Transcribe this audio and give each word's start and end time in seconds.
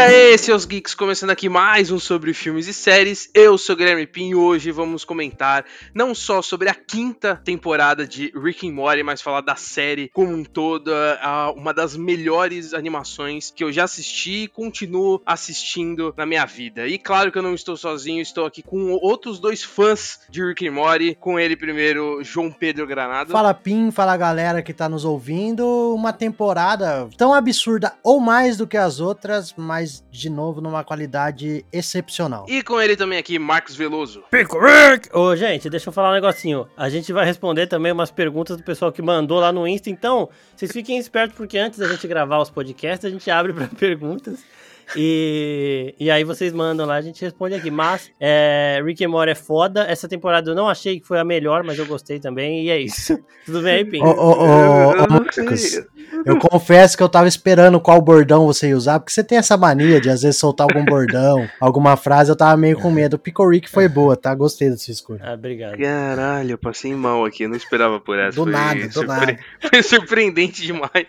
aí, 0.00 0.38
seus 0.38 0.64
geeks, 0.64 0.94
começando 0.94 1.28
aqui 1.28 1.46
mais 1.46 1.90
um 1.90 1.98
sobre 1.98 2.32
filmes 2.32 2.66
e 2.66 2.72
séries. 2.72 3.28
Eu 3.34 3.58
sou 3.58 3.76
Guilherme 3.76 4.06
Pin 4.06 4.30
e 4.30 4.34
hoje 4.34 4.70
vamos 4.70 5.04
comentar 5.04 5.66
não 5.92 6.14
só 6.14 6.40
sobre 6.40 6.70
a 6.70 6.74
quinta 6.74 7.36
temporada 7.44 8.06
de 8.06 8.32
Rick 8.34 8.66
and 8.66 8.72
Morty, 8.72 9.02
mas 9.02 9.20
falar 9.20 9.42
da 9.42 9.56
série 9.56 10.08
como 10.14 10.32
um 10.32 10.42
todo, 10.42 10.90
uma 11.54 11.74
das 11.74 11.98
melhores 11.98 12.72
animações 12.72 13.52
que 13.54 13.62
eu 13.62 13.70
já 13.70 13.84
assisti 13.84 14.44
e 14.44 14.48
continuo 14.48 15.20
assistindo 15.26 16.14
na 16.16 16.24
minha 16.24 16.46
vida. 16.46 16.86
E 16.86 16.98
claro 16.98 17.30
que 17.30 17.36
eu 17.36 17.42
não 17.42 17.54
estou 17.54 17.76
sozinho, 17.76 18.22
estou 18.22 18.46
aqui 18.46 18.62
com 18.62 18.92
outros 19.02 19.38
dois 19.38 19.62
fãs 19.62 20.20
de 20.30 20.42
Rick 20.42 20.66
and 20.66 20.72
Morty, 20.72 21.14
com 21.20 21.38
ele 21.38 21.56
primeiro, 21.56 22.24
João 22.24 22.50
Pedro 22.50 22.86
Granado. 22.86 23.32
Fala 23.32 23.52
Pin, 23.52 23.90
fala 23.90 24.16
galera 24.16 24.62
que 24.62 24.72
tá 24.72 24.88
nos 24.88 25.04
ouvindo. 25.04 25.94
Uma 25.94 26.14
temporada 26.14 27.06
tão 27.18 27.34
absurda 27.34 27.92
ou 28.02 28.18
mais 28.18 28.56
do 28.56 28.66
que 28.66 28.78
as 28.78 28.98
outras, 28.98 29.52
mas 29.54 29.89
de 30.10 30.30
novo 30.30 30.60
numa 30.60 30.84
qualidade 30.84 31.64
excepcional. 31.72 32.46
E 32.48 32.62
com 32.62 32.80
ele 32.80 32.96
também 32.96 33.18
aqui, 33.18 33.38
Marcos 33.38 33.76
Veloso. 33.76 34.22
Pico 34.30 34.58
Rick! 34.58 35.08
Ô, 35.16 35.34
gente, 35.34 35.68
deixa 35.68 35.88
eu 35.88 35.92
falar 35.92 36.10
um 36.10 36.14
negocinho. 36.14 36.68
A 36.76 36.88
gente 36.88 37.12
vai 37.12 37.24
responder 37.24 37.66
também 37.66 37.92
umas 37.92 38.10
perguntas 38.10 38.56
do 38.56 38.62
pessoal 38.62 38.92
que 38.92 39.02
mandou 39.02 39.40
lá 39.40 39.52
no 39.52 39.66
Insta, 39.66 39.90
então 39.90 40.28
vocês 40.54 40.70
fiquem 40.72 40.98
espertos 40.98 41.36
porque 41.36 41.58
antes 41.58 41.78
da 41.78 41.88
gente 41.88 42.06
gravar 42.06 42.38
os 42.38 42.50
podcasts, 42.50 43.04
a 43.04 43.10
gente 43.10 43.30
abre 43.30 43.52
para 43.52 43.66
perguntas. 43.78 44.40
E, 44.96 45.94
e 45.98 46.10
aí 46.10 46.24
vocês 46.24 46.52
mandam 46.52 46.86
lá, 46.86 46.96
a 46.96 47.00
gente 47.00 47.22
responde 47.22 47.54
aqui. 47.54 47.70
Mas 47.70 48.10
é, 48.18 48.80
Rick 48.84 49.04
and 49.04 49.08
Morty 49.08 49.32
é 49.32 49.34
foda. 49.34 49.84
Essa 49.84 50.08
temporada 50.08 50.50
eu 50.50 50.54
não 50.54 50.68
achei 50.68 51.00
que 51.00 51.06
foi 51.06 51.18
a 51.18 51.24
melhor, 51.24 51.62
mas 51.62 51.78
eu 51.78 51.86
gostei 51.86 52.18
também. 52.18 52.64
E 52.64 52.70
é 52.70 52.78
isso. 52.78 53.18
Tudo 53.46 53.62
bem 53.62 53.74
aí, 53.76 53.84
Pim? 53.84 54.02
Ô, 54.02 54.10
ô, 54.10 54.32
ô, 54.32 54.90
ô, 54.90 55.08
Marcos, 55.08 55.80
eu 56.24 56.38
confesso 56.38 56.96
que 56.96 57.02
eu 57.02 57.08
tava 57.08 57.28
esperando 57.28 57.80
qual 57.80 58.00
bordão 58.00 58.46
você 58.46 58.68
ia 58.68 58.76
usar, 58.76 58.98
porque 58.98 59.12
você 59.12 59.24
tem 59.24 59.38
essa 59.38 59.56
mania 59.56 60.00
de 60.00 60.10
às 60.10 60.22
vezes 60.22 60.38
soltar 60.38 60.66
algum 60.68 60.84
bordão, 60.84 61.48
alguma 61.60 61.96
frase, 61.96 62.30
eu 62.30 62.36
tava 62.36 62.56
meio 62.56 62.78
com 62.78 62.90
medo. 62.90 63.14
O 63.14 63.18
Pico 63.18 63.48
Rick 63.48 63.68
foi 63.70 63.88
boa, 63.88 64.16
tá? 64.16 64.34
Gostei 64.34 64.70
da 64.70 64.76
sua 64.76 64.92
escolha. 64.92 65.20
Ah, 65.22 65.34
obrigado. 65.34 65.78
Caralho, 65.78 66.52
eu 66.52 66.58
passei 66.58 66.94
mal 66.94 67.24
aqui, 67.24 67.44
eu 67.44 67.48
não 67.48 67.56
esperava 67.56 68.00
por 68.00 68.18
essa. 68.18 68.36
Do 68.36 68.44
foi 68.44 68.52
nada, 68.52 68.86
do 68.86 68.92
surpre... 68.92 69.08
nada. 69.08 69.38
Foi 69.70 69.82
surpreendente 69.82 70.62
demais. 70.62 71.06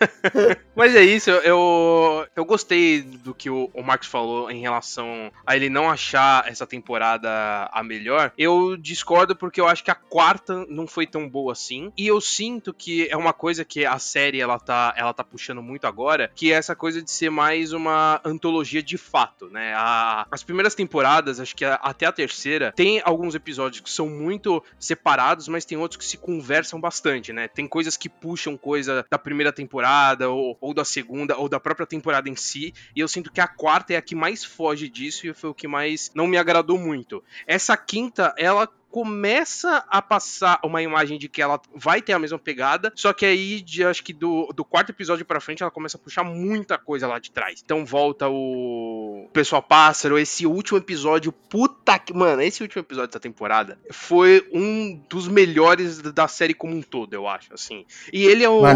Mas 0.80 0.96
é 0.96 1.02
isso, 1.04 1.28
eu, 1.28 2.26
eu 2.34 2.42
gostei 2.42 3.02
do 3.02 3.34
que 3.34 3.50
o, 3.50 3.70
o 3.74 3.82
Marcos 3.82 4.08
falou 4.08 4.50
em 4.50 4.62
relação 4.62 5.30
a 5.44 5.54
ele 5.54 5.68
não 5.68 5.90
achar 5.90 6.48
essa 6.48 6.66
temporada 6.66 7.68
a 7.70 7.82
melhor. 7.82 8.32
Eu 8.38 8.78
discordo 8.78 9.36
porque 9.36 9.60
eu 9.60 9.68
acho 9.68 9.84
que 9.84 9.90
a 9.90 9.94
quarta 9.94 10.64
não 10.70 10.86
foi 10.86 11.06
tão 11.06 11.28
boa 11.28 11.52
assim. 11.52 11.92
E 11.98 12.06
eu 12.06 12.18
sinto 12.18 12.72
que 12.72 13.06
é 13.10 13.16
uma 13.18 13.34
coisa 13.34 13.62
que 13.62 13.84
a 13.84 13.98
série 13.98 14.40
ela 14.40 14.58
tá, 14.58 14.94
ela 14.96 15.12
tá 15.12 15.22
puxando 15.22 15.62
muito 15.62 15.86
agora, 15.86 16.32
que 16.34 16.50
é 16.50 16.56
essa 16.56 16.74
coisa 16.74 17.02
de 17.02 17.10
ser 17.10 17.28
mais 17.28 17.74
uma 17.74 18.18
antologia 18.24 18.82
de 18.82 18.96
fato, 18.96 19.50
né? 19.50 19.74
A, 19.76 20.26
as 20.30 20.42
primeiras 20.42 20.74
temporadas, 20.74 21.40
acho 21.40 21.54
que 21.54 21.66
a, 21.66 21.74
até 21.74 22.06
a 22.06 22.12
terceira, 22.12 22.72
tem 22.72 23.02
alguns 23.04 23.34
episódios 23.34 23.82
que 23.82 23.90
são 23.90 24.08
muito 24.08 24.64
separados, 24.78 25.46
mas 25.46 25.66
tem 25.66 25.76
outros 25.76 25.98
que 25.98 26.06
se 26.06 26.16
conversam 26.16 26.80
bastante, 26.80 27.34
né? 27.34 27.48
Tem 27.48 27.68
coisas 27.68 27.98
que 27.98 28.08
puxam 28.08 28.56
coisa 28.56 29.04
da 29.10 29.18
primeira 29.18 29.52
temporada 29.52 30.30
ou, 30.30 30.56
ou 30.58 30.69
da 30.74 30.84
segunda 30.84 31.36
ou 31.36 31.48
da 31.48 31.60
própria 31.60 31.86
temporada 31.86 32.28
em 32.28 32.36
si, 32.36 32.74
e 32.94 33.00
eu 33.00 33.08
sinto 33.08 33.32
que 33.32 33.40
a 33.40 33.48
quarta 33.48 33.92
é 33.92 33.96
a 33.96 34.02
que 34.02 34.14
mais 34.14 34.44
foge 34.44 34.88
disso 34.88 35.26
e 35.26 35.34
foi 35.34 35.50
o 35.50 35.54
que 35.54 35.68
mais 35.68 36.10
não 36.14 36.26
me 36.26 36.36
agradou 36.36 36.78
muito. 36.78 37.22
Essa 37.46 37.76
quinta, 37.76 38.34
ela 38.36 38.68
começa 38.90 39.84
a 39.88 40.02
passar 40.02 40.60
uma 40.64 40.82
imagem 40.82 41.18
de 41.18 41.28
que 41.28 41.40
ela 41.40 41.60
vai 41.74 42.02
ter 42.02 42.12
a 42.12 42.18
mesma 42.18 42.38
pegada, 42.38 42.92
só 42.94 43.12
que 43.12 43.24
aí, 43.24 43.60
de, 43.60 43.84
acho 43.84 44.02
que 44.02 44.12
do, 44.12 44.52
do 44.54 44.64
quarto 44.64 44.90
episódio 44.90 45.24
pra 45.24 45.40
frente, 45.40 45.62
ela 45.62 45.70
começa 45.70 45.96
a 45.96 46.00
puxar 46.00 46.24
muita 46.24 46.76
coisa 46.76 47.06
lá 47.06 47.18
de 47.18 47.30
trás. 47.30 47.62
Então 47.64 47.84
volta 47.84 48.28
o 48.28 49.28
Pessoal 49.32 49.62
Pássaro, 49.62 50.18
esse 50.18 50.46
último 50.46 50.78
episódio, 50.78 51.32
puta 51.32 51.98
que. 51.98 52.12
Mano, 52.12 52.42
esse 52.42 52.62
último 52.62 52.80
episódio 52.80 53.08
dessa 53.08 53.20
temporada 53.20 53.78
foi 53.90 54.46
um 54.52 55.00
dos 55.08 55.28
melhores 55.28 55.98
da 56.00 56.26
série 56.26 56.54
como 56.54 56.74
um 56.74 56.82
todo, 56.82 57.14
eu 57.14 57.28
acho, 57.28 57.54
assim. 57.54 57.86
E 58.12 58.24
ele 58.24 58.42
é 58.44 58.48
o. 58.48 58.66
É 58.66 58.72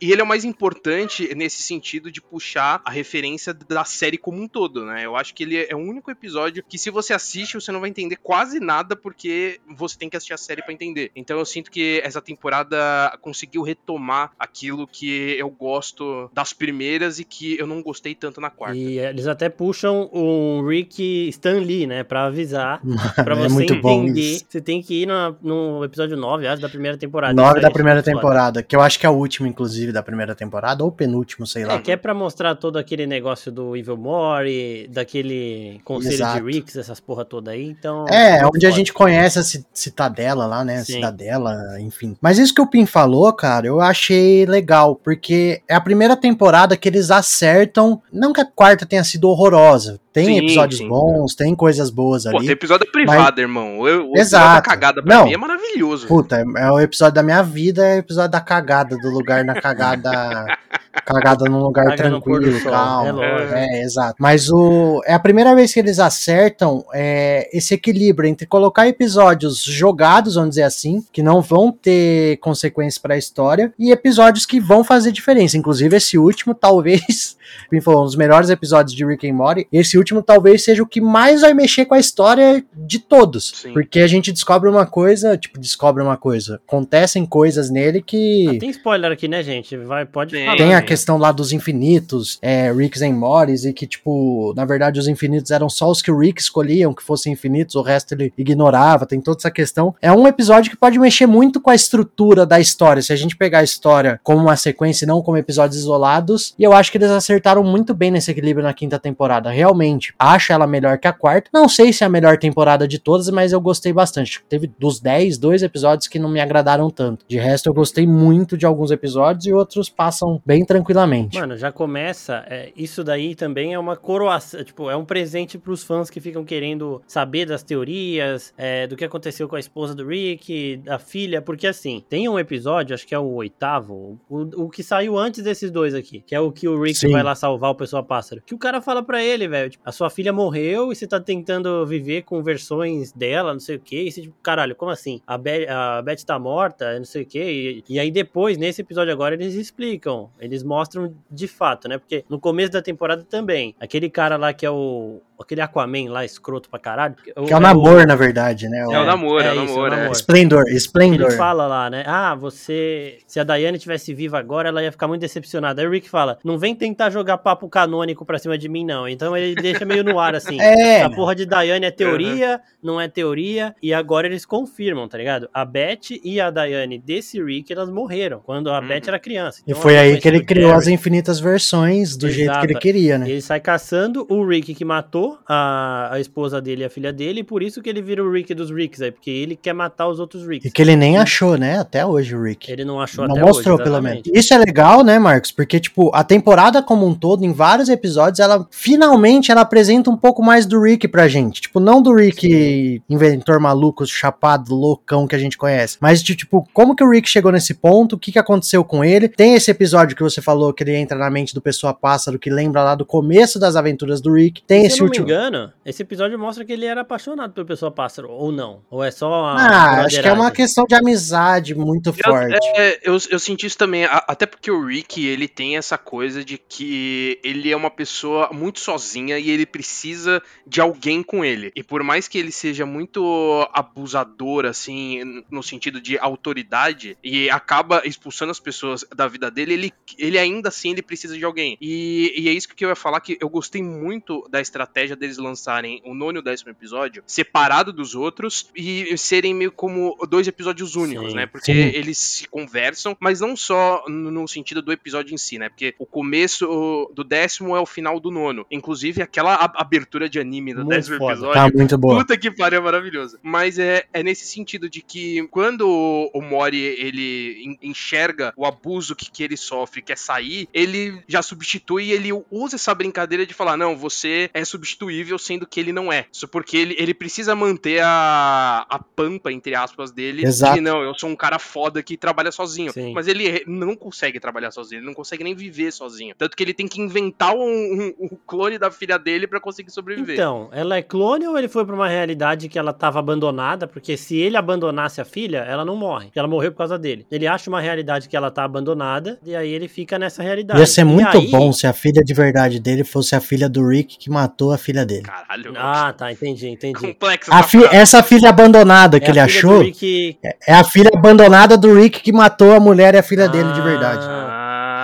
e 0.00 0.12
ele 0.12 0.20
é 0.20 0.24
o 0.24 0.26
mais 0.26 0.44
importante 0.44 1.32
nesse 1.34 1.62
sentido 1.62 2.10
de 2.10 2.20
puxar 2.20 2.82
a 2.84 2.90
referência 2.90 3.54
da 3.54 3.84
série 3.84 4.18
como 4.18 4.42
um 4.42 4.48
todo, 4.48 4.84
né? 4.84 5.04
Eu 5.04 5.16
acho 5.16 5.34
que 5.34 5.42
ele 5.44 5.56
é 5.56 5.74
o 5.74 5.78
único 5.78 6.10
episódio 6.10 6.64
que, 6.68 6.78
se 6.78 6.90
você 6.90 7.12
assiste, 7.12 7.54
você 7.54 7.70
não 7.70 7.80
vai 7.80 7.90
entender 7.90 8.16
quase 8.16 8.58
nada, 8.58 8.96
porque 8.96 9.43
você 9.76 9.98
tem 9.98 10.08
que 10.08 10.16
assistir 10.16 10.34
a 10.34 10.38
série 10.38 10.62
para 10.62 10.72
entender. 10.72 11.10
Então 11.14 11.38
eu 11.38 11.44
sinto 11.44 11.70
que 11.70 12.00
essa 12.04 12.20
temporada 12.20 13.16
conseguiu 13.20 13.62
retomar 13.62 14.32
aquilo 14.38 14.86
que 14.86 15.36
eu 15.38 15.50
gosto 15.50 16.30
das 16.32 16.52
primeiras 16.52 17.18
e 17.18 17.24
que 17.24 17.58
eu 17.58 17.66
não 17.66 17.82
gostei 17.82 18.14
tanto 18.14 18.40
na 18.40 18.50
quarta. 18.50 18.76
E 18.76 18.98
eles 18.98 19.26
até 19.26 19.48
puxam 19.48 20.10
um 20.12 20.66
Rick 20.66 21.28
Stan 21.28 21.58
Lee, 21.58 21.86
né, 21.86 22.04
para 22.04 22.26
avisar, 22.26 22.80
para 23.16 23.34
é 23.34 23.48
você 23.48 23.62
é 23.62 23.76
entender. 23.76 24.40
Você 24.48 24.60
tem 24.60 24.82
que 24.82 25.02
ir 25.02 25.06
no, 25.06 25.36
no 25.42 25.84
episódio 25.84 26.16
9, 26.16 26.46
acho, 26.46 26.62
da 26.62 26.68
primeira 26.68 26.96
temporada. 26.96 27.34
9 27.34 27.60
da 27.60 27.70
primeira 27.70 28.02
temporada, 28.02 28.62
que 28.62 28.74
eu 28.74 28.80
acho 28.80 28.98
que 28.98 29.06
é 29.06 29.08
o 29.08 29.14
último, 29.14 29.46
inclusive, 29.46 29.92
da 29.92 30.02
primeira 30.02 30.34
temporada, 30.34 30.84
ou 30.84 30.90
penúltimo, 30.90 31.46
sei 31.46 31.64
lá. 31.64 31.74
É, 31.74 31.78
que 31.78 31.92
é 31.92 31.96
pra 31.96 32.14
mostrar 32.14 32.54
todo 32.54 32.78
aquele 32.78 33.06
negócio 33.06 33.50
do 33.50 33.76
Evil 33.76 33.96
Mori, 33.96 34.88
daquele 34.88 35.80
conselho 35.84 36.14
Exato. 36.14 36.44
de 36.44 36.52
Ricks, 36.52 36.76
essas 36.76 37.00
porra 37.00 37.24
toda 37.24 37.50
aí, 37.50 37.64
então... 37.64 38.06
É, 38.08 38.38
é 38.38 38.46
onde 38.46 38.66
a 38.66 38.70
gente 38.70 38.92
conhece 38.92 39.33
essa 39.38 39.64
Citadela 39.72 40.46
lá, 40.46 40.64
né? 40.64 40.84
Sim. 40.84 40.94
Cidadela, 40.94 41.80
enfim. 41.80 42.16
Mas 42.20 42.38
isso 42.38 42.54
que 42.54 42.60
o 42.60 42.66
Pim 42.66 42.86
falou, 42.86 43.32
cara, 43.32 43.66
eu 43.66 43.80
achei 43.80 44.46
legal, 44.46 44.96
porque 44.96 45.62
é 45.68 45.74
a 45.74 45.80
primeira 45.80 46.16
temporada 46.16 46.76
que 46.76 46.88
eles 46.88 47.10
acertam. 47.10 48.00
Não 48.12 48.32
que 48.32 48.40
a 48.40 48.44
quarta 48.44 48.86
tenha 48.86 49.04
sido 49.04 49.28
horrorosa. 49.28 50.00
Tem 50.14 50.26
sim, 50.26 50.38
episódios 50.38 50.78
sim. 50.78 50.88
bons, 50.88 51.34
tem 51.34 51.56
coisas 51.56 51.90
boas 51.90 52.24
ali. 52.24 52.36
Pô, 52.36 52.40
tem 52.40 52.50
episódio 52.50 52.86
privado, 52.92 53.32
mas... 53.32 53.38
irmão. 53.38 53.80
O, 53.80 54.12
o 54.12 54.16
Exato. 54.16 54.54
da 54.54 54.62
cagada 54.62 55.02
pra 55.02 55.16
não. 55.16 55.24
mim 55.24 55.32
é 55.32 55.36
maravilhoso. 55.36 56.06
Puta, 56.06 56.36
é, 56.36 56.44
é 56.62 56.70
o 56.70 56.78
episódio 56.78 57.16
da 57.16 57.22
minha 57.24 57.42
vida, 57.42 57.84
é 57.84 57.96
o 57.96 57.98
episódio 57.98 58.30
da 58.30 58.40
cagada, 58.40 58.96
do 58.96 59.10
lugar 59.10 59.44
na 59.44 59.60
cagada. 59.60 60.46
cagada 61.04 61.44
num 61.46 61.58
lugar 61.58 61.84
Caga 61.84 61.96
tranquilo, 61.96 62.60
calmo. 62.62 63.22
É, 63.22 63.80
é, 63.80 63.82
exato. 63.82 64.14
Mas 64.18 64.50
o, 64.50 65.02
é 65.04 65.14
a 65.14 65.18
primeira 65.18 65.54
vez 65.54 65.72
que 65.72 65.80
eles 65.80 65.98
acertam 65.98 66.84
é, 66.92 67.48
esse 67.52 67.74
equilíbrio 67.74 68.28
entre 68.28 68.46
colocar 68.46 68.86
episódios 68.86 69.62
jogados, 69.62 70.34
vamos 70.36 70.50
dizer 70.50 70.62
assim, 70.62 71.04
que 71.12 71.22
não 71.22 71.42
vão 71.42 71.72
ter 71.72 72.38
consequências 72.38 72.98
para 72.98 73.14
a 73.14 73.18
história, 73.18 73.72
e 73.78 73.90
episódios 73.90 74.46
que 74.46 74.60
vão 74.60 74.84
fazer 74.84 75.12
diferença. 75.12 75.58
Inclusive, 75.58 75.96
esse 75.96 76.16
último, 76.16 76.54
talvez, 76.54 77.36
foi 77.82 77.96
um 77.96 78.04
dos 78.04 78.16
melhores 78.16 78.50
episódios 78.50 78.94
de 78.94 79.04
Rick 79.04 79.28
and 79.28 79.34
Morty. 79.34 79.66
Esse 79.72 79.98
último 80.04 80.22
talvez 80.22 80.62
seja 80.62 80.82
o 80.82 80.86
que 80.86 81.00
mais 81.00 81.40
vai 81.40 81.54
mexer 81.54 81.86
com 81.86 81.94
a 81.94 81.98
história 81.98 82.64
de 82.74 82.98
todos. 82.98 83.52
Sim. 83.56 83.72
Porque 83.72 84.00
a 84.00 84.06
gente 84.06 84.30
descobre 84.30 84.68
uma 84.68 84.86
coisa, 84.86 85.36
tipo, 85.36 85.58
descobre 85.58 86.02
uma 86.02 86.16
coisa. 86.16 86.60
Acontecem 86.66 87.24
coisas 87.24 87.70
nele 87.70 88.02
que. 88.02 88.46
Ah, 88.48 88.58
tem 88.58 88.70
spoiler 88.70 89.10
aqui, 89.10 89.26
né, 89.26 89.42
gente? 89.42 89.76
Vai, 89.76 90.04
pode 90.04 90.38
falar. 90.38 90.56
Tem 90.56 90.74
a 90.74 90.82
questão 90.82 91.16
lá 91.16 91.32
dos 91.32 91.52
infinitos, 91.52 92.38
é, 92.42 92.70
Ricks 92.70 93.02
and 93.02 93.14
Mortys, 93.14 93.64
e 93.64 93.72
que, 93.72 93.86
tipo, 93.86 94.52
na 94.54 94.64
verdade, 94.64 95.00
os 95.00 95.08
infinitos 95.08 95.50
eram 95.50 95.68
só 95.68 95.90
os 95.90 96.02
que 96.02 96.10
o 96.10 96.18
Rick 96.18 96.40
escolhiam 96.40 96.92
que 96.92 97.02
fossem 97.02 97.32
infinitos, 97.32 97.74
o 97.74 97.82
resto 97.82 98.12
ele 98.12 98.32
ignorava. 98.36 99.06
Tem 99.06 99.20
toda 99.20 99.38
essa 99.38 99.50
questão. 99.50 99.94
É 100.02 100.12
um 100.12 100.28
episódio 100.28 100.70
que 100.70 100.76
pode 100.76 100.98
mexer 100.98 101.26
muito 101.26 101.60
com 101.60 101.70
a 101.70 101.74
estrutura 101.74 102.44
da 102.44 102.60
história. 102.60 103.02
Se 103.02 103.12
a 103.12 103.16
gente 103.16 103.36
pegar 103.36 103.60
a 103.60 103.64
história 103.64 104.20
como 104.22 104.42
uma 104.42 104.56
sequência 104.56 105.04
e 105.04 105.08
não 105.08 105.22
como 105.22 105.38
episódios 105.38 105.78
isolados, 105.78 106.54
e 106.58 106.62
eu 106.62 106.72
acho 106.72 106.92
que 106.92 106.98
eles 106.98 107.10
acertaram 107.10 107.64
muito 107.64 107.94
bem 107.94 108.10
nesse 108.10 108.30
equilíbrio 108.30 108.64
na 108.64 108.74
quinta 108.74 108.98
temporada. 108.98 109.50
Realmente, 109.50 109.93
acho 110.18 110.52
ela 110.52 110.66
melhor 110.66 110.98
que 110.98 111.08
a 111.08 111.12
quarta. 111.12 111.50
Não 111.52 111.68
sei 111.68 111.92
se 111.92 112.04
é 112.04 112.06
a 112.06 112.10
melhor 112.10 112.38
temporada 112.38 112.86
de 112.86 112.98
todas, 112.98 113.28
mas 113.30 113.52
eu 113.52 113.60
gostei 113.60 113.92
bastante. 113.92 114.42
Teve 114.48 114.70
dos 114.78 115.00
10, 115.00 115.38
dois 115.38 115.62
episódios 115.62 116.08
que 116.08 116.18
não 116.18 116.28
me 116.28 116.40
agradaram 116.40 116.90
tanto. 116.90 117.24
De 117.28 117.38
resto, 117.38 117.68
eu 117.68 117.74
gostei 117.74 118.06
muito 118.06 118.56
de 118.56 118.66
alguns 118.66 118.90
episódios 118.90 119.46
e 119.46 119.52
outros 119.52 119.88
passam 119.88 120.40
bem 120.44 120.64
tranquilamente. 120.64 121.38
Mano, 121.38 121.56
já 121.56 121.70
começa. 121.70 122.44
É, 122.48 122.72
isso 122.76 123.02
daí 123.02 123.34
também 123.34 123.74
é 123.74 123.78
uma 123.78 123.96
coroação. 123.96 124.62
Tipo, 124.64 124.90
é 124.90 124.96
um 124.96 125.04
presente 125.04 125.58
pros 125.58 125.82
fãs 125.82 126.10
que 126.10 126.20
ficam 126.20 126.44
querendo 126.44 127.02
saber 127.06 127.46
das 127.46 127.62
teorias, 127.62 128.52
é, 128.56 128.86
do 128.86 128.96
que 128.96 129.04
aconteceu 129.04 129.48
com 129.48 129.56
a 129.56 129.60
esposa 129.60 129.94
do 129.94 130.06
Rick, 130.06 130.78
da 130.78 130.98
filha, 130.98 131.40
porque 131.42 131.66
assim, 131.66 132.02
tem 132.08 132.28
um 132.28 132.38
episódio, 132.38 132.94
acho 132.94 133.06
que 133.06 133.14
é 133.14 133.18
o 133.18 133.34
oitavo, 133.34 134.18
o, 134.28 134.64
o 134.64 134.70
que 134.70 134.82
saiu 134.82 135.18
antes 135.18 135.42
desses 135.42 135.70
dois 135.70 135.94
aqui, 135.94 136.22
que 136.26 136.34
é 136.34 136.40
o 136.40 136.50
que 136.50 136.68
o 136.68 136.80
Rick 136.80 136.98
Sim. 136.98 137.12
vai 137.12 137.22
lá 137.22 137.34
salvar 137.34 137.70
o 137.70 137.74
pessoal 137.74 138.02
pássaro. 138.04 138.42
Que 138.44 138.54
o 138.54 138.58
cara 138.58 138.80
fala 138.80 139.02
para 139.02 139.22
ele, 139.22 139.48
velho, 139.48 139.70
tipo, 139.70 139.83
a 139.84 139.92
sua 139.92 140.08
filha 140.08 140.32
morreu 140.32 140.90
e 140.90 140.96
você 140.96 141.06
tá 141.06 141.20
tentando 141.20 141.86
viver 141.86 142.22
com 142.22 142.42
versões 142.42 143.12
dela, 143.12 143.52
não 143.52 143.60
sei 143.60 143.76
o 143.76 143.80
que. 143.80 144.02
E 144.02 144.12
você, 144.12 144.22
tipo, 144.22 144.34
caralho, 144.42 144.74
como 144.74 144.90
assim? 144.90 145.20
A, 145.26 145.36
Be 145.36 145.66
a 145.68 146.00
Beth 146.02 146.24
tá 146.26 146.38
morta, 146.38 146.98
não 146.98 147.04
sei 147.04 147.22
o 147.22 147.26
que. 147.26 147.38
E, 147.38 147.84
e, 147.88 147.98
aí 147.98 148.10
depois, 148.10 148.56
nesse 148.56 148.80
episódio 148.80 149.12
agora, 149.12 149.34
eles 149.34 149.54
explicam. 149.54 150.30
Eles 150.40 150.62
mostram 150.62 151.14
de 151.30 151.46
fato, 151.46 151.88
né? 151.88 151.98
Porque 151.98 152.24
no 152.28 152.40
começo 152.40 152.72
da 152.72 152.82
temporada 152.82 153.24
também, 153.24 153.74
aquele 153.78 154.08
cara 154.08 154.36
lá 154.36 154.52
que 154.52 154.64
é 154.64 154.70
o 154.70 155.20
aquele 155.38 155.60
Aquaman 155.60 156.10
lá, 156.10 156.24
escroto 156.24 156.70
pra 156.70 156.78
caralho. 156.78 157.14
Que 157.14 157.32
é 157.36 157.56
o 157.56 157.60
Namor, 157.60 158.00
é 158.00 158.06
na 158.06 158.14
verdade, 158.14 158.68
né? 158.68 158.78
É, 158.78 158.94
é 158.94 159.00
o 159.00 159.04
Namor, 159.04 159.42
é, 159.42 159.48
é, 159.48 159.52
o 159.52 159.54
Namor. 159.56 159.92
É. 159.92 160.10
Splendor, 160.12 160.64
Splendor. 160.68 161.28
Ele 161.28 161.36
fala 161.36 161.66
lá, 161.66 161.90
né? 161.90 162.04
Ah, 162.06 162.34
você. 162.34 163.18
Se 163.26 163.40
a 163.40 163.44
Dayane 163.44 163.78
tivesse 163.78 164.14
viva 164.14 164.38
agora, 164.38 164.68
ela 164.68 164.82
ia 164.82 164.92
ficar 164.92 165.08
muito 165.08 165.20
decepcionada. 165.20 165.82
Aí 165.82 165.88
o 165.88 165.90
Rick 165.90 166.08
fala: 166.08 166.38
não 166.44 166.58
vem 166.58 166.74
tentar 166.74 167.10
jogar 167.10 167.38
papo 167.38 167.68
canônico 167.68 168.24
pra 168.24 168.38
cima 168.38 168.56
de 168.56 168.68
mim, 168.68 168.84
não. 168.84 169.08
Então 169.08 169.36
ele 169.36 169.54
deixa 169.74 169.84
meio 169.84 170.04
no 170.04 170.18
ar, 170.18 170.34
assim. 170.34 170.60
é. 170.60 171.02
A 171.02 171.10
porra 171.10 171.34
de 171.34 171.44
Dayane 171.44 171.86
é 171.86 171.90
teoria, 171.90 172.52
uhum. 172.54 172.58
não 172.82 173.00
é 173.00 173.08
teoria. 173.08 173.74
E 173.82 173.92
agora 173.92 174.26
eles 174.26 174.46
confirmam, 174.46 175.08
tá 175.08 175.18
ligado? 175.18 175.48
A 175.52 175.64
Beth 175.64 176.18
e 176.22 176.40
a 176.40 176.50
Dayane 176.50 176.98
desse 176.98 177.42
Rick, 177.42 177.72
elas 177.72 177.90
morreram 177.90 178.40
quando 178.44 178.70
a 178.70 178.80
uhum. 178.80 178.88
Beth 178.88 179.02
era 179.08 179.18
criança. 179.18 179.60
Então, 179.66 179.78
e 179.78 179.82
foi 179.82 179.98
aí 179.98 180.18
que 180.18 180.28
ele 180.28 180.42
criou 180.42 180.72
as 180.72 180.86
infinitas 180.86 181.40
versões 181.40 182.16
do 182.16 182.26
Exato. 182.26 182.36
jeito 182.36 182.58
que 182.60 182.66
ele 182.66 182.78
queria, 182.78 183.18
né? 183.18 183.28
Ele 183.28 183.42
sai 183.42 183.60
caçando 183.60 184.26
o 184.28 184.46
Rick 184.46 184.74
que 184.74 184.84
matou 184.84 185.38
a, 185.46 186.10
a 186.12 186.20
esposa 186.20 186.60
dele 186.60 186.82
e 186.82 186.84
a 186.84 186.90
filha 186.90 187.12
dele, 187.12 187.40
e 187.40 187.44
por 187.44 187.62
isso 187.62 187.82
que 187.82 187.88
ele 187.88 188.02
vira 188.02 188.22
o 188.22 188.30
Rick 188.30 188.54
dos 188.54 188.70
Ricks 188.70 189.00
aí, 189.02 189.10
porque 189.10 189.30
ele 189.30 189.56
quer 189.56 189.72
matar 189.72 190.08
os 190.08 190.20
outros 190.20 190.46
Ricks. 190.46 190.66
E 190.68 190.72
que 190.72 190.82
ele 190.82 190.96
nem 190.96 191.18
achou, 191.18 191.56
né? 191.56 191.78
Até 191.78 192.04
hoje, 192.04 192.34
o 192.34 192.42
Rick. 192.42 192.70
Ele 192.70 192.84
não 192.84 193.00
achou 193.00 193.26
não 193.26 193.36
até 193.36 193.44
mostrou, 193.44 193.76
hoje, 193.76 193.84
pelo 193.84 194.00
menos. 194.00 194.22
Isso 194.32 194.54
é 194.54 194.58
legal, 194.58 195.02
né, 195.02 195.18
Marcos? 195.18 195.52
Porque, 195.52 195.80
tipo, 195.80 196.10
a 196.14 196.22
temporada 196.24 196.82
como 196.82 197.06
um 197.06 197.14
todo, 197.14 197.44
em 197.44 197.52
vários 197.52 197.88
episódios, 197.88 198.40
ela 198.40 198.66
finalmente 198.70 199.50
ela 199.50 199.63
apresenta 199.64 200.10
um 200.10 200.16
pouco 200.16 200.42
mais 200.42 200.66
do 200.66 200.80
Rick 200.80 201.08
pra 201.08 201.28
gente. 201.28 201.60
Tipo, 201.60 201.80
não 201.80 202.00
do 202.00 202.14
Rick 202.14 203.02
inventor 203.08 203.60
maluco, 203.60 204.06
chapado, 204.06 204.74
loucão 204.74 205.26
que 205.26 205.34
a 205.34 205.38
gente 205.38 205.58
conhece, 205.58 205.96
mas 206.00 206.22
de, 206.22 206.34
tipo, 206.34 206.66
como 206.72 206.94
que 206.94 207.02
o 207.04 207.10
Rick 207.10 207.28
chegou 207.28 207.50
nesse 207.52 207.74
ponto, 207.74 208.16
o 208.16 208.18
que 208.18 208.32
que 208.32 208.38
aconteceu 208.38 208.84
com 208.84 209.04
ele. 209.04 209.28
Tem 209.28 209.54
esse 209.54 209.70
episódio 209.70 210.16
que 210.16 210.22
você 210.22 210.40
falou 210.40 210.72
que 210.72 210.82
ele 210.82 210.94
entra 210.94 211.18
na 211.18 211.30
mente 211.30 211.54
do 211.54 211.60
Pessoa 211.60 211.92
Pássaro, 211.94 212.38
que 212.38 212.50
lembra 212.50 212.82
lá 212.82 212.94
do 212.94 213.04
começo 213.04 213.58
das 213.58 213.76
aventuras 213.76 214.20
do 214.20 214.32
Rick. 214.32 214.62
Tem 214.66 214.82
Se 214.82 214.86
esse 214.86 214.96
eu 214.96 215.04
não 215.04 215.06
último. 215.06 215.26
me 215.26 215.32
engano, 215.32 215.72
esse 215.84 216.02
episódio 216.02 216.38
mostra 216.38 216.64
que 216.64 216.72
ele 216.72 216.86
era 216.86 217.00
apaixonado 217.00 217.52
pelo 217.52 217.66
Pessoa 217.66 217.90
Pássaro, 217.90 218.30
ou 218.30 218.52
não? 218.52 218.80
Ou 218.90 219.02
é 219.02 219.10
só 219.10 219.32
Ah, 219.56 220.02
acho 220.04 220.20
que 220.20 220.28
é 220.28 220.32
uma 220.32 220.50
questão 220.50 220.84
de 220.84 220.94
amizade 220.94 221.74
muito 221.74 222.10
eu, 222.10 222.14
forte. 222.14 222.66
É, 222.76 223.00
eu, 223.02 223.16
eu 223.30 223.38
senti 223.38 223.66
isso 223.66 223.78
também, 223.78 224.04
até 224.04 224.46
porque 224.46 224.70
o 224.70 224.84
Rick, 224.86 225.24
ele 225.26 225.48
tem 225.48 225.76
essa 225.76 225.96
coisa 225.96 226.44
de 226.44 226.58
que 226.58 227.38
ele 227.42 227.70
é 227.70 227.76
uma 227.76 227.90
pessoa 227.90 228.50
muito 228.52 228.80
sozinha 228.80 229.38
e 229.44 229.50
ele 229.50 229.66
precisa 229.66 230.42
de 230.66 230.80
alguém 230.80 231.22
com 231.22 231.44
ele. 231.44 231.70
E 231.76 231.82
por 231.82 232.02
mais 232.02 232.26
que 232.26 232.38
ele 232.38 232.50
seja 232.50 232.86
muito 232.86 233.68
abusador, 233.72 234.64
assim, 234.64 235.44
no 235.50 235.62
sentido 235.62 236.00
de 236.00 236.18
autoridade, 236.18 237.18
e 237.22 237.50
acaba 237.50 238.02
expulsando 238.06 238.50
as 238.50 238.58
pessoas 238.58 239.04
da 239.14 239.28
vida 239.28 239.50
dele, 239.50 239.74
ele, 239.74 239.92
ele 240.18 240.38
ainda 240.38 240.70
assim 240.70 240.92
ele 240.92 241.02
precisa 241.02 241.36
de 241.36 241.44
alguém. 241.44 241.76
E, 241.80 242.32
e 242.36 242.48
é 242.48 242.52
isso 242.52 242.68
que 242.74 242.84
eu 242.84 242.88
ia 242.88 242.96
falar, 242.96 243.20
que 243.20 243.36
eu 243.40 243.48
gostei 243.50 243.82
muito 243.82 244.48
da 244.50 244.60
estratégia 244.60 245.14
deles 245.14 245.36
lançarem 245.36 246.00
o 246.04 246.14
nono 246.14 246.38
e 246.38 246.40
o 246.40 246.42
décimo 246.42 246.70
episódio 246.70 247.22
separado 247.26 247.92
dos 247.92 248.14
outros 248.14 248.70
e 248.74 249.16
serem 249.18 249.52
meio 249.52 249.72
como 249.72 250.16
dois 250.28 250.48
episódios 250.48 250.96
únicos, 250.96 251.30
sim, 251.30 251.36
né? 251.36 251.46
Porque 251.46 251.72
sim. 251.72 251.96
eles 251.96 252.16
se 252.16 252.48
conversam, 252.48 253.16
mas 253.20 253.40
não 253.40 253.56
só 253.56 254.04
no 254.08 254.48
sentido 254.48 254.80
do 254.80 254.92
episódio 254.92 255.34
em 255.34 255.38
si, 255.38 255.58
né? 255.58 255.68
Porque 255.68 255.94
o 255.98 256.06
começo 256.06 257.10
do 257.14 257.22
décimo 257.22 257.76
é 257.76 257.80
o 257.80 257.86
final 257.86 258.18
do 258.18 258.30
nono. 258.30 258.66
Inclusive, 258.70 259.22
aquela 259.34 259.72
abertura 259.74 260.28
de 260.28 260.38
anime 260.38 260.72
do 260.72 260.84
décimo 260.84 261.18
foda. 261.18 261.32
episódio. 261.32 261.54
Tá 261.54 261.70
muito 261.76 261.98
boa. 261.98 262.18
Puta 262.18 262.38
que 262.38 262.50
pariu, 262.50 262.78
é 262.78 262.82
maravilhoso. 262.82 263.38
Mas 263.42 263.78
é, 263.78 264.04
é 264.12 264.22
nesse 264.22 264.46
sentido 264.46 264.88
de 264.88 265.02
que 265.02 265.46
quando 265.48 266.30
o 266.32 266.40
Mori 266.40 266.78
ele 266.78 267.76
enxerga 267.82 268.52
o 268.56 268.64
abuso 268.64 269.16
que, 269.16 269.30
que 269.30 269.42
ele 269.42 269.56
sofre, 269.56 270.00
quer 270.00 270.16
sair, 270.16 270.68
ele 270.72 271.20
já 271.26 271.42
substitui 271.42 272.04
e 272.04 272.12
ele 272.12 272.30
usa 272.50 272.76
essa 272.76 272.94
brincadeira 272.94 273.44
de 273.44 273.52
falar: 273.52 273.76
não, 273.76 273.96
você 273.96 274.48
é 274.54 274.64
substituível, 274.64 275.38
sendo 275.38 275.66
que 275.66 275.80
ele 275.80 275.92
não 275.92 276.12
é. 276.12 276.26
Isso 276.32 276.46
porque 276.46 276.76
ele, 276.76 276.94
ele 276.98 277.12
precisa 277.12 277.56
manter 277.56 278.02
a, 278.02 278.86
a 278.88 278.98
pampa, 278.98 279.50
entre 279.50 279.74
aspas, 279.74 280.12
dele. 280.12 280.46
Exato. 280.46 280.74
De 280.74 280.80
não, 280.80 281.02
eu 281.02 281.14
sou 281.14 281.28
um 281.28 281.36
cara 281.36 281.58
foda 281.58 282.02
que 282.02 282.16
trabalha 282.16 282.52
sozinho. 282.52 282.92
Sim. 282.92 283.12
Mas 283.12 283.26
ele 283.26 283.64
não 283.66 283.96
consegue 283.96 284.38
trabalhar 284.38 284.70
sozinho, 284.70 285.00
ele 285.00 285.06
não 285.06 285.14
consegue 285.14 285.42
nem 285.42 285.54
viver 285.54 285.92
sozinho. 285.92 286.34
Tanto 286.38 286.56
que 286.56 286.62
ele 286.62 286.74
tem 286.74 286.86
que 286.86 287.00
inventar 287.00 287.54
um, 287.54 287.60
um, 287.60 288.14
um 288.20 288.28
clone 288.46 288.78
da 288.78 288.90
filha 288.90 289.18
dele 289.24 289.46
para 289.46 289.58
conseguir 289.58 289.90
sobreviver. 289.90 290.34
Então, 290.34 290.68
ela 290.70 290.96
é 290.96 291.02
clone 291.02 291.46
ou 291.46 291.58
ele 291.58 291.68
foi 291.68 291.84
pra 291.84 291.94
uma 291.94 292.08
realidade 292.08 292.68
que 292.68 292.78
ela 292.78 292.92
tava 292.92 293.18
abandonada? 293.18 293.88
Porque 293.88 294.16
se 294.16 294.36
ele 294.36 294.56
abandonasse 294.56 295.20
a 295.20 295.24
filha, 295.24 295.58
ela 295.58 295.84
não 295.84 295.96
morre. 295.96 296.30
Ela 296.34 296.46
morreu 296.46 296.70
por 296.70 296.78
causa 296.78 296.98
dele. 296.98 297.26
Ele 297.30 297.46
acha 297.46 297.70
uma 297.70 297.80
realidade 297.80 298.28
que 298.28 298.36
ela 298.36 298.50
tá 298.50 298.64
abandonada, 298.64 299.38
e 299.44 299.56
aí 299.56 299.70
ele 299.70 299.88
fica 299.88 300.18
nessa 300.18 300.42
realidade. 300.42 300.78
Ia 300.78 300.86
ser 300.86 301.04
muito 301.04 301.38
aí... 301.38 301.50
bom 301.50 301.72
se 301.72 301.86
a 301.86 301.92
filha 301.92 302.22
de 302.22 302.34
verdade 302.34 302.78
dele 302.78 303.02
fosse 303.02 303.34
a 303.34 303.40
filha 303.40 303.68
do 303.68 303.88
Rick 303.88 304.18
que 304.18 304.28
matou 304.28 304.72
a 304.72 304.78
filha 304.78 305.06
dele. 305.06 305.22
Caralho. 305.22 305.72
Ah, 305.76 306.12
tá, 306.12 306.30
entendi, 306.30 306.68
entendi. 306.68 307.00
Complexo. 307.00 307.52
A 307.52 307.62
fi 307.62 307.84
essa 307.90 308.22
filha 308.22 308.50
abandonada 308.50 309.18
que 309.18 309.26
é 309.26 309.30
ele 309.30 309.40
achou 309.40 309.80
Rick... 309.80 310.38
é 310.66 310.74
a 310.74 310.84
filha 310.84 311.10
abandonada 311.14 311.76
do 311.78 311.94
Rick 311.94 312.20
que 312.20 312.32
matou 312.32 312.72
a 312.72 312.80
mulher 312.80 313.14
e 313.14 313.18
a 313.18 313.22
filha 313.22 313.44
ah, 313.44 313.48
dele 313.48 313.72
de 313.72 313.80
verdade. 313.80 314.26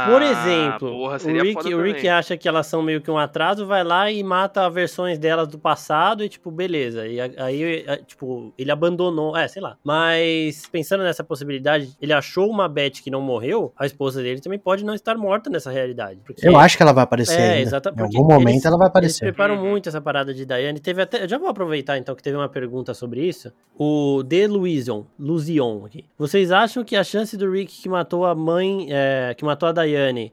Por 0.07 0.23
exemplo, 0.23 0.91
porra, 0.91 1.17
o, 1.17 1.43
Rick, 1.43 1.75
o 1.75 1.83
Rick 1.83 2.09
acha 2.09 2.37
que 2.37 2.49
elas 2.49 2.67
são 2.67 2.83
meio 2.83 3.01
que 3.01 3.11
um 3.11 3.19
atraso, 3.19 3.67
vai 3.67 3.83
lá 3.85 4.11
e 4.11 4.23
mata 4.23 4.69
versões 4.71 5.19
delas 5.19 5.49
do 5.49 5.59
passado 5.59 6.25
e, 6.25 6.29
tipo, 6.29 6.51
beleza. 6.51 7.07
E 7.07 7.21
aí, 7.21 7.85
tipo, 8.07 8.53
ele 8.57 8.71
abandonou. 8.71 9.37
É, 9.37 9.47
sei 9.49 9.63
lá. 9.63 9.77
Mas 9.85 10.67
pensando 10.71 11.03
nessa 11.03 11.25
possibilidade, 11.25 11.91
ele 12.01 12.13
achou 12.13 12.49
uma 12.49 12.69
Beth 12.69 13.03
que 13.03 13.11
não 13.11 13.21
morreu, 13.21 13.73
a 13.77 13.87
esposa 13.87 14.23
dele 14.23 14.41
também 14.41 14.59
pode 14.59 14.85
não 14.85 14.95
estar 14.95 15.17
morta 15.17 15.51
nessa 15.51 15.71
realidade. 15.71 16.21
Porque... 16.25 16.47
Eu 16.47 16.59
acho 16.59 16.77
que 16.77 16.83
ela 16.83 16.93
vai 16.93 17.05
aparecer. 17.05 17.41
É, 17.41 17.61
exatamente. 17.61 18.01
Em 18.01 18.19
algum 18.19 18.29
momento 18.29 18.55
eles, 18.55 18.65
ela 18.65 18.77
vai 18.77 18.89
aparecer. 18.89 19.25
Eles 19.25 19.35
preparam 19.35 19.57
muito 19.57 19.89
essa 19.89 20.01
parada 20.01 20.33
de 20.33 20.45
Diane. 20.45 20.81
Teve 20.81 21.03
até. 21.03 21.25
Eu 21.25 21.29
já 21.29 21.39
vou 21.39 21.49
aproveitar 21.49 21.99
então 21.99 22.15
que 22.15 22.23
teve 22.23 22.37
uma 22.37 22.49
pergunta 22.49 22.95
sobre 22.95 23.27
isso. 23.27 23.53
O 23.79 24.23
The 24.29 24.47
Luision, 24.47 25.03
Luzion 25.19 25.85
aqui. 25.85 26.05
Vocês 26.19 26.53
acham 26.53 26.85
que 26.85 26.97
a 26.97 27.05
chance 27.05 27.37
do 27.37 27.51
Rick 27.51 27.83
que 27.83 27.89
matou 27.89 28.25
a 28.25 28.35
mãe, 28.35 28.89
é, 28.91 29.35
que 29.35 29.45
matou 29.45 29.69
a 29.69 29.73
Diane, 29.73 29.90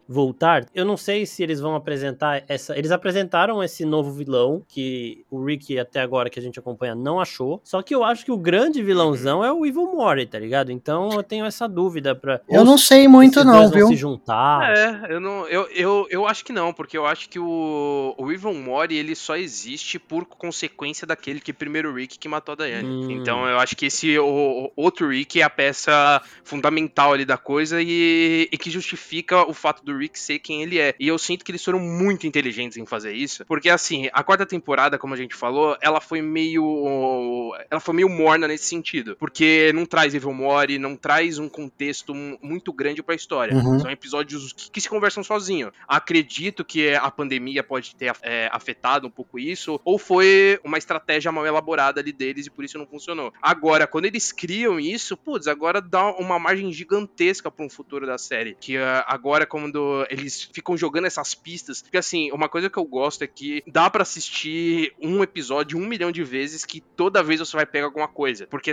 voltar? 0.07 0.65
Eu 0.73 0.85
não 0.85 0.97
sei 0.97 1.25
se 1.25 1.43
eles 1.43 1.59
vão 1.59 1.75
apresentar 1.75 2.43
essa. 2.47 2.77
Eles 2.77 2.91
apresentaram 2.91 3.63
esse 3.63 3.85
novo 3.85 4.11
vilão 4.11 4.63
que 4.67 5.25
o 5.29 5.43
Rick, 5.43 5.77
até 5.77 6.01
agora 6.01 6.29
que 6.29 6.39
a 6.39 6.41
gente 6.41 6.59
acompanha, 6.59 6.95
não 6.95 7.19
achou. 7.19 7.61
Só 7.63 7.81
que 7.81 7.93
eu 7.93 8.03
acho 8.03 8.25
que 8.25 8.31
o 8.31 8.37
grande 8.37 8.81
vilãozão 8.81 9.43
é 9.43 9.51
o 9.51 9.65
Evil 9.65 9.93
Mori, 9.93 10.25
tá 10.25 10.39
ligado? 10.39 10.71
Então 10.71 11.09
eu 11.11 11.23
tenho 11.23 11.45
essa 11.45 11.67
dúvida 11.67 12.15
pra. 12.15 12.41
Eu 12.49 12.63
não 12.63 12.77
sei 12.77 13.07
muito, 13.07 13.43
não, 13.43 13.69
viu? 13.69 13.87
se 13.87 13.95
juntar. 13.95 14.75
É, 14.77 15.13
eu 15.13 15.19
não. 15.19 15.47
Eu, 15.47 15.67
eu, 15.71 16.07
eu 16.09 16.27
acho 16.27 16.43
que 16.43 16.53
não, 16.53 16.73
porque 16.73 16.97
eu 16.97 17.05
acho 17.05 17.29
que 17.29 17.39
o, 17.39 18.15
o 18.17 18.31
Evil 18.31 18.53
Mori 18.53 18.95
ele 18.95 19.15
só 19.15 19.35
existe 19.35 19.99
por 19.99 20.25
consequência 20.25 21.05
daquele 21.05 21.39
que 21.39 21.53
primeiro 21.53 21.93
Rick 21.93 22.19
que 22.19 22.27
matou 22.27 22.53
a 22.53 22.55
Diane. 22.55 22.87
Hum. 22.87 23.11
Então 23.11 23.47
eu 23.47 23.59
acho 23.59 23.75
que 23.75 23.87
esse 23.87 24.17
o, 24.19 24.71
o 24.75 24.83
outro 24.83 25.09
Rick 25.09 25.39
é 25.39 25.43
a 25.43 25.49
peça 25.49 26.21
fundamental 26.43 27.13
ali 27.13 27.25
da 27.25 27.37
coisa 27.37 27.81
e, 27.81 28.47
e 28.51 28.57
que 28.57 28.69
justifica 28.69 29.46
o 29.47 29.53
fato 29.53 29.83
do 29.83 29.97
Rick 29.97 30.19
ser 30.19 30.39
quem 30.39 30.61
ele 30.61 30.79
é. 30.79 30.93
E 30.99 31.07
eu 31.07 31.17
sinto 31.17 31.43
que 31.43 31.51
eles 31.51 31.63
foram 31.63 31.79
muito 31.79 32.27
inteligentes 32.27 32.77
em 32.77 32.85
fazer 32.85 33.13
isso, 33.13 33.45
porque 33.45 33.69
assim, 33.69 34.09
a 34.13 34.23
quarta 34.23 34.45
temporada, 34.45 34.97
como 34.97 35.13
a 35.13 35.17
gente 35.17 35.35
falou, 35.35 35.77
ela 35.81 36.01
foi 36.01 36.21
meio 36.21 37.53
ela 37.69 37.79
foi 37.79 37.93
meio 37.93 38.09
morna 38.09 38.47
nesse 38.47 38.65
sentido, 38.65 39.15
porque 39.19 39.71
não 39.73 39.85
traz 39.85 40.13
Evil 40.13 40.33
Mori, 40.33 40.77
não 40.77 40.95
traz 40.95 41.39
um 41.39 41.49
contexto 41.49 42.13
muito 42.13 42.71
grande 42.73 43.01
para 43.03 43.13
a 43.13 43.15
história. 43.15 43.55
Uhum. 43.55 43.79
São 43.79 43.91
episódios 43.91 44.53
que, 44.53 44.71
que, 44.71 44.81
se 44.81 44.89
conversam 44.89 45.23
sozinho. 45.23 45.71
Acredito 45.87 46.63
que 46.63 46.93
a 46.93 47.09
pandemia 47.09 47.63
pode 47.63 47.95
ter 47.95 48.13
é, 48.21 48.49
afetado 48.51 49.07
um 49.07 49.11
pouco 49.11 49.39
isso, 49.39 49.79
ou 49.83 49.97
foi 49.97 50.59
uma 50.63 50.77
estratégia 50.77 51.31
mal 51.31 51.45
elaborada 51.45 51.99
ali 51.99 52.11
deles 52.11 52.45
e 52.45 52.49
por 52.49 52.63
isso 52.63 52.77
não 52.77 52.85
funcionou. 52.85 53.33
Agora, 53.41 53.87
quando 53.87 54.05
eles 54.05 54.31
criam 54.31 54.79
isso, 54.79 55.15
putz, 55.15 55.47
agora 55.47 55.81
dá 55.81 56.11
uma 56.11 56.39
margem 56.39 56.71
gigantesca 56.71 57.51
para 57.51 57.65
um 57.65 57.69
futuro 57.69 58.05
da 58.05 58.17
série, 58.17 58.55
que 58.59 58.77
uh, 58.77 59.03
agora 59.05 59.36
quando 59.45 60.05
eles 60.09 60.49
ficam 60.51 60.77
jogando 60.77 61.05
essas 61.05 61.35
pistas. 61.35 61.81
Porque 61.81 61.97
assim, 61.97 62.31
uma 62.31 62.49
coisa 62.49 62.69
que 62.69 62.77
eu 62.77 62.85
gosto 62.85 63.23
é 63.23 63.27
que 63.27 63.63
dá 63.67 63.89
para 63.89 64.03
assistir 64.03 64.93
um 65.01 65.23
episódio 65.23 65.77
um 65.77 65.85
milhão 65.85 66.11
de 66.11 66.23
vezes 66.23 66.65
que 66.65 66.81
toda 66.81 67.23
vez 67.23 67.39
você 67.39 67.55
vai 67.55 67.65
pegar 67.65 67.85
alguma 67.85 68.07
coisa. 68.07 68.47
Porque 68.47 68.71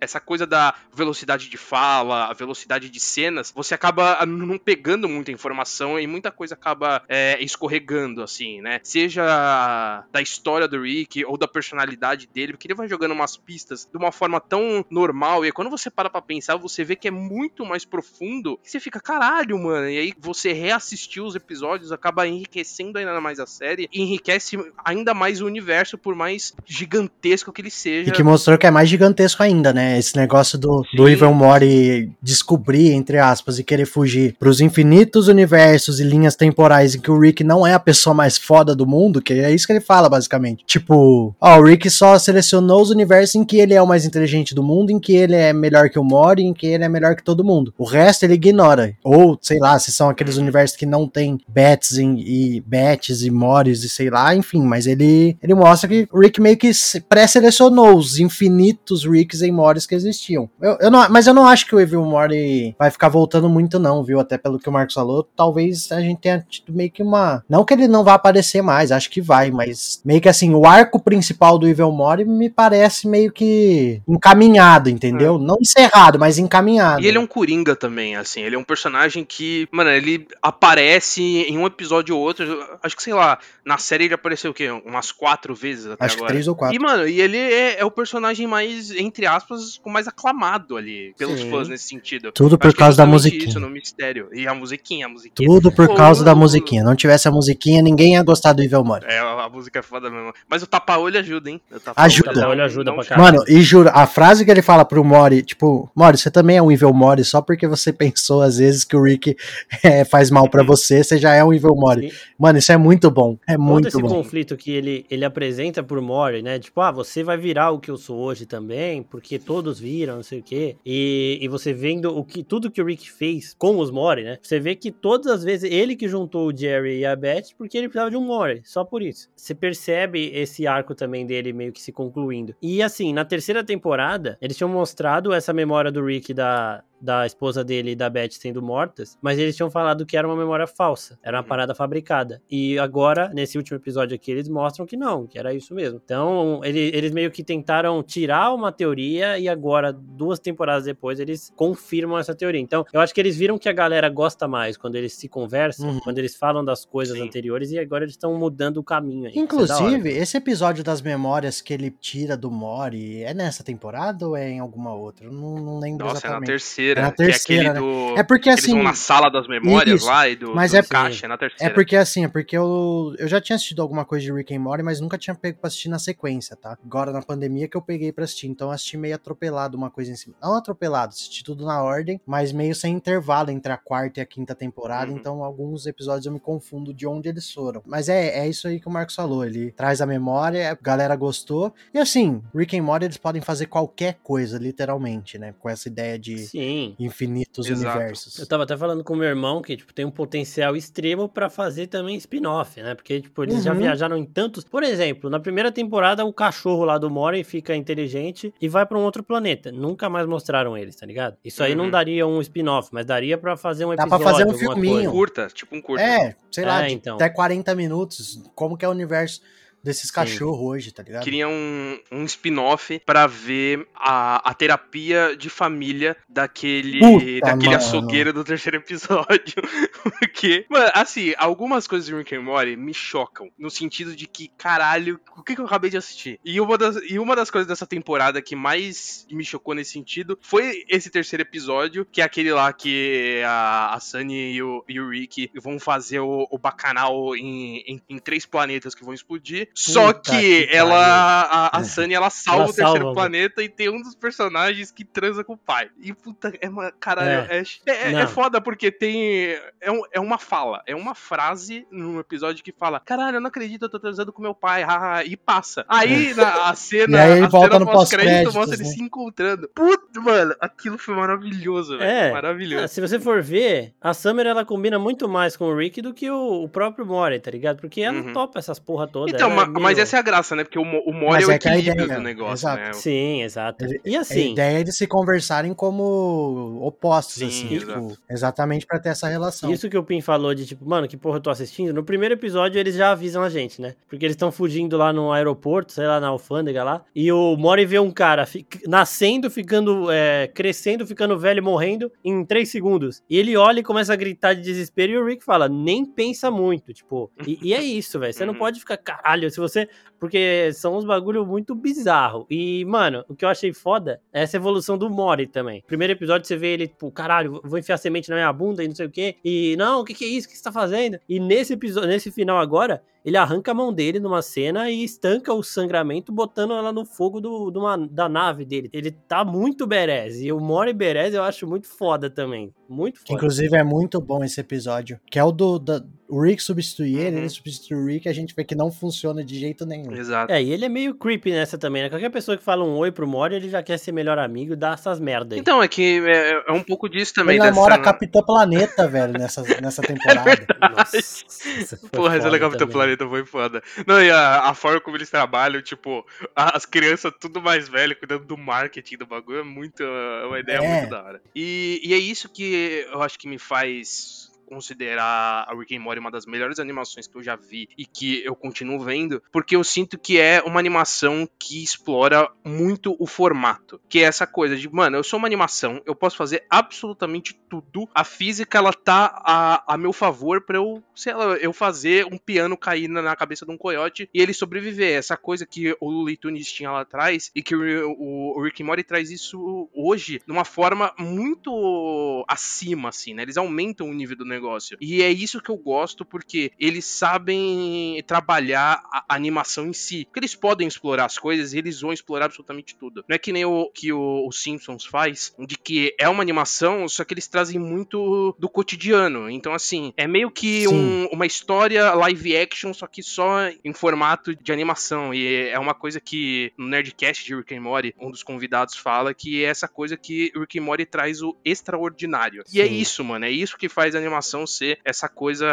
essa 0.00 0.20
coisa 0.20 0.46
da 0.46 0.74
velocidade 0.92 1.48
de 1.48 1.56
fala, 1.56 2.26
a 2.26 2.32
velocidade 2.32 2.88
de 2.88 3.00
cenas, 3.00 3.52
você 3.54 3.74
acaba 3.74 4.24
não 4.26 4.58
pegando 4.58 5.08
muita 5.08 5.32
informação 5.32 5.98
e 5.98 6.06
muita 6.06 6.30
coisa 6.30 6.54
acaba 6.54 7.02
é, 7.08 7.42
escorregando, 7.42 8.22
assim, 8.22 8.60
né? 8.60 8.80
Seja 8.82 10.04
da 10.10 10.22
história 10.22 10.68
do 10.68 10.82
Rick 10.82 11.24
ou 11.24 11.36
da 11.36 11.48
personalidade 11.48 12.26
dele, 12.26 12.52
porque 12.52 12.66
ele 12.66 12.74
vai 12.74 12.88
jogando 12.88 13.12
umas 13.12 13.36
pistas 13.36 13.88
de 13.90 13.96
uma 13.96 14.12
forma 14.12 14.40
tão 14.40 14.84
normal. 14.90 15.44
E 15.44 15.52
quando 15.52 15.70
você 15.70 15.90
para 15.90 16.10
pra 16.10 16.22
pensar, 16.22 16.56
você 16.56 16.84
vê 16.84 16.96
que 16.96 17.08
é 17.08 17.10
muito 17.10 17.64
mais 17.64 17.84
profundo. 17.84 18.58
E 18.64 18.68
você 18.68 18.80
fica, 18.80 19.00
caralho, 19.00 19.58
mano. 19.58 19.88
E 19.88 19.98
aí 19.98 20.05
você 20.20 20.52
reassistir 20.52 21.22
os 21.22 21.34
episódios 21.34 21.92
acaba 21.92 22.26
enriquecendo 22.26 22.98
ainda 22.98 23.20
mais 23.20 23.38
a 23.38 23.46
série, 23.46 23.88
enriquece 23.92 24.58
ainda 24.84 25.14
mais 25.14 25.40
o 25.40 25.46
universo, 25.46 25.96
por 25.96 26.14
mais 26.14 26.54
gigantesco 26.64 27.52
que 27.52 27.62
ele 27.62 27.70
seja. 27.70 28.10
E 28.10 28.12
que 28.12 28.22
mostrou 28.22 28.58
que 28.58 28.66
é 28.66 28.70
mais 28.70 28.88
gigantesco 28.88 29.42
ainda, 29.42 29.72
né? 29.72 29.98
Esse 29.98 30.16
negócio 30.16 30.58
do, 30.58 30.84
do 30.94 31.08
Evil 31.08 31.32
Mori 31.32 32.10
descobrir, 32.22 32.92
entre 32.92 33.18
aspas, 33.18 33.58
e 33.58 33.64
querer 33.64 33.86
fugir 33.86 34.36
pros 34.38 34.60
infinitos 34.60 35.28
universos 35.28 36.00
e 36.00 36.04
linhas 36.04 36.36
temporais 36.36 36.94
em 36.94 37.00
que 37.00 37.10
o 37.10 37.18
Rick 37.18 37.42
não 37.44 37.66
é 37.66 37.74
a 37.74 37.80
pessoa 37.80 38.14
mais 38.14 38.36
foda 38.36 38.74
do 38.74 38.86
mundo, 38.86 39.22
que 39.22 39.32
é 39.32 39.52
isso 39.52 39.66
que 39.66 39.72
ele 39.72 39.80
fala, 39.80 40.08
basicamente. 40.08 40.64
Tipo, 40.66 41.34
ó, 41.40 41.58
o 41.58 41.64
Rick 41.64 41.88
só 41.90 42.18
selecionou 42.18 42.82
os 42.82 42.90
universos 42.90 43.34
em 43.34 43.44
que 43.44 43.58
ele 43.58 43.74
é 43.74 43.82
o 43.82 43.86
mais 43.86 44.04
inteligente 44.04 44.54
do 44.54 44.62
mundo, 44.62 44.90
em 44.90 44.98
que 44.98 45.14
ele 45.14 45.34
é 45.34 45.52
melhor 45.52 45.88
que 45.88 45.98
o 45.98 46.04
Mori, 46.04 46.42
em 46.42 46.54
que 46.54 46.66
ele 46.66 46.84
é 46.84 46.88
melhor 46.88 47.14
que 47.14 47.22
todo 47.22 47.44
mundo. 47.44 47.72
O 47.78 47.84
resto 47.84 48.24
ele 48.24 48.34
ignora. 48.34 48.94
Ou, 49.02 49.38
sei 49.40 49.58
lá, 49.58 49.78
se 49.78 49.92
são 49.96 50.08
aqueles 50.08 50.36
universos 50.36 50.76
que 50.76 50.86
não 50.86 51.08
tem 51.08 51.38
Bets 51.48 51.92
e, 51.92 52.04
e 52.04 52.60
Bets 52.60 53.22
e 53.22 53.30
Moris 53.30 53.82
e 53.84 53.88
sei 53.88 54.10
lá, 54.10 54.34
enfim, 54.34 54.62
mas 54.62 54.86
ele, 54.86 55.36
ele 55.42 55.54
mostra 55.54 55.88
que 55.88 56.08
o 56.12 56.20
Rick 56.20 56.40
meio 56.40 56.56
que 56.56 56.70
pré-selecionou 57.08 57.96
os 57.96 58.18
infinitos 58.18 59.04
Ricks 59.04 59.42
e 59.42 59.50
Moris 59.50 59.86
que 59.86 59.94
existiam. 59.94 60.48
Eu, 60.60 60.76
eu 60.80 60.90
não, 60.90 61.08
mas 61.08 61.26
eu 61.26 61.34
não 61.34 61.46
acho 61.46 61.66
que 61.66 61.74
o 61.74 61.80
Evil 61.80 62.04
Mori 62.04 62.74
vai 62.78 62.90
ficar 62.90 63.08
voltando 63.08 63.48
muito, 63.48 63.78
não, 63.78 64.02
viu? 64.02 64.20
Até 64.20 64.36
pelo 64.38 64.58
que 64.58 64.68
o 64.68 64.72
Marcos 64.72 64.94
falou, 64.94 65.22
talvez 65.36 65.90
a 65.92 66.00
gente 66.00 66.20
tenha 66.20 66.44
tido 66.48 66.72
meio 66.72 66.90
que 66.90 67.02
uma. 67.02 67.42
Não 67.48 67.64
que 67.64 67.74
ele 67.74 67.88
não 67.88 68.04
vá 68.04 68.14
aparecer 68.14 68.62
mais, 68.62 68.92
acho 68.92 69.10
que 69.10 69.20
vai, 69.20 69.50
mas 69.50 70.00
meio 70.04 70.20
que 70.20 70.28
assim, 70.28 70.54
o 70.54 70.66
arco 70.66 70.98
principal 71.00 71.58
do 71.58 71.68
Evil 71.68 71.92
Mori 71.92 72.24
me 72.24 72.50
parece 72.50 73.08
meio 73.08 73.32
que 73.32 74.00
encaminhado, 74.08 74.90
entendeu? 74.90 75.36
É. 75.36 75.38
Não 75.38 75.56
encerrado, 75.60 76.18
mas 76.18 76.38
encaminhado. 76.38 77.02
E 77.02 77.06
ele 77.06 77.18
é 77.18 77.20
um 77.20 77.26
coringa 77.26 77.74
também, 77.74 78.16
assim. 78.16 78.42
Ele 78.42 78.56
é 78.56 78.58
um 78.58 78.64
personagem 78.64 79.24
que, 79.24 79.68
mano, 79.70 79.85
ele 79.90 80.26
aparece 80.42 81.22
em 81.22 81.58
um 81.58 81.66
episódio 81.66 82.16
ou 82.16 82.22
outro. 82.22 82.46
Acho 82.82 82.96
que, 82.96 83.02
sei 83.02 83.14
lá, 83.14 83.38
na 83.64 83.78
série 83.78 84.04
ele 84.04 84.14
apareceu 84.14 84.50
o 84.50 84.54
quê? 84.54 84.70
Umas 84.70 85.12
quatro 85.12 85.54
vezes 85.54 85.86
até 85.86 86.04
acho 86.04 86.16
agora. 86.16 86.28
Que 86.28 86.32
três 86.34 86.48
ou 86.48 86.54
quatro. 86.54 86.76
E, 86.76 86.78
mano, 86.78 87.08
e 87.08 87.20
ele 87.20 87.36
é, 87.36 87.80
é, 87.80 87.84
o 87.84 87.90
personagem 87.90 88.46
mais, 88.46 88.90
entre 88.90 89.26
aspas, 89.26 89.78
com 89.78 89.90
mais 89.90 90.06
aclamado 90.06 90.76
ali 90.76 91.14
pelos 91.18 91.40
Sim. 91.40 91.50
fãs 91.50 91.68
nesse 91.68 91.88
sentido. 91.88 92.32
Tudo 92.32 92.58
por 92.58 92.74
causa 92.74 92.96
da 92.96 93.06
musiquinha. 93.06 93.48
Isso 93.48 93.60
no 93.60 93.68
mistério. 93.70 94.28
E 94.32 94.46
a 94.46 94.54
musiquinha, 94.54 95.06
a 95.06 95.08
musiquinha. 95.08 95.48
Tudo 95.48 95.72
por 95.72 95.94
causa 95.94 96.24
da 96.24 96.34
musiquinha. 96.34 96.82
Não 96.82 96.94
tivesse 96.94 97.28
a 97.28 97.30
musiquinha, 97.30 97.82
ninguém 97.82 98.14
ia 98.14 98.22
gostar 98.22 98.52
do 98.52 98.62
Evil 98.62 98.84
Mori. 98.84 99.04
É, 99.06 99.18
a 99.18 99.48
música 99.48 99.78
é 99.78 99.82
foda 99.82 100.10
mesmo. 100.10 100.32
Mas 100.48 100.62
o 100.62 100.66
tapa-olho 100.66 101.18
ajuda, 101.18 101.50
hein? 101.50 101.60
Tapa 101.84 102.02
ajuda. 102.02 102.30
O 102.30 102.34
tapa-olho 102.34 102.62
ajuda 102.62 102.92
pra 102.92 103.04
caralho. 103.04 103.24
Mano, 103.24 103.44
e 103.48 103.60
juro, 103.62 103.90
a 103.92 104.06
frase 104.06 104.44
que 104.44 104.50
ele 104.50 104.62
fala 104.62 104.84
pro 104.84 105.04
Mori, 105.04 105.42
tipo, 105.42 105.90
Mori, 105.94 106.18
você 106.18 106.30
também 106.30 106.56
é 106.56 106.62
um 106.62 106.70
Evil 106.70 106.92
Mori 106.92 107.24
só 107.24 107.40
porque 107.40 107.66
você 107.66 107.92
pensou 107.94 108.42
às 108.42 108.58
vezes 108.58 108.84
que 108.84 108.96
o 108.96 109.02
Rick 109.02 109.36
é, 109.82 110.04
faz 110.04 110.30
mal 110.30 110.48
para 110.48 110.62
você, 110.62 111.02
você 111.02 111.18
já 111.18 111.34
é 111.34 111.44
um 111.44 111.52
Evil 111.52 111.74
Mori. 111.74 112.12
Mano, 112.38 112.58
isso 112.58 112.72
é 112.72 112.76
muito 112.76 113.10
bom. 113.10 113.38
É 113.46 113.54
Todo 113.54 113.62
muito 113.62 113.88
esse 113.88 114.00
bom. 114.00 114.08
conflito 114.08 114.56
que 114.56 114.70
ele, 114.70 115.06
ele 115.10 115.24
apresenta 115.24 115.82
pro 115.82 116.02
Mori, 116.02 116.42
né? 116.42 116.58
Tipo, 116.58 116.80
ah, 116.80 116.90
você 116.90 117.22
vai 117.22 117.36
virar 117.36 117.70
o 117.70 117.78
que 117.78 117.90
eu 117.90 117.96
sou 117.96 118.18
hoje 118.18 118.46
também, 118.46 119.02
porque 119.02 119.38
todos 119.38 119.78
viram, 119.78 120.16
não 120.16 120.22
sei 120.22 120.40
o 120.40 120.42
quê. 120.42 120.76
E, 120.84 121.38
e 121.40 121.48
você 121.48 121.72
vendo 121.72 122.16
o 122.16 122.24
que 122.24 122.42
tudo 122.42 122.70
que 122.70 122.80
o 122.80 122.86
Rick 122.86 123.10
fez 123.10 123.54
com 123.54 123.78
os 123.78 123.90
Mori, 123.90 124.24
né? 124.24 124.38
Você 124.42 124.58
vê 124.60 124.74
que 124.74 124.90
todas 124.90 125.26
as 125.26 125.44
vezes 125.44 125.70
ele 125.70 125.96
que 125.96 126.08
juntou 126.08 126.48
o 126.48 126.56
Jerry 126.56 126.98
e 126.98 127.06
a 127.06 127.16
Beth 127.16 127.54
porque 127.56 127.76
ele 127.76 127.88
precisava 127.88 128.10
de 128.10 128.16
um 128.16 128.24
Mori, 128.24 128.62
só 128.64 128.84
por 128.84 129.02
isso. 129.02 129.28
Você 129.36 129.54
percebe 129.54 130.30
esse 130.34 130.66
arco 130.66 130.94
também 130.94 131.26
dele 131.26 131.52
meio 131.52 131.72
que 131.72 131.82
se 131.82 131.92
concluindo. 131.92 132.54
E 132.60 132.82
assim, 132.82 133.12
na 133.12 133.24
terceira 133.24 133.64
temporada, 133.64 134.36
eles 134.40 134.56
tinham 134.56 134.70
mostrado 134.70 135.32
essa 135.32 135.52
memória 135.52 135.90
do 135.90 136.04
Rick 136.04 136.32
da, 136.34 136.82
da 137.00 137.26
esposa 137.26 137.62
dele 137.62 137.92
e 137.92 137.96
da 137.96 138.08
Beth 138.08 138.32
sendo 138.32 138.62
mortas, 138.62 139.18
mas 139.20 139.38
eles 139.38 139.56
tinham 139.56 139.70
falado 139.70 140.06
que 140.06 140.16
era 140.16 140.26
uma 140.26 140.36
memória 140.36 140.66
falsa, 140.66 141.18
era 141.22 141.36
uma 141.36 141.42
uhum. 141.42 141.48
parada 141.48 141.74
fabricada. 141.74 142.42
E 142.50 142.78
agora, 142.78 143.30
nesse 143.34 143.56
último 143.56 143.78
episódio 143.78 144.14
aqui, 144.14 144.30
eles 144.30 144.48
mostram 144.48 144.86
que 144.86 144.96
não, 144.96 145.26
que 145.26 145.38
era 145.38 145.54
isso 145.54 145.74
mesmo. 145.74 146.00
Então, 146.02 146.60
ele, 146.64 146.90
eles 146.94 147.12
meio 147.12 147.30
que 147.30 147.42
tentaram 147.42 148.02
tirar 148.02 148.52
uma 148.52 148.72
teoria 148.72 149.38
e 149.38 149.48
agora, 149.48 149.92
duas 149.92 150.38
temporadas 150.38 150.84
depois, 150.84 151.20
eles 151.20 151.52
confirmam 151.54 152.18
essa 152.18 152.34
teoria. 152.34 152.60
Então, 152.60 152.84
eu 152.92 153.00
acho 153.00 153.14
que 153.14 153.20
eles 153.20 153.36
viram 153.36 153.58
que 153.58 153.68
a 153.68 153.72
galera 153.72 154.08
gosta 154.08 154.48
mais 154.48 154.76
quando 154.76 154.96
eles 154.96 155.12
se 155.12 155.28
conversam, 155.28 155.90
uhum. 155.90 156.00
quando 156.00 156.18
eles 156.18 156.34
falam 156.34 156.64
das 156.64 156.84
coisas 156.84 157.16
Sim. 157.16 157.24
anteriores 157.24 157.70
e 157.70 157.78
agora 157.78 158.04
eles 158.04 158.14
estão 158.14 158.34
mudando 158.34 158.78
o 158.78 158.84
caminho 158.84 159.26
aí. 159.26 159.36
É 159.36 159.38
Inclusive, 159.38 160.10
é 160.10 160.18
esse 160.18 160.36
episódio 160.36 160.82
das 160.82 161.00
memórias 161.00 161.60
que 161.60 161.72
ele 161.72 161.90
tira 161.90 162.36
do 162.36 162.50
Mori, 162.50 163.22
é 163.22 163.34
nessa 163.34 163.62
temporada 163.62 164.26
ou 164.26 164.36
é 164.36 164.48
em 164.48 164.58
alguma 164.58 164.94
outra? 164.94 165.26
Eu 165.26 165.32
não, 165.32 165.56
não 165.56 165.78
lembro 165.78 166.06
Nossa, 166.06 166.18
exatamente. 166.18 166.36
é 166.36 166.40
na 166.40 166.46
terceira 166.46 166.85
terceira. 166.94 167.00
É 167.00 167.02
na 167.02 167.12
terceira, 167.12 167.68
é 167.68 167.72
né? 167.72 167.80
do, 167.80 168.18
é 168.18 168.22
porque 168.22 168.50
assim. 168.50 168.72
Eles 168.72 168.84
na 168.84 168.94
sala 168.94 169.30
das 169.30 169.48
memórias 169.48 170.00
isso, 170.00 170.06
lá 170.06 170.28
e 170.28 170.36
do, 170.36 170.54
mas 170.54 170.72
do 170.72 170.78
é, 170.78 170.82
caixa, 170.82 171.26
é 171.26 171.28
na 171.28 171.38
terceira. 171.38 171.72
É 171.72 171.74
porque 171.74 171.96
assim, 171.96 172.24
é 172.24 172.28
porque 172.28 172.56
eu, 172.56 173.14
eu 173.18 173.28
já 173.28 173.40
tinha 173.40 173.56
assistido 173.56 173.82
alguma 173.82 174.04
coisa 174.04 174.24
de 174.24 174.32
Rick 174.32 174.54
and 174.54 174.60
Morty, 174.60 174.82
mas 174.82 175.00
nunca 175.00 175.18
tinha 175.18 175.34
pego 175.34 175.58
pra 175.58 175.68
assistir 175.68 175.88
na 175.88 175.98
sequência, 175.98 176.56
tá? 176.56 176.76
Agora 176.84 177.12
na 177.12 177.22
pandemia 177.22 177.68
que 177.68 177.76
eu 177.76 177.82
peguei 177.82 178.12
pra 178.12 178.24
assistir, 178.24 178.46
então 178.48 178.68
eu 178.68 178.72
assisti 178.72 178.96
meio 178.96 179.14
atropelado 179.14 179.76
uma 179.76 179.90
coisa 179.90 180.10
em 180.10 180.16
cima. 180.16 180.34
Não 180.42 180.54
atropelado, 180.54 181.12
assisti 181.12 181.44
tudo 181.44 181.64
na 181.64 181.82
ordem, 181.82 182.20
mas 182.26 182.52
meio 182.52 182.74
sem 182.74 182.94
intervalo 182.94 183.50
entre 183.50 183.72
a 183.72 183.76
quarta 183.76 184.20
e 184.20 184.22
a 184.22 184.26
quinta 184.26 184.54
temporada, 184.54 185.10
uhum. 185.10 185.16
então 185.16 185.44
alguns 185.44 185.86
episódios 185.86 186.26
eu 186.26 186.32
me 186.32 186.40
confundo 186.40 186.92
de 186.92 187.06
onde 187.06 187.28
eles 187.28 187.50
foram. 187.52 187.82
Mas 187.86 188.08
é, 188.08 188.40
é 188.40 188.48
isso 188.48 188.68
aí 188.68 188.80
que 188.80 188.88
o 188.88 188.90
Marcos 188.90 189.14
falou, 189.14 189.44
ele 189.44 189.72
traz 189.72 190.00
a 190.00 190.06
memória, 190.06 190.72
a 190.72 190.78
galera 190.80 191.14
gostou, 191.16 191.72
e 191.92 191.98
assim, 191.98 192.42
Rick 192.54 192.76
and 192.76 192.82
Morty 192.82 193.06
eles 193.06 193.16
podem 193.16 193.42
fazer 193.42 193.66
qualquer 193.66 194.18
coisa, 194.22 194.58
literalmente, 194.58 195.38
né? 195.38 195.54
Com 195.58 195.68
essa 195.68 195.88
ideia 195.88 196.18
de 196.18 196.38
Sim. 196.38 196.75
Infinito 196.98 197.60
dos 197.60 197.70
Exato. 197.70 197.98
universos. 197.98 198.38
Eu 198.38 198.46
tava 198.46 198.64
até 198.64 198.76
falando 198.76 199.02
com 199.02 199.14
meu 199.14 199.28
irmão 199.28 199.62
que, 199.62 199.76
tipo, 199.76 199.92
tem 199.92 200.04
um 200.04 200.10
potencial 200.10 200.76
extremo 200.76 201.28
para 201.28 201.48
fazer 201.48 201.86
também 201.86 202.16
spin-off, 202.16 202.80
né? 202.82 202.94
Porque, 202.94 203.20
tipo, 203.20 203.42
eles 203.42 203.56
uhum. 203.56 203.62
já 203.62 203.74
viajaram 203.74 204.16
em 204.16 204.24
tantos. 204.24 204.64
Por 204.64 204.82
exemplo, 204.82 205.30
na 205.30 205.40
primeira 205.40 205.72
temporada, 205.72 206.24
o 206.24 206.32
cachorro 206.32 206.84
lá 206.84 206.98
do 206.98 207.10
Mori 207.10 207.44
fica 207.44 207.74
inteligente 207.74 208.52
e 208.60 208.68
vai 208.68 208.84
para 208.86 208.98
um 208.98 209.02
outro 209.02 209.22
planeta. 209.22 209.72
Nunca 209.72 210.08
mais 210.08 210.26
mostraram 210.26 210.76
eles, 210.76 210.96
tá 210.96 211.06
ligado? 211.06 211.36
Isso 211.44 211.62
aí 211.62 211.72
uhum. 211.72 211.78
não 211.78 211.90
daria 211.90 212.26
um 212.26 212.40
spin-off, 212.40 212.90
mas 212.92 213.06
daria 213.06 213.38
para 213.38 213.56
fazer 213.56 213.84
um 213.84 213.92
episódio. 213.92 214.10
Dá 214.10 214.18
pra 214.18 214.32
fazer 214.32 214.46
um 214.46 214.54
filminho. 214.54 214.94
Coisa. 214.94 215.10
Curta, 215.10 215.48
tipo 215.48 215.74
um 215.74 215.80
curta. 215.80 216.04
É, 216.04 216.34
sei 216.50 216.64
lá, 216.64 216.86
é, 216.86 216.90
então. 216.90 217.16
até 217.16 217.28
40 217.28 217.74
minutos. 217.74 218.42
Como 218.54 218.76
que 218.76 218.84
é 218.84 218.88
o 218.88 218.90
universo 218.90 219.40
desses 219.86 220.10
cachorros 220.10 220.60
hoje, 220.60 220.92
tá 220.92 221.02
ligado? 221.02 221.22
Queria 221.22 221.48
um, 221.48 221.98
um 222.10 222.24
spin-off 222.24 223.00
pra 223.06 223.26
ver 223.26 223.86
a, 223.94 224.50
a 224.50 224.52
terapia 224.52 225.36
de 225.36 225.48
família 225.48 226.16
daquele, 226.28 226.98
Puta, 226.98 227.46
daquele 227.46 227.66
mano. 227.66 227.76
açougueiro 227.76 228.32
do 228.32 228.44
terceiro 228.44 228.78
episódio. 228.78 229.54
Porque, 230.18 230.66
mano, 230.68 230.90
assim, 230.94 231.34
algumas 231.38 231.86
coisas 231.86 232.06
de 232.06 232.14
Rick 232.14 232.34
and 232.34 232.42
Morty 232.42 232.76
me 232.76 232.92
chocam. 232.92 233.50
No 233.58 233.70
sentido 233.70 234.14
de 234.14 234.26
que, 234.26 234.48
caralho, 234.58 235.20
o 235.36 235.42
que, 235.42 235.54
que 235.54 235.60
eu 235.60 235.66
acabei 235.66 235.90
de 235.90 235.96
assistir? 235.96 236.40
E 236.44 236.60
uma, 236.60 236.76
das, 236.76 236.96
e 237.08 237.18
uma 237.18 237.36
das 237.36 237.50
coisas 237.50 237.68
dessa 237.68 237.86
temporada 237.86 238.42
que 238.42 238.56
mais 238.56 239.26
me 239.30 239.44
chocou 239.44 239.74
nesse 239.74 239.92
sentido 239.92 240.38
foi 240.42 240.84
esse 240.88 241.10
terceiro 241.10 241.42
episódio, 241.42 242.04
que 242.04 242.20
é 242.20 242.24
aquele 242.24 242.52
lá 242.52 242.72
que 242.72 243.42
a, 243.46 243.94
a 243.94 244.00
Sunny 244.00 244.52
e 244.52 244.62
o, 244.62 244.84
e 244.88 245.00
o 245.00 245.10
Rick 245.10 245.50
vão 245.54 245.78
fazer 245.78 246.20
o, 246.20 246.46
o 246.50 246.58
bacanal 246.58 247.36
em, 247.36 247.78
em, 247.86 248.02
em 248.08 248.18
três 248.18 248.44
planetas 248.44 248.94
que 248.94 249.04
vão 249.04 249.14
explodir. 249.14 249.68
Só 249.76 250.10
que, 250.14 250.30
que 250.30 250.68
ela, 250.74 251.42
a, 251.42 251.78
a 251.78 251.84
Sunny, 251.84 252.14
ela 252.14 252.30
salva 252.30 252.62
ela 252.62 252.70
o 252.70 252.74
terceiro 252.74 253.04
salva, 253.04 253.12
planeta 253.12 253.62
e 253.62 253.68
tem 253.68 253.90
um 253.90 254.00
dos 254.00 254.14
personagens 254.14 254.90
que 254.90 255.04
transa 255.04 255.44
com 255.44 255.52
o 255.52 255.58
pai. 255.58 255.90
E 256.00 256.14
puta, 256.14 256.50
é 256.62 256.68
uma. 256.68 256.90
Caralho, 256.92 257.46
é, 257.50 257.62
é, 257.86 257.92
é, 257.92 258.12
é 258.14 258.26
foda 258.26 258.58
porque 258.58 258.90
tem. 258.90 259.54
É, 259.78 259.92
um, 259.92 260.00
é 260.10 260.18
uma 260.18 260.38
fala, 260.38 260.82
é 260.86 260.96
uma 260.96 261.14
frase 261.14 261.86
num 261.90 262.18
episódio 262.18 262.64
que 262.64 262.72
fala: 262.72 263.00
Caralho, 263.00 263.36
eu 263.36 263.40
não 263.40 263.48
acredito, 263.48 263.82
eu 263.82 263.90
tô 263.90 264.00
transando 264.00 264.32
com 264.32 264.40
meu 264.40 264.54
pai. 264.54 264.82
haha, 264.82 265.22
e 265.24 265.36
passa. 265.36 265.84
Aí 265.86 266.32
na, 266.32 266.70
a 266.70 266.74
cena. 266.74 267.20
aí 267.22 267.42
a 267.42 267.46
volta 267.46 267.74
cena 267.74 267.84
no 267.84 267.92
pós-crédito 267.92 268.54
mostra 268.54 268.78
né? 268.78 268.82
eles 268.82 268.94
se 268.94 269.02
encontrando. 269.02 269.68
Puta, 269.74 270.20
mano, 270.22 270.54
aquilo 270.58 270.96
foi 270.96 271.14
maravilhoso, 271.14 271.98
velho. 271.98 272.10
É, 272.10 272.32
maravilhoso. 272.32 272.84
É, 272.84 272.88
se 272.88 272.98
você 273.02 273.20
for 273.20 273.42
ver, 273.42 273.92
a 274.00 274.14
Summer 274.14 274.46
ela 274.46 274.64
combina 274.64 274.98
muito 274.98 275.28
mais 275.28 275.54
com 275.54 275.66
o 275.66 275.76
Rick 275.76 276.00
do 276.00 276.14
que 276.14 276.30
o, 276.30 276.62
o 276.62 276.68
próprio 276.70 277.04
Mori, 277.04 277.38
tá 277.38 277.50
ligado? 277.50 277.78
Porque 277.78 278.00
ela 278.00 278.16
uhum. 278.16 278.32
topa 278.32 278.58
essas 278.58 278.78
porra 278.78 279.06
toda. 279.06 279.30
Então, 279.30 279.65
mas 279.66 279.98
essa 279.98 280.16
é 280.16 280.20
a 280.20 280.22
graça, 280.22 280.56
né? 280.56 280.64
Porque 280.64 280.78
o, 280.78 280.82
o 280.82 281.12
Mori 281.12 281.42
é 281.42 281.46
o 281.46 281.50
é 281.50 281.54
equilíbrio 281.56 282.04
ideia, 282.04 282.18
do 282.18 282.22
negócio, 282.22 282.66
exato. 282.68 282.82
né? 282.82 282.92
Sim, 282.92 283.42
exato. 283.42 283.84
E 284.04 284.16
assim... 284.16 284.48
A 284.48 284.52
ideia 284.52 284.80
é 284.80 284.84
de 284.84 284.92
se 284.92 285.06
conversarem 285.06 285.74
como 285.74 286.78
opostos, 286.82 287.36
Sim, 287.36 287.46
assim, 287.46 287.74
exato. 287.74 288.08
tipo, 288.08 288.18
exatamente 288.28 288.86
para 288.86 288.98
ter 288.98 289.10
essa 289.10 289.28
relação. 289.28 289.70
Isso 289.72 289.88
que 289.88 289.96
o 289.96 290.02
Pim 290.02 290.20
falou 290.20 290.54
de, 290.54 290.66
tipo, 290.66 290.88
mano, 290.88 291.08
que 291.08 291.16
porra 291.16 291.36
eu 291.36 291.40
tô 291.40 291.50
assistindo, 291.50 291.92
no 291.92 292.04
primeiro 292.04 292.34
episódio 292.34 292.78
eles 292.78 292.94
já 292.94 293.12
avisam 293.12 293.42
a 293.42 293.48
gente, 293.48 293.80
né? 293.80 293.94
Porque 294.08 294.24
eles 294.24 294.34
estão 294.34 294.52
fugindo 294.52 294.96
lá 294.96 295.12
no 295.12 295.32
aeroporto, 295.32 295.92
sei 295.92 296.06
lá, 296.06 296.20
na 296.20 296.28
alfândega 296.28 296.84
lá, 296.84 297.04
e 297.14 297.30
o 297.32 297.56
Mori 297.56 297.84
vê 297.84 297.98
um 297.98 298.10
cara 298.10 298.46
nascendo, 298.86 299.50
ficando, 299.50 300.10
é, 300.10 300.48
crescendo, 300.48 301.06
ficando 301.06 301.38
velho, 301.38 301.62
morrendo 301.62 302.10
em 302.24 302.44
três 302.44 302.70
segundos. 302.70 303.22
E 303.28 303.36
ele 303.36 303.56
olha 303.56 303.80
e 303.80 303.82
começa 303.82 304.12
a 304.12 304.16
gritar 304.16 304.54
de 304.54 304.62
desespero 304.62 305.12
e 305.12 305.18
o 305.18 305.24
Rick 305.24 305.44
fala, 305.44 305.68
nem 305.68 306.04
pensa 306.04 306.50
muito, 306.50 306.92
tipo, 306.92 307.30
e, 307.46 307.58
e 307.62 307.74
é 307.74 307.82
isso, 307.82 308.18
velho, 308.18 308.32
você 308.32 308.44
não 308.44 308.52
uhum. 308.52 308.58
pode 308.58 308.80
ficar, 308.80 308.96
caralho, 308.96 309.45
Se 309.50 309.58
você. 309.58 309.88
Porque 310.18 310.70
são 310.72 310.96
uns 310.96 311.04
bagulho 311.04 311.44
muito 311.44 311.74
bizarro. 311.74 312.46
E, 312.50 312.84
mano, 312.84 313.24
o 313.28 313.34
que 313.34 313.44
eu 313.44 313.48
achei 313.48 313.72
foda 313.72 314.20
é 314.32 314.42
essa 314.42 314.56
evolução 314.56 314.96
do 314.96 315.10
Mori 315.10 315.46
também. 315.46 315.82
Primeiro 315.86 316.12
episódio 316.12 316.46
você 316.46 316.56
vê 316.56 316.68
ele, 316.68 316.88
tipo, 316.88 317.10
caralho, 317.10 317.60
vou 317.64 317.78
enfiar 317.78 317.98
semente 317.98 318.28
na 318.30 318.36
minha 318.36 318.52
bunda 318.52 318.82
e 318.82 318.88
não 318.88 318.94
sei 318.94 319.06
o 319.06 319.10
quê. 319.10 319.36
E, 319.44 319.76
não, 319.76 320.00
o 320.00 320.04
que, 320.04 320.14
que 320.14 320.24
é 320.24 320.28
isso? 320.28 320.46
O 320.46 320.50
que 320.50 320.56
você 320.56 320.64
tá 320.64 320.72
fazendo? 320.72 321.18
E 321.28 321.38
nesse 321.38 321.74
episódio, 321.74 322.08
nesse 322.08 322.30
final 322.30 322.58
agora, 322.58 323.02
ele 323.26 323.36
arranca 323.36 323.72
a 323.72 323.74
mão 323.74 323.92
dele 323.92 324.20
numa 324.20 324.40
cena 324.40 324.88
e 324.88 325.02
estanca 325.02 325.52
o 325.52 325.60
sangramento, 325.60 326.30
botando 326.30 326.74
ela 326.74 326.92
no 326.92 327.04
fogo 327.04 327.40
do, 327.40 327.72
do 327.72 327.80
uma, 327.80 327.98
da 327.98 328.28
nave 328.28 328.64
dele. 328.64 328.88
Ele 328.92 329.10
tá 329.10 329.44
muito 329.44 329.84
berez. 329.84 330.40
E 330.40 330.52
o 330.52 330.60
Mori 330.60 330.92
Berez 330.92 331.34
eu 331.34 331.42
acho 331.42 331.66
muito 331.66 331.88
foda 331.88 332.30
também. 332.30 332.72
Muito 332.88 333.18
foda. 333.18 333.32
Inclusive 333.32 333.76
é 333.76 333.82
muito 333.82 334.20
bom 334.20 334.44
esse 334.44 334.60
episódio. 334.60 335.18
Que 335.28 335.40
é 335.40 335.44
o 335.44 335.50
do. 335.50 335.76
Da, 335.80 336.00
o 336.28 336.42
Rick 336.42 336.62
substituir 336.62 337.18
ele, 337.18 337.36
uhum. 337.36 337.42
ele 337.42 337.48
substitui 337.48 337.96
o 337.96 338.04
Rick, 338.04 338.28
a 338.28 338.32
gente 338.32 338.54
vê 338.54 338.64
que 338.64 338.74
não 338.74 338.90
funciona 338.90 339.44
de 339.44 339.58
jeito 339.58 339.86
nenhum. 339.86 340.12
Exato. 340.12 340.52
É, 340.52 340.60
e 340.60 340.72
ele 340.72 340.84
é 340.84 340.88
meio 340.88 341.14
creepy 341.14 341.52
nessa 341.52 341.78
também, 341.78 342.02
né? 342.02 342.08
Qualquer 342.08 342.30
pessoa 342.30 342.56
que 342.56 342.64
fala 342.64 342.84
um 342.84 342.96
oi 342.96 343.12
pro 343.12 343.26
Mori, 343.26 343.54
ele 343.54 343.68
já 343.68 343.82
quer 343.82 343.96
ser 343.96 344.10
melhor 344.10 344.38
amigo 344.38 344.72
e 344.72 344.76
dá 344.76 344.92
essas 344.92 345.20
merda 345.20 345.54
aí. 345.54 345.60
Então, 345.60 345.80
é 345.80 345.86
que 345.86 346.20
é, 346.26 346.64
é 346.68 346.72
um 346.72 346.82
pouco 346.82 347.08
disso 347.08 347.32
também. 347.32 347.56
Ele 347.56 347.64
namora 347.64 347.94
a 347.94 347.98
Capitã 347.98 348.42
Planeta, 348.42 349.06
velho, 349.06 349.32
nessa, 349.34 349.62
nessa 349.80 350.02
temporada. 350.02 350.50
É 350.50 350.88
Nossa, 350.90 351.96
Porra, 352.10 352.36
essa 352.36 352.50
da 352.50 352.58
Capitã 352.58 352.86
Planeta 352.86 353.15
foi 353.16 353.46
foda. 353.46 353.82
Não, 354.06 354.22
e 354.22 354.30
a, 354.30 354.68
a, 354.70 354.74
forma 354.74 355.00
como 355.00 355.16
eles 355.16 355.30
trabalham, 355.30 355.80
tipo, 355.80 356.26
as 356.54 356.84
crianças 356.84 357.32
tudo 357.40 357.60
mais 357.62 357.88
velho, 357.88 358.16
cuidando 358.16 358.44
do 358.44 358.56
marketing 358.56 359.18
do 359.18 359.26
bagulho, 359.26 359.60
é 359.60 359.64
muito. 359.64 360.02
É 360.02 360.46
uma 360.46 360.58
ideia 360.58 360.78
é. 360.78 360.88
muito 360.88 361.10
da 361.10 361.22
hora. 361.22 361.42
E, 361.54 362.00
e 362.04 362.14
é 362.14 362.18
isso 362.18 362.48
que 362.48 363.06
eu 363.10 363.22
acho 363.22 363.38
que 363.38 363.48
me 363.48 363.58
faz 363.58 364.45
considerar 364.66 365.66
a 365.68 365.74
Rick 365.74 365.96
and 365.96 366.00
Morty 366.00 366.20
uma 366.20 366.30
das 366.30 366.46
melhores 366.46 366.78
animações 366.78 367.26
que 367.26 367.36
eu 367.36 367.42
já 367.42 367.56
vi 367.56 367.88
e 367.96 368.04
que 368.04 368.44
eu 368.44 368.54
continuo 368.54 369.00
vendo, 369.00 369.42
porque 369.52 369.76
eu 369.76 369.84
sinto 369.84 370.18
que 370.18 370.38
é 370.38 370.62
uma 370.64 370.80
animação 370.80 371.48
que 371.58 371.82
explora 371.82 372.50
muito 372.64 373.16
o 373.18 373.26
formato, 373.26 374.00
que 374.08 374.18
é 374.18 374.22
essa 374.22 374.46
coisa 374.46 374.76
de, 374.76 374.88
mano, 374.88 375.16
eu 375.16 375.24
sou 375.24 375.38
uma 375.38 375.46
animação, 375.46 376.02
eu 376.04 376.14
posso 376.14 376.36
fazer 376.36 376.64
absolutamente 376.68 377.54
tudo, 377.68 378.08
a 378.14 378.24
física 378.24 378.78
ela 378.78 378.92
tá 378.92 379.42
a, 379.44 379.94
a 379.94 379.96
meu 379.96 380.12
favor 380.12 380.60
para 380.60 380.78
eu, 380.78 381.02
sei 381.14 381.34
lá, 381.34 381.56
eu 381.56 381.72
fazer 381.72 382.26
um 382.26 382.38
piano 382.38 382.76
cair 382.76 383.08
na, 383.08 383.36
cabeça 383.36 383.66
de 383.66 383.72
um 383.72 383.78
coiote 383.78 384.28
e 384.32 384.40
ele 384.40 384.52
sobreviver, 384.52 385.16
essa 385.16 385.36
coisa 385.36 385.66
que 385.66 385.96
o 386.00 386.10
Looney 386.10 386.36
Tunes 386.36 386.70
tinha 386.70 386.90
lá 386.90 387.02
atrás 387.02 387.50
e 387.54 387.62
que 387.62 387.74
o, 387.74 388.10
o, 388.12 388.58
o 388.58 388.62
Rick 388.62 388.82
and 388.82 388.86
Morty 388.86 389.04
traz 389.04 389.30
isso 389.30 389.88
hoje 389.94 390.40
de 390.44 390.52
uma 390.52 390.64
forma 390.64 391.12
muito 391.18 392.44
acima, 392.48 393.10
assim, 393.10 393.34
né? 393.34 393.42
Eles 393.42 393.56
aumentam 393.56 394.08
o 394.08 394.14
nível 394.14 394.36
do 394.36 394.44
negócio. 394.56 394.96
E 395.00 395.22
é 395.22 395.30
isso 395.30 395.60
que 395.60 395.70
eu 395.70 395.76
gosto, 395.76 396.24
porque 396.24 396.72
eles 396.78 397.04
sabem 397.04 398.22
trabalhar 398.26 399.02
a 399.12 399.24
animação 399.28 399.86
em 399.86 399.92
si. 399.92 400.24
Porque 400.24 400.40
eles 400.40 400.54
podem 400.54 400.88
explorar 400.88 401.26
as 401.26 401.38
coisas 401.38 401.72
e 401.72 401.78
eles 401.78 402.00
vão 402.00 402.12
explorar 402.12 402.46
absolutamente 402.46 402.96
tudo. 402.96 403.24
Não 403.28 403.34
é 403.34 403.38
que 403.38 403.52
nem 403.52 403.64
o 403.64 403.90
que 403.90 404.12
o, 404.12 404.46
o 404.46 404.52
Simpsons 404.52 405.04
faz, 405.04 405.54
de 405.58 405.76
que 405.76 406.14
é 406.18 406.28
uma 406.28 406.42
animação, 406.42 407.08
só 407.08 407.24
que 407.24 407.34
eles 407.34 407.46
trazem 407.46 407.78
muito 407.78 408.54
do 408.58 408.68
cotidiano. 408.68 409.50
Então, 409.50 409.72
assim, 409.72 410.12
é 410.16 410.26
meio 410.26 410.50
que 410.50 410.88
um, 410.88 411.26
uma 411.26 411.46
história 411.46 412.12
live 412.14 412.56
action, 412.56 412.92
só 412.92 413.06
que 413.06 413.22
só 413.22 413.68
em 413.84 413.92
formato 413.92 414.54
de 414.54 414.72
animação. 414.72 415.32
E 415.32 415.68
é 415.68 415.78
uma 415.78 415.94
coisa 415.94 416.20
que 416.20 416.72
no 416.76 416.86
Nerdcast 416.88 417.44
de 417.44 417.54
Rick 417.54 417.74
and 417.74 417.80
Morty, 417.80 418.14
um 418.18 418.30
dos 418.30 418.42
convidados 418.42 418.96
fala 418.96 419.34
que 419.34 419.64
é 419.64 419.68
essa 419.68 419.88
coisa 419.88 420.16
que 420.16 420.52
Rick 420.56 420.78
and 420.78 420.82
Morty 420.82 421.04
traz 421.04 421.42
o 421.42 421.56
extraordinário. 421.64 422.62
Sim. 422.66 422.78
E 422.78 422.80
é 422.80 422.86
isso, 422.86 423.22
mano. 423.24 423.44
É 423.44 423.50
isso 423.50 423.76
que 423.76 423.88
faz 423.88 424.14
a 424.14 424.18
animação 424.18 424.45
animação 424.46 424.66
ser 424.66 424.98
essa 425.04 425.28
coisa 425.28 425.66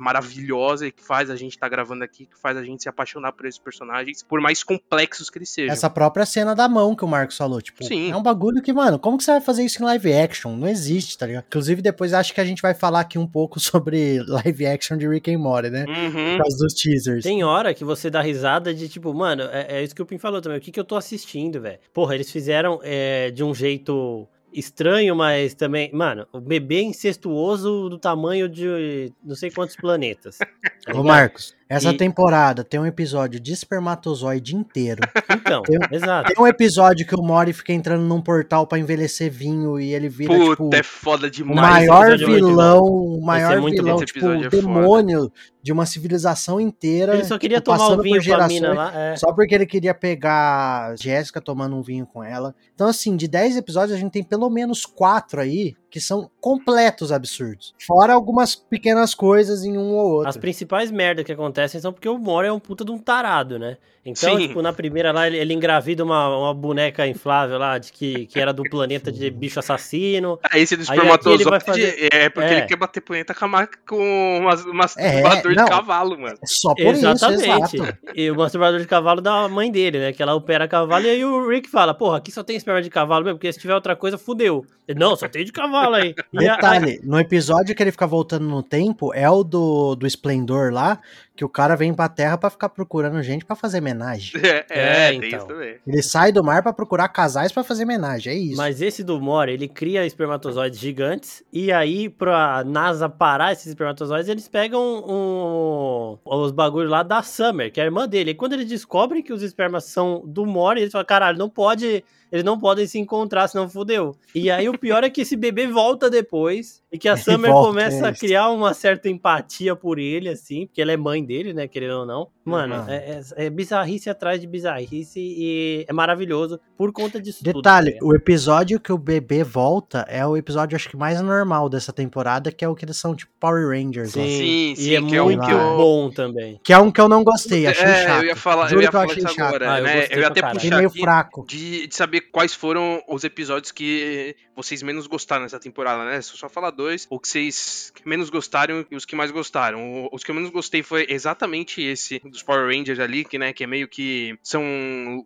maravilhosa 0.00 0.90
que 0.90 1.04
faz 1.04 1.30
a 1.30 1.36
gente 1.36 1.52
estar 1.52 1.66
tá 1.66 1.70
gravando 1.70 2.02
aqui, 2.02 2.26
que 2.26 2.38
faz 2.40 2.56
a 2.56 2.62
gente 2.62 2.82
se 2.82 2.88
apaixonar 2.88 3.32
por 3.32 3.46
esses 3.46 3.58
personagens, 3.60 4.22
por 4.22 4.40
mais 4.40 4.62
complexos 4.62 5.28
que 5.28 5.38
eles 5.38 5.50
sejam. 5.50 5.72
Essa 5.72 5.90
própria 5.90 6.24
cena 6.24 6.54
da 6.54 6.68
mão 6.68 6.96
que 6.96 7.04
o 7.04 7.08
Marcos 7.08 7.36
falou, 7.36 7.60
tipo, 7.60 7.84
Sim. 7.84 8.10
é 8.10 8.16
um 8.16 8.22
bagulho 8.22 8.62
que, 8.62 8.72
mano, 8.72 8.98
como 8.98 9.18
que 9.18 9.24
você 9.24 9.32
vai 9.32 9.40
fazer 9.40 9.64
isso 9.64 9.82
em 9.82 9.84
live 9.84 10.12
action? 10.12 10.56
Não 10.56 10.68
existe, 10.68 11.18
tá 11.18 11.26
ligado? 11.26 11.44
Inclusive, 11.46 11.82
depois 11.82 12.14
acho 12.14 12.32
que 12.32 12.40
a 12.40 12.44
gente 12.44 12.62
vai 12.62 12.74
falar 12.74 13.00
aqui 13.00 13.18
um 13.18 13.26
pouco 13.26 13.60
sobre 13.60 14.22
live 14.22 14.66
action 14.66 14.96
de 14.96 15.06
Rick 15.06 15.32
and 15.32 15.38
Morty, 15.38 15.70
né? 15.70 15.84
Uhum. 15.86 16.36
Por 16.36 16.38
causa 16.38 16.56
dos 16.58 16.74
teasers. 16.74 17.24
Tem 17.24 17.44
hora 17.44 17.74
que 17.74 17.84
você 17.84 18.08
dá 18.08 18.22
risada 18.22 18.72
de, 18.74 18.88
tipo, 18.88 19.12
mano, 19.12 19.42
é, 19.44 19.78
é 19.78 19.84
isso 19.84 19.94
que 19.94 20.02
o 20.02 20.06
Pim 20.06 20.18
falou 20.18 20.40
também, 20.40 20.58
o 20.58 20.60
que, 20.60 20.72
que 20.72 20.80
eu 20.80 20.84
tô 20.84 20.96
assistindo, 20.96 21.60
velho? 21.60 21.78
Porra, 21.92 22.14
eles 22.14 22.30
fizeram 22.30 22.80
é, 22.82 23.30
de 23.30 23.44
um 23.44 23.54
jeito 23.54 24.26
estranho, 24.52 25.14
mas 25.14 25.54
também. 25.54 25.90
Mano, 25.92 26.26
o 26.32 26.40
bebê 26.40 26.82
incestuoso 26.82 27.88
do 27.88 27.98
tamanho 27.98 28.48
de 28.48 29.12
não 29.22 29.34
sei 29.34 29.50
quantos 29.50 29.76
planetas. 29.76 30.38
Tá 30.84 30.94
Ô, 30.94 31.02
Marcos, 31.02 31.54
essa 31.68 31.90
e... 31.90 31.96
temporada 31.96 32.64
tem 32.64 32.80
um 32.80 32.86
episódio 32.86 33.38
de 33.38 33.52
espermatozoide 33.52 34.56
inteiro. 34.56 35.02
Então, 35.30 35.62
tem, 35.62 35.78
exato. 35.92 36.32
Tem 36.32 36.42
um 36.42 36.46
episódio 36.46 37.06
que 37.06 37.14
o 37.14 37.22
Mori 37.22 37.52
fica 37.52 37.72
entrando 37.72 38.02
num 38.02 38.20
portal 38.20 38.66
para 38.66 38.78
envelhecer 38.78 39.30
vinho 39.30 39.78
e 39.78 39.94
ele 39.94 40.08
vira, 40.08 40.34
Puta, 40.34 40.50
tipo... 40.50 40.70
é 40.74 40.82
foda 40.82 41.30
demais. 41.30 41.58
O 41.58 41.60
maior 41.60 42.16
vilão, 42.16 42.84
o 42.84 43.20
maior 43.22 43.60
vilão, 43.62 43.98
tipo, 44.04 44.26
é 44.26 44.48
demônio 44.48 45.20
foda. 45.20 45.32
de 45.62 45.72
uma 45.72 45.84
civilização 45.86 46.60
inteira. 46.60 47.14
Ele 47.14 47.24
só 47.24 47.38
queria 47.38 47.58
tipo, 47.58 47.70
tomar 47.70 47.90
um 47.90 48.02
vinho 48.02 48.24
com 48.24 48.34
a 48.34 48.48
mina 48.48 48.72
lá. 48.72 48.92
É. 48.94 49.16
Só 49.16 49.32
porque 49.32 49.54
ele 49.54 49.66
queria 49.66 49.94
pegar 49.94 50.94
Jéssica 50.98 51.40
tomando 51.40 51.76
um 51.76 51.82
vinho 51.82 52.06
com 52.06 52.22
ela. 52.22 52.54
Então, 52.74 52.88
assim, 52.88 53.16
de 53.16 53.28
10 53.28 53.58
episódios, 53.58 53.96
a 53.96 54.00
gente 54.00 54.12
tem 54.12 54.22
pelo 54.22 54.48
menos 54.48 54.86
4 54.86 55.40
aí 55.40 55.74
que 55.90 56.00
são 56.00 56.30
completos 56.40 57.10
absurdos. 57.10 57.74
Fora 57.86 58.12
algumas 58.12 58.54
pequenas 58.54 59.14
coisas 59.14 59.64
em 59.64 59.76
um 59.76 59.94
ou 59.94 60.10
outro. 60.12 60.28
As 60.28 60.36
principais 60.36 60.90
merdas 60.90 61.24
que 61.24 61.32
acontecem 61.32 61.57
são 61.66 61.92
porque 61.92 62.08
o 62.08 62.18
Mori 62.18 62.48
é 62.48 62.52
um 62.52 62.60
puta 62.60 62.84
de 62.84 62.90
um 62.90 62.98
tarado, 62.98 63.58
né? 63.58 63.78
Então, 64.04 64.38
Sim. 64.38 64.48
tipo, 64.48 64.62
na 64.62 64.72
primeira 64.72 65.12
lá, 65.12 65.26
ele, 65.26 65.36
ele 65.36 65.52
engravida 65.52 66.02
uma, 66.02 66.34
uma 66.34 66.54
boneca 66.54 67.06
inflável 67.06 67.58
lá, 67.58 67.76
de 67.76 67.92
que, 67.92 68.24
que 68.26 68.40
era 68.40 68.54
do 68.54 68.62
planeta 68.62 69.12
de 69.12 69.30
bicho 69.30 69.58
assassino. 69.58 70.38
Ah, 70.42 70.58
esse 70.58 70.76
do 70.76 70.82
espermatozoide 70.82 71.44
fazer... 71.64 72.08
é 72.10 72.30
porque 72.30 72.48
é. 72.48 72.58
ele 72.58 72.66
quer 72.66 72.76
bater 72.76 73.02
planeta 73.02 73.34
com 73.34 74.38
umas, 74.40 74.64
umas 74.64 74.96
é, 74.96 75.22
masturbador 75.22 75.64
de 75.64 75.70
cavalo, 75.70 76.18
mano. 76.18 76.38
É 76.42 76.46
só 76.46 76.74
por 76.74 76.86
Exatamente. 76.86 77.76
isso. 77.76 77.84
E 78.14 78.30
o 78.30 78.36
masturbador 78.36 78.80
de 78.80 78.86
cavalo 78.86 79.20
da 79.20 79.46
mãe 79.46 79.70
dele, 79.70 79.98
né? 79.98 80.12
Que 80.12 80.22
ela 80.22 80.34
opera 80.34 80.66
cavalo, 80.66 81.04
e 81.04 81.10
aí 81.10 81.24
o 81.24 81.46
Rick 81.46 81.68
fala, 81.68 81.92
porra, 81.92 82.16
aqui 82.16 82.32
só 82.32 82.42
tem 82.42 82.56
esperma 82.56 82.80
de 82.80 82.88
cavalo 82.88 83.24
mesmo, 83.24 83.36
porque 83.36 83.52
se 83.52 83.58
tiver 83.58 83.74
outra 83.74 83.94
coisa, 83.94 84.16
fudeu. 84.16 84.64
Ele, 84.86 84.98
não, 84.98 85.14
só 85.16 85.28
tem 85.28 85.44
de 85.44 85.52
cavalo 85.52 85.96
aí. 85.96 86.14
E 86.32 86.38
Detalhe, 86.38 87.00
a... 87.02 87.06
no 87.06 87.20
episódio 87.20 87.74
que 87.74 87.82
ele 87.82 87.92
fica 87.92 88.06
voltando 88.06 88.46
no 88.46 88.62
tempo, 88.62 89.12
é 89.12 89.28
o 89.28 89.44
do, 89.44 89.94
do 89.96 90.06
Esplendor 90.06 90.72
lá, 90.72 90.98
que 91.38 91.44
o 91.44 91.48
cara 91.48 91.76
vem 91.76 91.94
pra 91.94 92.08
terra 92.08 92.36
para 92.36 92.50
ficar 92.50 92.68
procurando 92.68 93.22
gente 93.22 93.44
para 93.44 93.54
fazer 93.54 93.78
homenagem. 93.78 94.32
É, 94.48 94.64
é, 94.70 95.10
é 95.10 95.14
então. 95.14 95.46
Ele 95.86 96.02
sai 96.02 96.32
do 96.32 96.42
mar 96.42 96.62
para 96.62 96.72
procurar 96.72 97.08
casais 97.08 97.52
para 97.52 97.62
fazer 97.62 97.84
homenagem, 97.84 98.32
é 98.32 98.36
isso. 98.36 98.56
Mas 98.56 98.80
esse 98.80 99.04
do 99.04 99.20
Mori, 99.20 99.52
ele 99.52 99.68
cria 99.68 100.06
espermatozoides 100.06 100.78
gigantes 100.78 101.44
e 101.52 101.70
aí 101.70 102.08
pra 102.08 102.64
NASA 102.64 103.08
parar 103.08 103.52
esses 103.52 103.66
espermatozoides, 103.66 104.28
eles 104.28 104.48
pegam 104.48 104.80
um, 104.82 106.18
os 106.24 106.50
bagulhos 106.50 106.90
lá 106.90 107.02
da 107.02 107.22
Summer, 107.22 107.70
que 107.70 107.78
é 107.78 107.82
a 107.84 107.86
irmã 107.86 108.08
dele. 108.08 108.30
E 108.30 108.34
quando 108.34 108.54
eles 108.54 108.66
descobrem 108.66 109.22
que 109.22 109.32
os 109.32 109.42
espermas 109.42 109.84
são 109.84 110.22
do 110.26 110.46
Mori, 110.46 110.80
eles 110.80 110.92
falam, 110.92 111.06
caralho, 111.06 111.38
não 111.38 111.50
pode 111.50 112.02
eles 112.30 112.44
não 112.44 112.58
podem 112.58 112.86
se 112.86 112.98
encontrar, 112.98 113.48
senão 113.48 113.68
fudeu. 113.68 114.14
E 114.34 114.50
aí 114.50 114.68
o 114.68 114.78
pior 114.78 115.02
é 115.02 115.10
que 115.10 115.22
esse 115.22 115.34
bebê 115.34 115.66
volta 115.66 116.10
depois 116.10 116.82
e 116.92 116.98
que 116.98 117.08
a 117.08 117.16
Summer 117.16 117.50
volta, 117.50 117.68
começa 117.68 118.06
é 118.06 118.10
a 118.10 118.14
criar 118.14 118.50
uma 118.50 118.74
certa 118.74 119.08
empatia 119.08 119.74
por 119.74 119.98
ele, 119.98 120.28
assim, 120.28 120.66
porque 120.66 120.82
ela 120.82 120.92
é 120.92 120.96
mãe 120.96 121.24
dele, 121.28 121.52
né, 121.52 121.68
querendo 121.68 122.00
ou 122.00 122.06
não. 122.06 122.28
Mano, 122.44 122.76
uhum. 122.76 122.88
é, 122.88 123.20
é, 123.36 123.46
é, 123.46 123.50
bizarrice 123.50 124.08
atrás 124.08 124.40
de 124.40 124.46
bizarrice 124.46 125.20
e 125.20 125.84
é 125.86 125.92
maravilhoso 125.92 126.58
por 126.76 126.92
conta 126.92 127.20
disso 127.20 127.44
Detalhe, 127.44 127.98
tudo, 127.98 128.08
o 128.08 128.16
episódio 128.16 128.80
que 128.80 128.92
o 128.92 128.96
bebê 128.96 129.44
volta 129.44 130.06
é 130.08 130.26
o 130.26 130.36
episódio, 130.36 130.74
acho 130.74 130.88
que 130.88 130.96
mais 130.96 131.20
normal 131.20 131.68
dessa 131.68 131.92
temporada, 131.92 132.50
que 132.50 132.64
é 132.64 132.68
o 132.68 132.74
que 132.74 132.84
eles 132.84 132.96
são, 132.96 133.14
tipo, 133.14 133.30
Power 133.38 133.68
Rangers. 133.68 134.12
Sim, 134.12 134.26
sim, 134.26 134.74
sim 134.76 134.90
e 134.90 134.94
é 134.94 135.00
muito 135.00 135.44
é 135.44 135.54
um 135.54 135.76
bom 135.76 136.10
também. 136.10 136.58
Que 136.64 136.72
é 136.72 136.78
um 136.78 136.90
que 136.90 137.00
eu 137.00 137.08
não 137.08 137.22
gostei, 137.22 137.66
achei 137.66 137.84
é, 137.84 138.06
chato. 138.06 138.22
eu 138.22 138.28
ia 138.28 138.36
falar, 138.36 138.68
Juro 138.68 138.80
eu 138.80 138.84
ia 138.84 138.92
falar 138.92 139.06
isso 139.06 139.20
chato. 139.28 139.40
agora, 139.40 139.72
ah, 139.72 139.80
né? 139.80 140.04
Eu, 140.06 140.08
eu 140.12 140.20
ia 140.20 140.28
até 140.28 140.40
puxar 140.40 140.76
meio 140.76 140.90
fraco. 140.90 141.44
De, 141.46 141.86
de 141.86 141.94
saber 141.94 142.22
quais 142.32 142.54
foram 142.54 143.02
os 143.08 143.24
episódios 143.24 143.70
que 143.70 144.34
vocês 144.56 144.82
menos 144.82 145.06
gostaram 145.06 145.42
nessa 145.42 145.60
temporada, 145.60 146.04
né? 146.04 146.20
Só 146.20 146.48
falar 146.48 146.70
dois, 146.70 147.06
ou 147.10 147.20
que 147.20 147.28
vocês 147.28 147.92
menos 148.04 148.30
gostaram 148.30 148.84
e 148.90 148.96
os 148.96 149.04
que 149.04 149.14
mais 149.14 149.30
gostaram. 149.30 150.08
Os 150.12 150.24
que 150.24 150.30
eu 150.30 150.34
menos 150.34 150.50
gostei 150.50 150.82
foi 150.82 151.06
exatamente 151.18 151.82
esse 151.82 152.20
dos 152.24 152.42
Power 152.42 152.66
Rangers 152.66 153.00
ali, 153.00 153.24
que, 153.24 153.38
né, 153.38 153.52
que 153.52 153.64
é 153.64 153.66
meio 153.66 153.88
que 153.88 154.38
são 154.42 154.62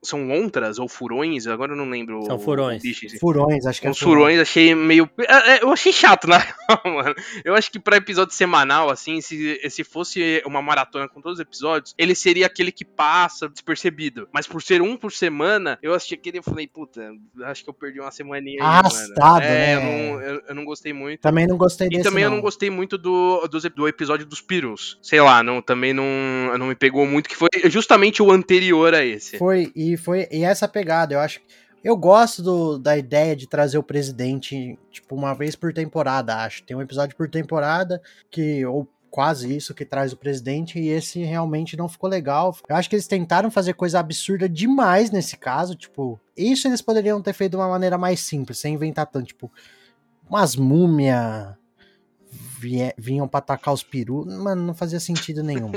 são 0.03 0.31
ontras 0.31 0.79
ou 0.79 0.89
furões, 0.89 1.47
agora 1.47 1.73
eu 1.73 1.77
não 1.77 1.89
lembro. 1.89 2.23
São 2.25 2.39
furões. 2.39 2.83
Bicho. 2.83 3.07
Furões, 3.19 3.67
acho 3.67 3.81
que 3.81 3.89
Os 3.89 4.01
é 4.01 4.05
furões 4.05 4.41
achei 4.41 4.75
meio 4.75 5.09
é, 5.19 5.57
é, 5.57 5.63
eu 5.63 5.71
achei 5.71 5.93
chato, 5.93 6.29
né? 6.29 6.39
mano. 6.85 7.15
Eu 7.45 7.55
acho 7.55 7.71
que 7.71 7.79
para 7.79 7.97
episódio 7.97 8.35
semanal 8.35 8.91
assim, 8.91 9.21
se 9.21 9.61
se 9.69 9.85
fosse 9.85 10.43
uma 10.47 10.63
maratona 10.63 11.09
com 11.09 11.21
todos 11.21 11.39
os 11.39 11.43
episódios, 11.43 11.95
ele 11.99 12.15
seria 12.15 12.47
aquele 12.47 12.73
que 12.73 12.85
passa 12.85 13.49
despercebido. 13.49 14.29
Mas 14.33 14.47
por 14.47 14.63
ser 14.63 14.83
um 14.83 14.97
por 14.97 15.13
semana, 15.13 15.79
eu 15.83 15.95
assisti 15.95 16.15
aquele 16.15 16.39
e 16.39 16.43
falei, 16.43 16.67
puta, 16.67 17.13
acho 17.45 17.65
que 17.65 17.71
eu 17.71 17.75
perdi 17.75 18.01
uma 18.01 18.11
semaninha 18.11 18.63
aí, 18.63 18.69
Arrastado, 18.69 19.45
é, 19.45 19.49
né? 19.49 19.75
Eu 19.75 19.81
não, 19.83 20.21
eu, 20.21 20.43
eu, 20.49 20.55
não 20.55 20.65
gostei 20.65 20.93
muito. 20.93 21.21
Também 21.21 21.47
não 21.47 21.57
gostei 21.57 21.89
desse, 21.89 22.01
E 22.01 22.05
também 22.05 22.25
não. 22.25 22.31
eu 22.31 22.37
não 22.37 22.43
gostei 22.43 22.71
muito 22.71 22.97
do, 22.97 23.47
do, 23.49 23.61
do 23.71 23.89
episódio 23.89 24.25
dos 24.27 24.41
Pirus. 24.41 24.99
Sei 25.03 25.21
lá, 25.21 25.43
não, 25.43 25.61
também 25.61 25.82
também 25.83 25.93
não, 25.93 26.57
não 26.57 26.67
me 26.69 26.77
pegou 26.77 27.05
muito, 27.05 27.29
que 27.29 27.35
foi 27.35 27.49
justamente 27.65 28.23
o 28.23 28.31
anterior 28.31 28.95
a 28.95 29.05
esse. 29.05 29.37
Foi, 29.37 29.73
e 29.75 29.97
foi 29.97 30.29
e 30.31 30.45
essa 30.45 30.69
pegada, 30.69 31.15
eu 31.15 31.21
acho 31.21 31.41
eu 31.83 31.97
gosto 31.97 32.41
do, 32.45 32.79
da 32.79 32.97
ideia 32.97 33.35
de 33.35 33.49
trazer 33.49 33.77
o 33.77 33.83
presidente, 33.83 34.79
tipo, 34.89 35.17
uma 35.17 35.35
vez 35.35 35.57
por 35.57 35.73
temporada, 35.73 36.37
acho. 36.37 36.63
Tem 36.63 36.77
um 36.77 36.81
episódio 36.81 37.17
por 37.17 37.29
temporada 37.29 38.01
que, 38.31 38.65
ou 38.65 38.87
quase 39.11 39.57
isso, 39.57 39.75
que 39.75 39.85
traz 39.85 40.13
o 40.13 40.17
presidente, 40.17 40.79
e 40.79 40.89
esse 40.91 41.19
realmente 41.25 41.77
não 41.77 41.89
ficou 41.89 42.09
legal. 42.09 42.57
Eu 42.69 42.77
acho 42.77 42.89
que 42.89 42.95
eles 42.95 43.09
tentaram 43.09 43.51
fazer 43.51 43.73
coisa 43.73 43.99
absurda 43.99 44.49
demais 44.49 45.11
nesse 45.11 45.37
caso, 45.37 45.75
tipo, 45.75 46.21
isso 46.37 46.69
eles 46.69 46.81
poderiam 46.81 47.21
ter 47.21 47.33
feito 47.33 47.51
de 47.51 47.57
uma 47.57 47.69
maneira 47.69 47.99
mais 47.99 48.21
simples, 48.21 48.61
sem 48.61 48.75
inventar 48.75 49.07
tanto, 49.07 49.27
tipo, 49.27 49.51
umas 50.31 50.55
múmias 50.55 51.57
vinham 52.97 53.29
pra 53.29 53.39
atacar 53.39 53.73
os 53.75 53.83
perus. 53.83 54.27
Mano, 54.27 54.63
não 54.63 54.75
fazia 54.75 55.01
sentido 55.01 55.43
nenhum. 55.43 55.73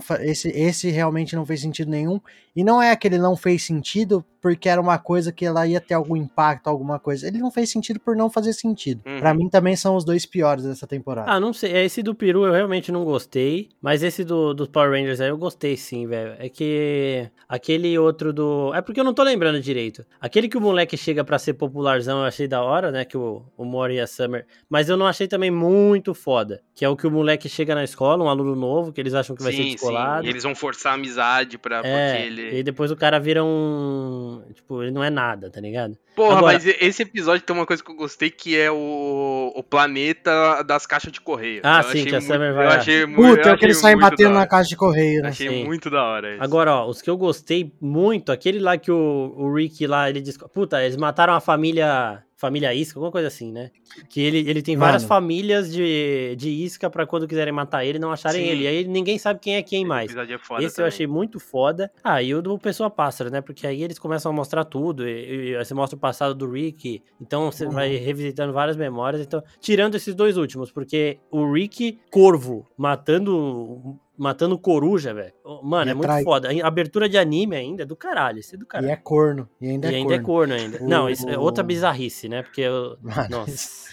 fa 0.00 0.24
esse, 0.24 0.48
esse 0.48 0.90
realmente 0.90 1.34
não 1.34 1.44
fez 1.44 1.60
sentido 1.60 1.90
nenhum. 1.90 2.20
E 2.54 2.62
não 2.62 2.82
é 2.82 2.90
aquele 2.90 3.18
não 3.18 3.36
fez 3.36 3.62
sentido 3.62 4.24
porque 4.42 4.68
era 4.68 4.80
uma 4.80 4.98
coisa 4.98 5.30
que 5.30 5.46
ela 5.46 5.64
ia 5.68 5.80
ter 5.80 5.94
algum 5.94 6.16
impacto, 6.16 6.66
alguma 6.66 6.98
coisa. 6.98 7.28
Ele 7.28 7.38
não 7.38 7.50
fez 7.50 7.70
sentido 7.70 8.00
por 8.00 8.16
não 8.16 8.28
fazer 8.28 8.52
sentido. 8.52 9.00
Uhum. 9.06 9.20
Para 9.20 9.32
mim 9.32 9.48
também 9.48 9.76
são 9.76 9.94
os 9.94 10.04
dois 10.04 10.26
piores 10.26 10.64
dessa 10.64 10.84
temporada. 10.84 11.30
Ah, 11.30 11.38
não 11.38 11.52
sei. 11.52 11.72
Esse 11.84 12.02
do 12.02 12.12
peru 12.12 12.44
eu 12.44 12.52
realmente 12.52 12.90
não 12.90 13.04
gostei. 13.04 13.68
Mas 13.80 14.02
esse 14.02 14.24
do, 14.24 14.52
do 14.52 14.68
Power 14.68 14.90
Rangers 14.90 15.20
aí 15.20 15.28
eu 15.28 15.38
gostei 15.38 15.76
sim, 15.76 16.08
velho. 16.08 16.34
É 16.40 16.48
que 16.48 17.30
aquele 17.48 17.96
outro 17.96 18.32
do. 18.32 18.74
É 18.74 18.82
porque 18.82 18.98
eu 18.98 19.04
não 19.04 19.14
tô 19.14 19.22
lembrando 19.22 19.60
direito. 19.60 20.04
Aquele 20.20 20.48
que 20.48 20.58
o 20.58 20.60
moleque 20.60 20.96
chega 20.96 21.22
para 21.22 21.38
ser 21.38 21.54
popularzão 21.54 22.18
eu 22.18 22.24
achei 22.24 22.48
da 22.48 22.62
hora, 22.62 22.90
né? 22.90 23.04
Que 23.04 23.16
o, 23.16 23.44
o 23.56 23.64
Mori 23.64 23.94
e 23.94 24.00
a 24.00 24.08
Summer. 24.08 24.44
Mas 24.68 24.88
eu 24.88 24.96
não 24.96 25.06
achei 25.06 25.28
também 25.28 25.52
muito 25.52 26.11
foda. 26.14 26.62
Que 26.74 26.84
é 26.84 26.88
o 26.88 26.96
que 26.96 27.06
o 27.06 27.10
moleque 27.10 27.48
chega 27.48 27.74
na 27.74 27.84
escola, 27.84 28.24
um 28.24 28.28
aluno 28.28 28.54
novo, 28.54 28.92
que 28.92 29.00
eles 29.00 29.14
acham 29.14 29.36
que 29.36 29.42
vai 29.42 29.52
sim, 29.52 29.64
ser 29.64 29.70
descolado. 29.72 30.22
Sim. 30.22 30.26
E 30.26 30.30
eles 30.30 30.42
vão 30.42 30.54
forçar 30.54 30.92
a 30.92 30.94
amizade 30.94 31.58
pra. 31.58 31.82
É, 31.84 32.26
ele... 32.26 32.58
E 32.58 32.62
depois 32.62 32.90
o 32.90 32.96
cara 32.96 33.18
vira 33.18 33.44
um 33.44 34.42
Tipo, 34.52 34.82
ele 34.82 34.90
não 34.90 35.02
é 35.02 35.10
nada, 35.10 35.50
tá 35.50 35.60
ligado? 35.60 35.96
Porra, 36.14 36.38
Agora, 36.38 36.52
mas 36.54 36.66
esse 36.66 37.02
episódio 37.02 37.44
tem 37.44 37.56
uma 37.56 37.66
coisa 37.66 37.82
que 37.82 37.90
eu 37.90 37.94
gostei 37.94 38.30
que 38.30 38.58
é 38.58 38.70
o, 38.70 39.52
o 39.54 39.62
planeta 39.62 40.62
das 40.62 40.86
caixas 40.86 41.10
de 41.10 41.20
correio. 41.20 41.62
Ah, 41.64 41.80
eu 41.84 41.90
sim, 41.90 42.04
que 42.04 42.14
a 42.14 42.20
Summer 42.20 42.54
vai. 42.54 42.66
Eu 42.66 42.70
achei 42.70 43.06
muito. 43.06 43.36
Puta, 43.36 43.50
é 43.50 43.56
que 43.56 43.64
eles 43.64 43.78
saem 43.78 43.96
batendo 43.96 44.34
na 44.34 44.46
caixa 44.46 44.68
de 44.68 44.76
correio, 44.76 45.22
né? 45.22 45.30
Achei 45.30 45.48
sim. 45.48 45.64
muito 45.64 45.88
da 45.88 46.02
hora. 46.02 46.34
Isso. 46.34 46.44
Agora, 46.44 46.74
ó, 46.74 46.88
os 46.88 47.00
que 47.00 47.08
eu 47.08 47.16
gostei 47.16 47.72
muito, 47.80 48.30
aquele 48.30 48.58
lá 48.58 48.76
que 48.76 48.90
o, 48.90 49.34
o 49.36 49.54
Rick 49.54 49.86
lá, 49.86 50.10
ele 50.10 50.20
diz. 50.20 50.36
Puta, 50.36 50.82
eles 50.82 50.96
mataram 50.96 51.34
a 51.34 51.40
família 51.40 52.22
família 52.42 52.74
isca, 52.74 52.98
alguma 52.98 53.12
coisa 53.12 53.28
assim, 53.28 53.52
né? 53.52 53.70
Que 54.08 54.20
ele, 54.20 54.38
ele 54.38 54.62
tem 54.62 54.74
Mano. 54.74 54.86
várias 54.86 55.04
famílias 55.04 55.72
de, 55.72 56.34
de 56.36 56.50
isca 56.50 56.90
para 56.90 57.06
quando 57.06 57.28
quiserem 57.28 57.52
matar 57.52 57.84
ele 57.84 58.00
não 58.00 58.10
acharem 58.10 58.44
Sim. 58.44 58.50
ele. 58.50 58.66
Aí 58.66 58.84
ninguém 58.84 59.16
sabe 59.16 59.38
quem 59.38 59.54
é 59.54 59.62
quem 59.62 59.84
mais. 59.84 60.10
É 60.10 60.24
Esse 60.24 60.40
também. 60.48 60.70
eu 60.78 60.86
achei 60.86 61.06
muito 61.06 61.38
foda. 61.38 61.88
Ah, 62.02 62.20
e 62.20 62.34
o 62.34 62.42
do 62.42 62.58
Pessoa 62.58 62.90
Pássaro, 62.90 63.30
né? 63.30 63.40
Porque 63.40 63.64
aí 63.64 63.84
eles 63.84 63.96
começam 63.96 64.32
a 64.32 64.34
mostrar 64.34 64.64
tudo. 64.64 65.06
E, 65.06 65.52
e 65.52 65.64
você 65.64 65.72
mostra 65.72 65.96
o 65.96 66.00
passado 66.00 66.34
do 66.34 66.50
Rick. 66.50 67.00
Então 67.20 67.52
você 67.52 67.64
uhum. 67.64 67.70
vai 67.70 67.94
revisitando 67.94 68.52
várias 68.52 68.76
memórias. 68.76 69.22
Então, 69.22 69.40
tirando 69.60 69.94
esses 69.94 70.12
dois 70.12 70.36
últimos, 70.36 70.72
porque 70.72 71.20
o 71.30 71.48
Rick 71.52 72.00
Corvo 72.10 72.66
matando 72.76 74.00
matando 74.16 74.58
coruja, 74.58 75.14
velho. 75.14 75.32
Mano, 75.62 75.90
e 75.90 75.92
é 75.92 75.94
muito 75.94 76.24
foda. 76.24 76.48
A 76.50 76.66
abertura 76.66 77.08
de 77.08 77.18
anime 77.18 77.56
ainda 77.56 77.82
é 77.82 77.86
do 77.86 77.96
caralho. 77.96 78.38
Isso 78.38 78.54
é 78.54 78.58
do 78.58 78.66
caralho. 78.66 78.90
E 78.90 78.92
é 78.92 78.96
corno. 78.96 79.48
E 79.60 79.68
ainda, 79.68 79.90
e 79.90 79.94
é, 79.94 79.96
ainda 79.96 80.20
corno. 80.22 80.54
é 80.54 80.58
corno. 80.58 80.74
ainda. 80.74 80.84
O... 80.84 80.88
Não, 80.88 81.10
isso 81.10 81.28
é 81.28 81.38
outra 81.38 81.62
bizarrice, 81.62 82.28
né? 82.28 82.42
Porque 82.42 82.60
eu. 82.60 82.96
Mano, 83.00 83.28
Nossa. 83.30 83.90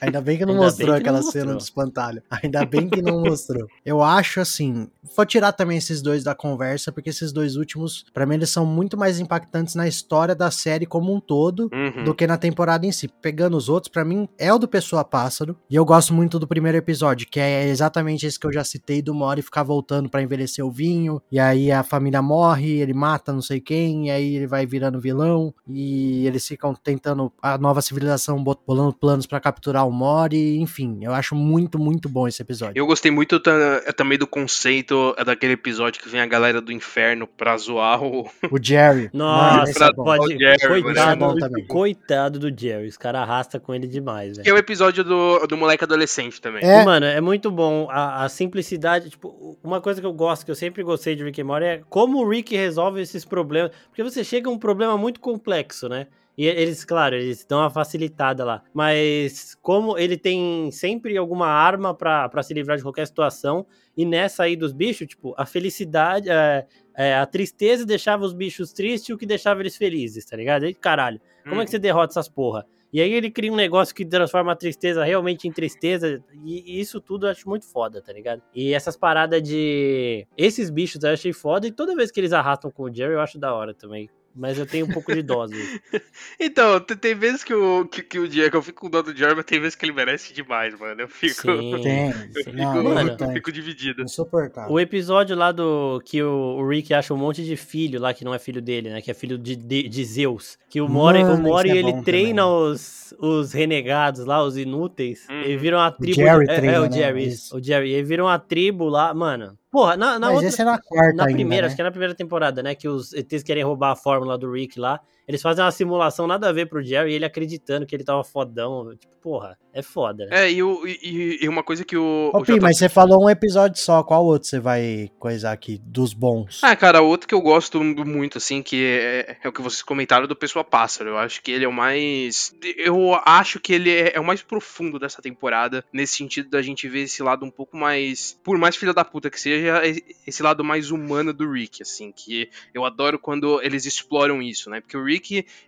Ainda 0.00 0.20
bem 0.20 0.38
que 0.38 0.44
não 0.44 0.54
Ainda 0.54 0.64
mostrou 0.64 0.94
que 0.94 1.00
aquela 1.00 1.20
não 1.20 1.30
cena 1.30 1.52
mostrou. 1.52 1.56
do 1.56 1.62
espantalho. 1.62 2.22
Ainda 2.30 2.64
bem 2.64 2.88
que 2.88 3.02
não 3.02 3.20
mostrou. 3.20 3.66
Eu 3.84 4.02
acho 4.02 4.40
assim. 4.40 4.88
Vou 5.16 5.26
tirar 5.26 5.52
também 5.52 5.78
esses 5.78 6.02
dois 6.02 6.22
da 6.22 6.34
conversa, 6.34 6.92
porque 6.92 7.10
esses 7.10 7.32
dois 7.32 7.56
últimos, 7.56 8.04
para 8.12 8.26
mim, 8.26 8.34
eles 8.34 8.50
são 8.50 8.64
muito 8.66 8.96
mais 8.96 9.18
impactantes 9.18 9.74
na 9.74 9.88
história 9.88 10.34
da 10.34 10.50
série 10.50 10.86
como 10.86 11.14
um 11.14 11.20
todo 11.20 11.70
uhum. 11.72 12.04
do 12.04 12.14
que 12.14 12.26
na 12.26 12.36
temporada 12.36 12.86
em 12.86 12.92
si. 12.92 13.08
Pegando 13.08 13.56
os 13.56 13.68
outros, 13.68 13.90
para 13.90 14.04
mim, 14.04 14.28
é 14.38 14.52
o 14.52 14.58
do 14.58 14.68
Pessoa 14.68 15.04
Pássaro. 15.04 15.56
E 15.68 15.74
eu 15.74 15.84
gosto 15.84 16.12
muito 16.12 16.38
do 16.38 16.46
primeiro 16.46 16.78
episódio, 16.78 17.26
que 17.28 17.40
é 17.40 17.68
exatamente 17.68 18.26
esse 18.26 18.38
que 18.38 18.46
eu 18.46 18.52
já 18.52 18.62
citei 18.64 19.02
do 19.02 19.14
Mori 19.14 19.42
ficar 19.42 19.62
voltando 19.62 20.08
para 20.08 20.22
envelhecer 20.22 20.64
o 20.64 20.70
vinho. 20.70 21.22
E 21.30 21.38
aí 21.38 21.72
a 21.72 21.82
família 21.82 22.22
morre, 22.22 22.80
ele 22.80 22.94
mata 22.94 23.32
não 23.32 23.42
sei 23.42 23.60
quem, 23.60 24.08
e 24.08 24.10
aí 24.10 24.36
ele 24.36 24.46
vai 24.46 24.66
virando 24.66 25.00
vilão. 25.00 25.54
E 25.66 26.26
eles 26.26 26.46
ficam 26.46 26.74
tentando 26.74 27.32
a 27.42 27.56
nova 27.56 27.80
civilização 27.80 28.42
bolando 28.66 28.92
planos 28.92 29.27
para 29.28 29.38
capturar 29.38 29.86
o 29.86 29.92
Mori, 29.92 30.58
enfim, 30.58 30.98
eu 31.02 31.12
acho 31.12 31.34
muito, 31.34 31.78
muito 31.78 32.08
bom 32.08 32.26
esse 32.26 32.40
episódio. 32.40 32.72
Eu 32.74 32.86
gostei 32.86 33.10
muito 33.10 33.40
é, 33.86 33.92
também 33.92 34.18
do 34.18 34.26
conceito 34.26 35.14
é 35.16 35.24
daquele 35.24 35.52
episódio 35.52 36.02
que 36.02 36.08
vem 36.08 36.20
a 36.20 36.26
galera 36.26 36.60
do 36.60 36.72
inferno 36.72 37.26
pra 37.26 37.56
zoar 37.56 38.02
o. 38.02 38.28
O 38.50 38.58
Jerry. 38.60 39.10
Nossa, 39.14 39.86
é 39.86 39.92
pode. 39.92 40.38
Jerry, 40.38 40.82
coitado, 40.82 41.24
é 41.38 41.62
coitado 41.66 42.38
do 42.38 42.60
Jerry. 42.60 42.88
Os 42.88 42.96
caras 42.96 43.22
arrastam 43.22 43.60
com 43.60 43.74
ele 43.74 43.86
demais, 43.86 44.36
velho. 44.36 44.44
Que 44.44 44.50
é 44.50 44.54
o 44.54 44.58
episódio 44.58 45.04
do, 45.04 45.46
do 45.46 45.56
moleque 45.56 45.84
adolescente 45.84 46.40
também. 46.40 46.64
É. 46.64 46.84
mano, 46.84 47.06
é 47.06 47.20
muito 47.20 47.50
bom. 47.50 47.88
A, 47.90 48.24
a, 48.24 48.28
simplicidade, 48.28 49.10
tipo, 49.10 49.58
uma 49.62 49.80
coisa 49.80 50.00
que 50.00 50.06
eu 50.06 50.12
gosto, 50.12 50.44
que 50.44 50.50
eu 50.50 50.56
sempre 50.56 50.82
gostei 50.82 51.14
de 51.14 51.22
Rick 51.22 51.40
e 51.40 51.44
Morty 51.44 51.66
é 51.66 51.82
como 51.88 52.18
o 52.18 52.28
Rick 52.28 52.56
resolve 52.56 53.00
esses 53.00 53.24
problemas. 53.24 53.72
Porque 53.88 54.02
você 54.02 54.24
chega 54.24 54.48
a 54.48 54.52
um 54.52 54.58
problema 54.58 54.96
muito 54.96 55.20
complexo, 55.20 55.88
né? 55.88 56.06
E 56.38 56.46
eles, 56.46 56.84
claro, 56.84 57.16
eles 57.16 57.44
dão 57.44 57.58
uma 57.58 57.68
facilitada 57.68 58.44
lá. 58.44 58.62
Mas 58.72 59.56
como 59.60 59.98
ele 59.98 60.16
tem 60.16 60.70
sempre 60.70 61.16
alguma 61.16 61.48
arma 61.48 61.92
para 61.92 62.42
se 62.44 62.54
livrar 62.54 62.76
de 62.76 62.84
qualquer 62.84 63.08
situação, 63.08 63.66
e 63.96 64.04
nessa 64.04 64.44
aí 64.44 64.54
dos 64.54 64.72
bichos, 64.72 65.08
tipo, 65.08 65.34
a 65.36 65.44
felicidade, 65.44 66.30
é, 66.30 66.64
é, 66.96 67.16
a 67.16 67.26
tristeza 67.26 67.84
deixava 67.84 68.24
os 68.24 68.32
bichos 68.32 68.72
tristes 68.72 69.08
e 69.08 69.12
o 69.12 69.18
que 69.18 69.26
deixava 69.26 69.60
eles 69.60 69.76
felizes, 69.76 70.24
tá 70.24 70.36
ligado? 70.36 70.64
E 70.64 70.72
caralho, 70.72 71.20
como 71.42 71.56
hum. 71.56 71.60
é 71.60 71.64
que 71.64 71.70
hum. 71.70 71.72
você 71.72 71.78
derrota 71.80 72.12
essas 72.12 72.28
porra? 72.28 72.64
E 72.92 73.00
aí 73.00 73.12
ele 73.12 73.32
cria 73.32 73.52
um 73.52 73.56
negócio 73.56 73.92
que 73.92 74.04
transforma 74.04 74.52
a 74.52 74.56
tristeza 74.56 75.04
realmente 75.04 75.48
em 75.48 75.52
tristeza. 75.52 76.22
E 76.44 76.80
isso 76.80 77.00
tudo 77.00 77.26
eu 77.26 77.30
acho 77.32 77.48
muito 77.48 77.66
foda, 77.66 78.00
tá 78.00 78.12
ligado? 78.12 78.42
E 78.54 78.72
essas 78.72 78.96
paradas 78.96 79.42
de. 79.42 80.26
Esses 80.36 80.70
bichos 80.70 81.02
eu 81.02 81.10
achei 81.10 81.32
foda. 81.32 81.66
E 81.66 81.72
toda 81.72 81.94
vez 81.94 82.10
que 82.10 82.18
eles 82.18 82.32
arrastam 82.32 82.70
com 82.70 82.84
o 82.84 82.94
Jerry, 82.94 83.12
eu 83.12 83.20
acho 83.20 83.38
da 83.38 83.52
hora 83.52 83.74
também 83.74 84.08
mas 84.38 84.56
eu 84.56 84.64
tenho 84.64 84.86
um 84.86 84.90
pouco 84.90 85.12
de 85.12 85.20
dose. 85.20 85.80
então, 86.38 86.78
tem, 86.80 87.14
vezes 87.14 87.42
que 87.42 87.52
o, 87.52 87.86
que, 87.86 88.02
que 88.02 88.18
o 88.20 88.28
Diego, 88.28 88.56
eu 88.56 88.62
fico 88.62 88.82
com 88.82 88.90
dó 88.90 89.02
do 89.02 89.12
Diego, 89.12 89.34
mas 89.36 89.44
tem 89.44 89.60
vezes 89.60 89.74
que 89.74 89.84
ele 89.84 89.92
merece 89.92 90.32
demais, 90.32 90.78
mano. 90.78 91.00
Eu 91.00 91.08
fico. 91.08 91.42
Sim, 91.42 91.80
tem, 91.82 92.08
eu, 92.10 92.44
fico, 92.44 92.52
não, 92.52 92.84
mano, 92.84 93.16
eu 93.18 93.32
fico 93.32 93.50
dividido. 93.50 94.02
Insuportável. 94.02 94.72
O 94.72 94.78
episódio 94.78 95.36
lá 95.36 95.50
do. 95.50 96.00
que 96.04 96.22
o, 96.22 96.56
o, 96.58 96.68
Rick 96.68 96.94
acha 96.94 97.12
um 97.12 97.16
monte 97.16 97.44
de 97.44 97.56
filho 97.56 98.00
lá 98.00 98.14
que 98.14 98.24
não 98.24 98.32
é 98.32 98.38
filho 98.38 98.62
dele, 98.62 98.90
né? 98.90 99.02
Que 99.02 99.10
é 99.10 99.14
filho 99.14 99.36
de, 99.36 99.56
de, 99.56 99.88
de 99.88 100.04
Zeus. 100.04 100.56
Que 100.70 100.80
o 100.80 100.88
Mori, 100.88 101.24
mano, 101.24 101.34
o 101.34 101.42
Mori 101.42 101.70
é 101.70 101.76
ele 101.76 102.02
treina 102.02 102.46
os, 102.46 103.12
os 103.18 103.52
renegados 103.52 104.24
lá, 104.24 104.42
os 104.44 104.56
inúteis. 104.56 105.26
Hum. 105.28 105.42
E 105.42 105.56
viram 105.56 105.80
a 105.80 105.90
tribo. 105.90 106.20
O 106.20 106.24
Jerry 106.24 106.44
é, 106.48 106.56
treina, 106.56 106.76
é, 106.76 106.80
o 106.80 106.92
Jerry, 106.92 107.26
né? 107.26 107.34
o 107.52 107.62
Jerry. 107.62 107.94
E 107.94 108.02
viram 108.04 108.28
a 108.28 108.38
tribo 108.38 108.88
lá, 108.88 109.12
mano. 109.12 109.58
Porra, 109.70 109.96
na, 109.96 110.18
na 110.18 110.28
Mas 110.32 110.44
outra, 110.44 110.62
é 110.62 110.64
na 110.64 110.78
quarta 110.80 111.14
Na 111.14 111.24
ainda, 111.24 111.34
primeira, 111.34 111.62
né? 111.62 111.66
acho 111.66 111.76
que 111.76 111.82
é 111.82 111.84
na 111.84 111.90
primeira 111.90 112.14
temporada, 112.14 112.62
né? 112.62 112.74
Que 112.74 112.88
os 112.88 113.12
ETs 113.12 113.42
querem 113.42 113.62
roubar 113.62 113.92
a 113.92 113.96
fórmula 113.96 114.38
do 114.38 114.50
Rick 114.50 114.78
lá. 114.80 115.00
Eles 115.28 115.42
fazem 115.42 115.62
uma 115.62 115.70
simulação 115.70 116.26
nada 116.26 116.48
a 116.48 116.52
ver 116.52 116.66
pro 116.66 116.82
Jerry, 116.82 117.12
ele 117.12 117.24
acreditando 117.24 117.84
que 117.84 117.94
ele 117.94 118.02
tava 118.02 118.24
fodão. 118.24 118.96
Tipo, 118.96 119.14
porra, 119.20 119.58
é 119.74 119.82
foda, 119.82 120.24
né? 120.24 120.46
É, 120.46 120.50
e, 120.50 120.62
o, 120.62 120.86
e, 120.86 121.38
e 121.42 121.48
uma 121.48 121.62
coisa 121.62 121.84
que 121.84 121.96
o. 121.96 122.30
Ô, 122.32 122.38
o 122.38 122.42
Pi, 122.42 122.54
J... 122.54 122.60
mas 122.60 122.78
você 122.78 122.88
falou 122.88 123.24
um 123.24 123.30
episódio 123.30 123.80
só, 123.80 124.02
qual 124.02 124.24
outro 124.24 124.48
você 124.48 124.58
vai 124.58 125.10
coisar 125.18 125.52
aqui, 125.52 125.80
dos 125.84 126.14
bons? 126.14 126.60
Ah, 126.62 126.74
cara, 126.74 127.02
outro 127.02 127.28
que 127.28 127.34
eu 127.34 127.40
gosto 127.40 127.82
muito, 127.82 128.38
assim, 128.38 128.62
que 128.62 128.84
é, 128.84 129.36
é 129.42 129.48
o 129.48 129.52
que 129.52 129.60
vocês 129.60 129.82
comentaram 129.82 130.26
do 130.26 130.34
Pessoa 130.34 130.64
Pássaro. 130.64 131.10
Eu 131.10 131.18
acho 131.18 131.42
que 131.42 131.50
ele 131.50 131.64
é 131.64 131.68
o 131.68 131.72
mais. 131.72 132.54
Eu 132.76 133.14
acho 133.24 133.60
que 133.60 133.72
ele 133.72 133.90
é, 133.90 134.12
é 134.14 134.20
o 134.20 134.24
mais 134.24 134.42
profundo 134.42 134.98
dessa 134.98 135.20
temporada, 135.20 135.84
nesse 135.92 136.16
sentido 136.16 136.48
da 136.48 136.62
gente 136.62 136.88
ver 136.88 137.02
esse 137.02 137.22
lado 137.22 137.44
um 137.44 137.50
pouco 137.50 137.76
mais. 137.76 138.38
Por 138.42 138.56
mais 138.56 138.76
filha 138.76 138.94
da 138.94 139.04
puta 139.04 139.28
que 139.30 139.40
seja, 139.40 139.82
esse 140.26 140.42
lado 140.42 140.64
mais 140.64 140.90
humano 140.90 141.32
do 141.32 141.52
Rick, 141.52 141.82
assim, 141.82 142.12
que 142.12 142.48
eu 142.72 142.84
adoro 142.84 143.18
quando 143.18 143.60
eles 143.62 143.84
exploram 143.84 144.40
isso, 144.40 144.70
né? 144.70 144.80
Porque 144.80 144.96
o 144.96 145.04
Rick, 145.04 145.17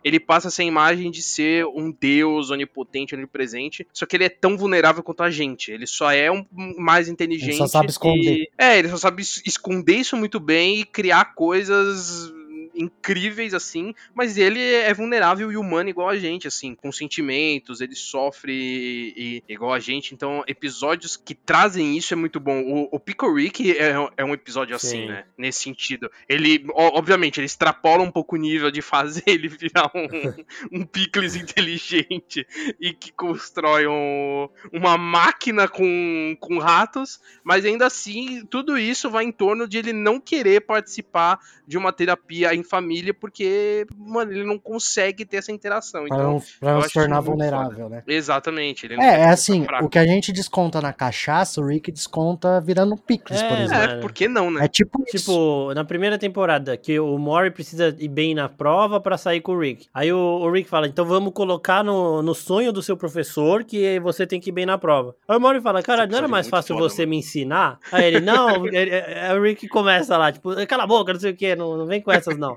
ele 0.05 0.21
passa 0.21 0.49
essa 0.49 0.63
imagem 0.63 1.11
de 1.11 1.23
ser 1.23 1.67
um 1.67 1.91
deus 1.91 2.51
onipotente, 2.51 3.15
onipresente, 3.15 3.87
só 3.93 4.07
que 4.07 4.17
ele 4.17 4.25
é 4.25 4.29
tão 4.29 4.57
vulnerável 4.57 5.03
quanto 5.03 5.23
a 5.23 5.31
gente. 5.31 5.71
Ele 5.71 5.87
só 5.87 6.11
é 6.11 6.31
um 6.31 6.45
mais 6.79 7.09
inteligente. 7.09 7.51
Ele 7.51 7.59
só 7.59 7.67
sabe 7.67 7.91
esconder. 7.91 8.37
E... 8.37 8.51
É, 8.59 8.79
ele 8.79 8.89
só 8.89 8.97
sabe 8.97 9.23
esconder 9.23 9.97
isso 9.97 10.17
muito 10.17 10.39
bem 10.39 10.81
e 10.81 10.85
criar 10.85 11.35
coisas 11.35 12.33
incríveis, 12.81 13.55
assim, 13.55 13.95
mas 14.15 14.39
ele 14.39 14.61
é 14.61 14.93
vulnerável 14.95 15.53
e 15.53 15.57
humano 15.57 15.91
igual 15.91 16.09
a 16.09 16.17
gente, 16.17 16.49
assim, 16.49 16.75
com 16.75 16.91
sentimentos, 16.91 17.81
ele 17.81 17.95
sofre 17.95 18.53
e, 18.53 19.43
e, 19.49 19.53
igual 19.53 19.73
a 19.73 19.79
gente. 19.79 20.15
Então, 20.15 20.43
episódios 20.47 21.17
que 21.17 21.35
trazem 21.35 21.97
isso 21.97 22.15
é 22.15 22.17
muito 22.17 22.41
bom. 22.41 22.63
O, 22.63 22.89
o 22.97 22.99
Pico 22.99 23.33
Rick 23.35 23.77
é, 23.77 23.95
é 24.17 24.25
um 24.25 24.33
episódio 24.33 24.75
assim, 24.75 25.03
Sim. 25.03 25.09
né? 25.09 25.25
Nesse 25.37 25.63
sentido. 25.63 26.11
Ele, 26.29 26.65
obviamente, 26.75 27.39
ele 27.39 27.47
extrapola 27.47 28.03
um 28.03 28.11
pouco 28.11 28.37
o 28.37 28.39
nível 28.39 28.71
de 28.71 28.81
fazer 28.81 29.25
ele 29.27 29.49
virar 29.49 29.91
um, 29.95 30.01
um 30.81 30.85
picles 30.85 31.37
inteligente 31.37 32.47
e 32.81 32.93
que 32.93 33.13
constrói 33.13 33.87
um, 33.87 34.49
uma 34.73 34.97
máquina 34.97 35.69
com, 35.69 36.37
com 36.41 36.59
ratos, 36.59 37.21
mas 37.45 37.65
ainda 37.65 37.87
assim, 37.87 38.45
tudo 38.47 38.79
isso 38.79 39.11
vai 39.11 39.25
em 39.25 39.33
torno 39.33 39.69
de 39.69 39.79
ele 39.79 39.93
não 39.93 40.21
querer 40.21 40.63
participar 40.63 41.39
de 41.67 41.77
uma 41.77 41.93
terapia 41.93 42.55
família, 42.71 43.13
porque, 43.13 43.87
mano, 43.97 44.33
ele 44.33 44.45
não 44.45 44.59
consegue 44.59 45.25
ter 45.25 45.39
essa 45.39 45.53
interação. 45.53 46.07
Pra 46.07 46.17
então, 46.17 46.33
não, 46.35 46.43
pra 46.61 46.75
não 46.75 46.83
se 46.83 46.93
tornar 46.93 47.21
vulnerável, 47.21 47.89
né? 47.89 48.03
Exatamente. 48.07 48.87
é, 48.93 49.23
é 49.23 49.29
assim, 49.29 49.67
o 49.83 49.89
que 49.89 49.99
a 49.99 50.07
gente 50.07 50.33
desconta 50.33 50.81
na 50.81 50.93
cachaça, 50.93 51.61
o 51.61 51.67
Rick 51.67 51.91
desconta 51.91 52.61
virando 52.61 52.97
picles, 52.97 53.43
é, 53.43 53.49
por 53.49 53.59
exemplo. 53.59 53.97
É, 53.97 54.01
por 54.01 54.13
que 54.13 54.29
não, 54.29 54.51
né? 54.51 54.65
É 54.65 54.69
tipo 54.69 55.01
Tipo, 55.11 55.75
na 55.75 55.85
primeira 55.85 56.19
temporada, 56.19 56.77
que 56.77 56.99
o 57.01 57.19
Mori 57.19 57.51
precisa 57.51 57.95
ir 57.99 58.09
bem 58.09 58.35
na 58.35 58.49
prova 58.49 59.01
para 59.01 59.19
sair 59.19 59.41
com 59.41 59.53
o 59.53 59.59
Rick. 59.59 59.87
Aí 59.93 60.13
o, 60.13 60.19
o, 60.19 60.51
Rick 60.51 60.69
fala, 60.69 60.87
então 60.87 61.05
vamos 61.05 61.33
colocar 61.33 61.83
no, 61.83 62.23
no 62.23 62.35
sonho 62.35 62.73
do 62.73 62.83
seu 62.83 62.97
professor 62.97 63.65
que 63.65 63.99
você 64.01 64.27
tem 64.27 64.41
que 64.41 64.51
ir 64.51 64.53
bem 64.53 64.67
na 64.67 64.79
prova. 64.79 65.15
Aí 65.27 65.37
o 65.37 65.41
Mori 65.41 65.61
fala, 65.61 65.83
cara, 65.83 66.07
não 66.07 66.19
era 66.19 66.29
mais 66.29 66.49
fácil 66.49 66.77
foda, 66.77 66.89
você 66.89 67.03
mano. 67.03 67.11
me 67.11 67.17
ensinar? 67.19 67.79
Aí 67.91 68.05
ele, 68.05 68.21
não, 68.21 68.67
ele, 68.73 68.91
é, 68.91 69.35
o 69.35 69.43
Rick 69.43 69.67
começa 69.69 70.17
lá, 70.17 70.31
tipo, 70.31 70.51
cala 70.67 70.85
a 70.85 70.87
boca, 70.87 71.13
não 71.13 71.21
sei 71.21 71.33
o 71.33 71.37
que, 71.37 71.57
não, 71.57 71.77
não 71.77 71.87
vem 71.87 72.01
com 72.01 72.13
essas 72.13 72.37
não. 72.37 72.57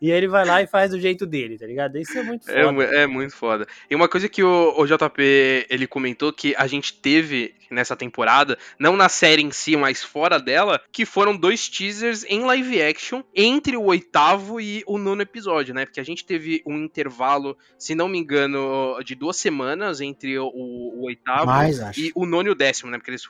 E 0.00 0.10
ele 0.10 0.28
vai 0.28 0.44
lá 0.44 0.62
e 0.62 0.66
faz 0.66 0.90
do 0.90 1.00
jeito 1.00 1.26
dele, 1.26 1.58
tá 1.58 1.66
ligado? 1.66 1.98
Isso 1.98 2.16
é 2.16 2.22
muito 2.22 2.48
é 2.50 2.64
foda. 2.64 2.84
É, 2.84 3.02
é 3.02 3.06
muito 3.06 3.34
foda. 3.34 3.66
E 3.90 3.94
uma 3.94 4.08
coisa 4.08 4.28
que 4.28 4.42
o, 4.42 4.74
o, 4.76 4.86
JP 4.86 5.66
ele 5.68 5.86
comentou 5.86 6.32
que 6.32 6.54
a 6.56 6.66
gente 6.66 6.94
teve 6.94 7.54
nessa 7.70 7.96
temporada, 7.96 8.56
não 8.78 8.96
na 8.96 9.08
série 9.08 9.42
em 9.42 9.50
si, 9.50 9.76
mas 9.76 10.02
fora 10.02 10.38
dela, 10.38 10.80
que 10.90 11.04
foram 11.04 11.36
dois 11.36 11.68
teasers 11.68 12.24
em 12.24 12.40
live 12.40 12.80
action 12.80 13.22
entre 13.34 13.76
o 13.76 13.84
oitavo 13.84 14.60
e 14.60 14.82
o 14.86 14.98
nono 14.98 15.20
episódio, 15.20 15.74
né? 15.74 15.84
Porque 15.84 16.00
a 16.00 16.04
gente 16.04 16.24
teve 16.24 16.62
um 16.64 16.78
intervalo, 16.78 17.56
se 17.78 17.94
não 17.94 18.08
me 18.08 18.18
engano, 18.18 18.98
de 19.04 19.14
duas 19.14 19.36
semanas 19.36 20.00
entre 20.00 20.38
o, 20.38 20.46
o 20.46 21.04
oitavo 21.04 21.46
mais, 21.46 21.78
e 21.96 22.10
o 22.14 22.24
nono 22.24 22.48
e 22.48 22.52
o 22.52 22.54
décimo, 22.54 22.90
né? 22.90 22.98
Porque 22.98 23.10
eles, 23.10 23.28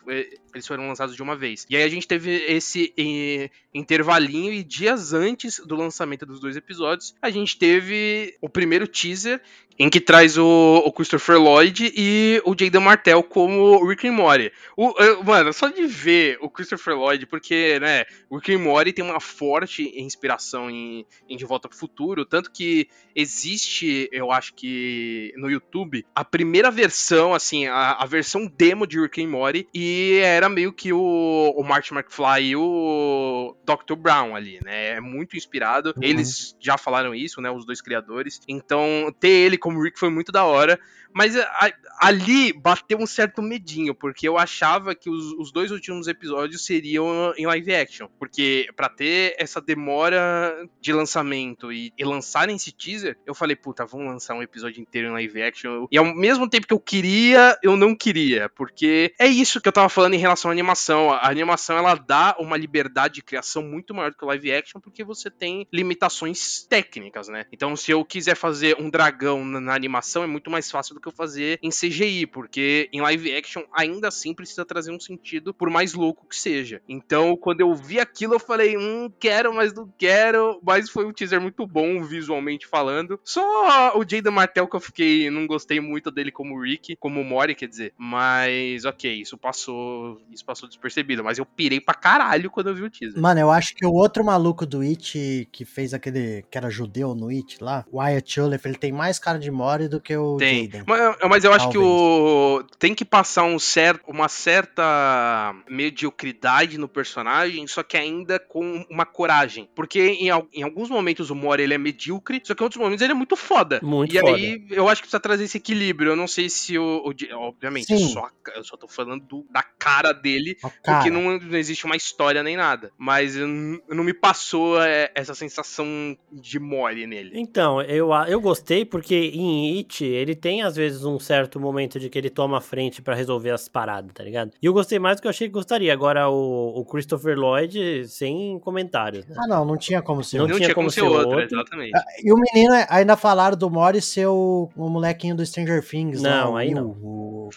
eles 0.54 0.66
foram 0.66 0.86
lançados 0.86 1.16
de 1.16 1.22
uma 1.22 1.34
vez. 1.34 1.66
E 1.68 1.76
aí 1.76 1.82
a 1.82 1.88
gente 1.88 2.06
teve 2.06 2.30
esse 2.46 2.92
eh, 2.96 3.50
intervalinho 3.74 4.52
e 4.52 4.62
dias 4.62 5.12
antes 5.12 5.58
do 5.58 5.74
lançamento 5.74 6.24
dos 6.24 6.40
dois 6.40 6.56
episódios, 6.58 7.14
a 7.20 7.30
gente 7.30 7.58
teve 7.58 8.36
o 8.40 8.48
primeiro 8.48 8.86
teaser 8.86 9.40
em 9.78 9.88
que 9.88 10.00
traz 10.00 10.36
o, 10.36 10.82
o 10.84 10.92
Christopher 10.92 11.38
Lloyd 11.38 11.92
e 11.94 12.42
o 12.44 12.50
Jaden 12.50 12.80
Martell 12.80 13.22
como 13.22 13.86
Rick 13.86 14.08
and 14.08 14.12
Morty. 14.12 14.50
O, 14.76 14.92
mano, 15.24 15.52
só 15.52 15.68
de 15.68 15.86
ver 15.86 16.36
o 16.40 16.50
Christopher 16.50 16.96
Lloyd, 16.96 17.26
porque, 17.26 17.78
né, 17.78 18.04
o 18.28 18.36
Rick 18.36 18.54
and 18.54 18.58
Morty 18.58 18.92
tem 18.92 19.04
uma 19.04 19.20
forte 19.20 19.84
inspiração 19.96 20.68
em, 20.68 21.06
em 21.28 21.36
De 21.36 21.44
Volta 21.44 21.68
pro 21.68 21.78
Futuro, 21.78 22.24
tanto 22.24 22.50
que 22.50 22.88
existe, 23.14 24.08
eu 24.10 24.32
acho 24.32 24.52
que 24.54 25.32
no 25.36 25.48
YouTube, 25.48 26.04
a 26.12 26.24
primeira 26.24 26.70
versão, 26.70 27.32
assim, 27.32 27.66
a, 27.66 27.92
a 27.92 28.06
versão 28.06 28.46
demo 28.46 28.86
de 28.86 29.00
Rick 29.00 29.22
and 29.22 29.28
Morty, 29.28 29.68
e 29.72 30.18
era 30.22 30.48
meio 30.48 30.72
que 30.72 30.92
o, 30.92 31.54
o 31.56 31.62
Martin 31.62 31.94
McFly 31.94 32.48
e 32.48 32.56
o 32.56 33.56
Dr. 33.64 33.94
Brown 33.94 34.34
ali, 34.34 34.58
né, 34.64 34.96
é 34.96 35.00
muito 35.00 35.36
inspirado. 35.36 35.94
Uhum. 35.96 36.02
Eles 36.02 36.47
já 36.60 36.78
falaram 36.78 37.14
isso, 37.14 37.40
né, 37.40 37.50
os 37.50 37.64
dois 37.64 37.80
criadores. 37.80 38.40
Então, 38.48 39.14
ter 39.18 39.28
ele 39.28 39.58
como 39.58 39.82
Rick 39.82 39.98
foi 39.98 40.10
muito 40.10 40.32
da 40.32 40.44
hora. 40.44 40.78
Mas 41.12 41.36
a, 41.36 41.72
ali 42.00 42.52
bateu 42.52 42.98
um 42.98 43.06
certo 43.06 43.42
medinho, 43.42 43.94
porque 43.94 44.28
eu 44.28 44.38
achava 44.38 44.94
que 44.94 45.10
os, 45.10 45.32
os, 45.32 45.50
dois 45.50 45.70
últimos 45.70 46.06
episódios 46.06 46.64
seriam 46.64 47.32
em 47.36 47.46
live 47.46 47.74
action. 47.74 48.08
Porque 48.18 48.68
para 48.76 48.88
ter 48.88 49.34
essa 49.38 49.60
demora 49.60 50.68
de 50.80 50.92
lançamento 50.92 51.72
e, 51.72 51.92
e 51.98 52.04
lançarem 52.04 52.56
esse 52.56 52.72
teaser, 52.72 53.18
eu 53.26 53.34
falei, 53.34 53.56
puta, 53.56 53.84
vamos 53.84 54.06
lançar 54.06 54.34
um 54.34 54.42
episódio 54.42 54.80
inteiro 54.80 55.08
em 55.08 55.12
live 55.12 55.42
action. 55.42 55.86
E 55.90 55.98
ao 55.98 56.04
mesmo 56.04 56.48
tempo 56.48 56.66
que 56.66 56.74
eu 56.74 56.80
queria, 56.80 57.58
eu 57.62 57.76
não 57.76 57.94
queria. 57.94 58.48
Porque 58.50 59.12
é 59.18 59.26
isso 59.26 59.60
que 59.60 59.68
eu 59.68 59.72
tava 59.72 59.88
falando 59.88 60.14
em 60.14 60.18
relação 60.18 60.50
à 60.50 60.54
animação. 60.54 61.10
A 61.10 61.28
animação 61.28 61.76
ela 61.76 61.94
dá 61.94 62.36
uma 62.38 62.56
liberdade 62.56 63.14
de 63.14 63.22
criação 63.22 63.62
muito 63.62 63.94
maior 63.94 64.10
do 64.10 64.16
que 64.16 64.24
o 64.24 64.28
live 64.28 64.52
action, 64.52 64.80
porque 64.80 65.02
você 65.02 65.30
tem 65.30 65.66
limitações 65.72 66.37
técnicas, 66.68 67.28
né? 67.28 67.46
Então, 67.52 67.74
se 67.76 67.90
eu 67.90 68.04
quiser 68.04 68.36
fazer 68.36 68.76
um 68.80 68.90
dragão 68.90 69.44
na, 69.44 69.60
na 69.60 69.74
animação, 69.74 70.22
é 70.22 70.26
muito 70.26 70.50
mais 70.50 70.70
fácil 70.70 70.94
do 70.94 71.00
que 71.00 71.08
eu 71.08 71.12
fazer 71.12 71.58
em 71.62 71.70
CGI, 71.70 72.26
porque 72.26 72.88
em 72.92 73.00
live 73.00 73.34
action 73.34 73.62
ainda 73.72 74.08
assim 74.08 74.34
precisa 74.34 74.64
trazer 74.64 74.92
um 74.92 75.00
sentido, 75.00 75.52
por 75.52 75.70
mais 75.70 75.94
louco 75.94 76.26
que 76.26 76.36
seja. 76.36 76.82
Então, 76.88 77.36
quando 77.36 77.60
eu 77.60 77.74
vi 77.74 78.00
aquilo, 78.00 78.34
eu 78.34 78.40
falei, 78.40 78.76
hum, 78.76 79.10
quero, 79.18 79.54
mas 79.54 79.72
não 79.72 79.92
quero. 79.98 80.60
Mas 80.62 80.90
foi 80.90 81.04
um 81.04 81.12
teaser 81.12 81.40
muito 81.40 81.66
bom, 81.66 82.02
visualmente 82.02 82.66
falando. 82.66 83.18
Só 83.24 83.98
o 83.98 84.02
Jaden 84.02 84.32
Martel 84.32 84.68
que 84.68 84.76
eu 84.76 84.80
fiquei, 84.80 85.30
não 85.30 85.46
gostei 85.46 85.80
muito 85.80 86.10
dele 86.10 86.30
como 86.30 86.60
Rick, 86.60 86.96
como 86.96 87.24
Mori, 87.24 87.54
quer 87.54 87.68
dizer. 87.68 87.92
Mas, 87.96 88.84
ok, 88.84 89.12
isso 89.12 89.36
passou, 89.36 90.20
isso 90.30 90.44
passou 90.44 90.68
despercebido. 90.68 91.24
Mas 91.24 91.38
eu 91.38 91.46
pirei 91.46 91.80
pra 91.80 91.94
caralho 91.94 92.50
quando 92.50 92.68
eu 92.68 92.74
vi 92.74 92.82
o 92.82 92.90
teaser. 92.90 93.20
Mano, 93.20 93.40
eu 93.40 93.50
acho 93.50 93.74
que 93.74 93.86
o 93.86 93.92
outro 93.92 94.24
maluco 94.24 94.66
do 94.66 94.80
It, 94.80 95.48
que 95.50 95.64
fez 95.64 95.94
aquele, 95.94 96.27
que 96.50 96.58
era 96.58 96.70
judeu 96.70 97.14
no 97.14 97.28
It 97.28 97.62
lá, 97.62 97.84
Wyatt 97.92 98.40
Oleff, 98.40 98.66
ele 98.66 98.76
tem 98.76 98.92
mais 98.92 99.18
cara 99.18 99.38
de 99.38 99.50
Mori 99.50 99.88
do 99.88 100.00
que 100.00 100.16
o 100.16 100.36
tem. 100.36 100.64
Jaden. 100.64 100.84
Mas, 100.86 101.16
mas 101.28 101.44
eu 101.44 101.52
acho 101.52 101.70
Talvez. 101.70 101.72
que 101.72 101.78
o 101.78 102.64
tem 102.78 102.94
que 102.94 103.04
passar 103.04 103.44
um 103.44 103.58
certo, 103.58 104.02
uma 104.08 104.28
certa 104.28 105.54
mediocridade 105.68 106.78
no 106.78 106.88
personagem, 106.88 107.66
só 107.66 107.82
que 107.82 107.96
ainda 107.96 108.38
com 108.38 108.84
uma 108.90 109.06
coragem. 109.06 109.68
Porque 109.74 110.00
em, 110.00 110.28
em 110.52 110.62
alguns 110.62 110.90
momentos 110.90 111.30
o 111.30 111.34
Mori 111.34 111.62
ele 111.62 111.74
é 111.74 111.78
medíocre, 111.78 112.40
só 112.44 112.54
que 112.54 112.62
em 112.62 112.64
outros 112.64 112.80
momentos 112.80 113.02
ele 113.02 113.12
é 113.12 113.16
muito 113.16 113.36
foda. 113.36 113.80
Muito 113.82 114.14
e 114.14 114.20
foda. 114.20 114.36
aí 114.36 114.66
eu 114.70 114.88
acho 114.88 115.02
que 115.02 115.08
precisa 115.08 115.20
trazer 115.20 115.44
esse 115.44 115.58
equilíbrio. 115.58 116.12
Eu 116.12 116.16
não 116.16 116.26
sei 116.26 116.48
se 116.48 116.78
o. 116.78 117.04
o 117.04 117.14
obviamente, 117.36 117.96
só, 117.98 118.28
eu 118.54 118.64
só 118.64 118.76
tô 118.76 118.88
falando 118.88 119.24
do, 119.24 119.46
da 119.50 119.62
cara 119.62 120.12
dele, 120.12 120.54
cara. 120.54 120.74
porque 120.82 121.10
não, 121.10 121.38
não, 121.38 121.58
existe 121.58 121.84
uma 121.84 121.96
história 121.96 122.42
nem 122.42 122.56
nada. 122.56 122.92
Mas 122.98 123.36
não 123.36 124.04
me 124.04 124.14
passou 124.14 124.82
é, 124.82 125.10
essa 125.14 125.34
sensação 125.34 126.16
de 126.30 126.58
Mori 126.58 127.06
nele. 127.06 127.32
Então, 127.34 127.80
eu, 127.82 128.10
eu 128.26 128.40
gostei 128.40 128.84
porque 128.84 129.14
em 129.34 129.78
It 129.78 130.04
ele 130.04 130.34
tem 130.34 130.62
às 130.62 130.76
vezes 130.76 131.04
um 131.04 131.18
certo 131.18 131.58
momento 131.58 131.98
de 131.98 132.08
que 132.10 132.18
ele 132.18 132.30
toma 132.30 132.58
a 132.58 132.60
frente 132.60 133.00
para 133.00 133.14
resolver 133.14 133.50
as 133.50 133.68
paradas, 133.68 134.12
tá 134.12 134.22
ligado? 134.22 134.52
E 134.60 134.66
eu 134.66 134.72
gostei 134.72 134.98
mais 134.98 135.16
do 135.16 135.22
que 135.22 135.26
eu 135.26 135.30
achei 135.30 135.48
que 135.48 135.54
gostaria. 135.54 135.92
Agora, 135.92 136.28
o, 136.28 136.80
o 136.80 136.84
Christopher 136.84 137.38
Lloyd, 137.38 138.06
sem 138.08 138.58
comentários. 138.60 139.26
Né? 139.26 139.36
Ah, 139.38 139.46
não, 139.46 139.64
não 139.64 139.76
tinha 139.76 140.02
como 140.02 140.22
ser 140.22 140.38
Não, 140.38 140.48
não 140.48 140.56
tinha, 140.56 140.74
como, 140.74 140.90
ser 140.90 141.02
outro, 141.02 141.38
outro. 141.38 141.44
exatamente. 141.44 141.96
Ah, 141.96 142.04
e 142.22 142.32
o 142.32 142.36
menino, 142.36 142.74
ainda 142.88 143.16
falaram 143.16 143.56
do 143.56 143.70
Mori 143.70 144.00
ser 144.02 144.26
o, 144.26 144.68
o 144.76 144.88
molequinho 144.88 145.34
do 145.34 145.44
Stranger 145.44 145.82
Things. 145.86 146.20
Não, 146.20 146.52
lá, 146.52 146.60
aí 146.60 146.74
não. 146.74 146.88
O, 146.88 147.48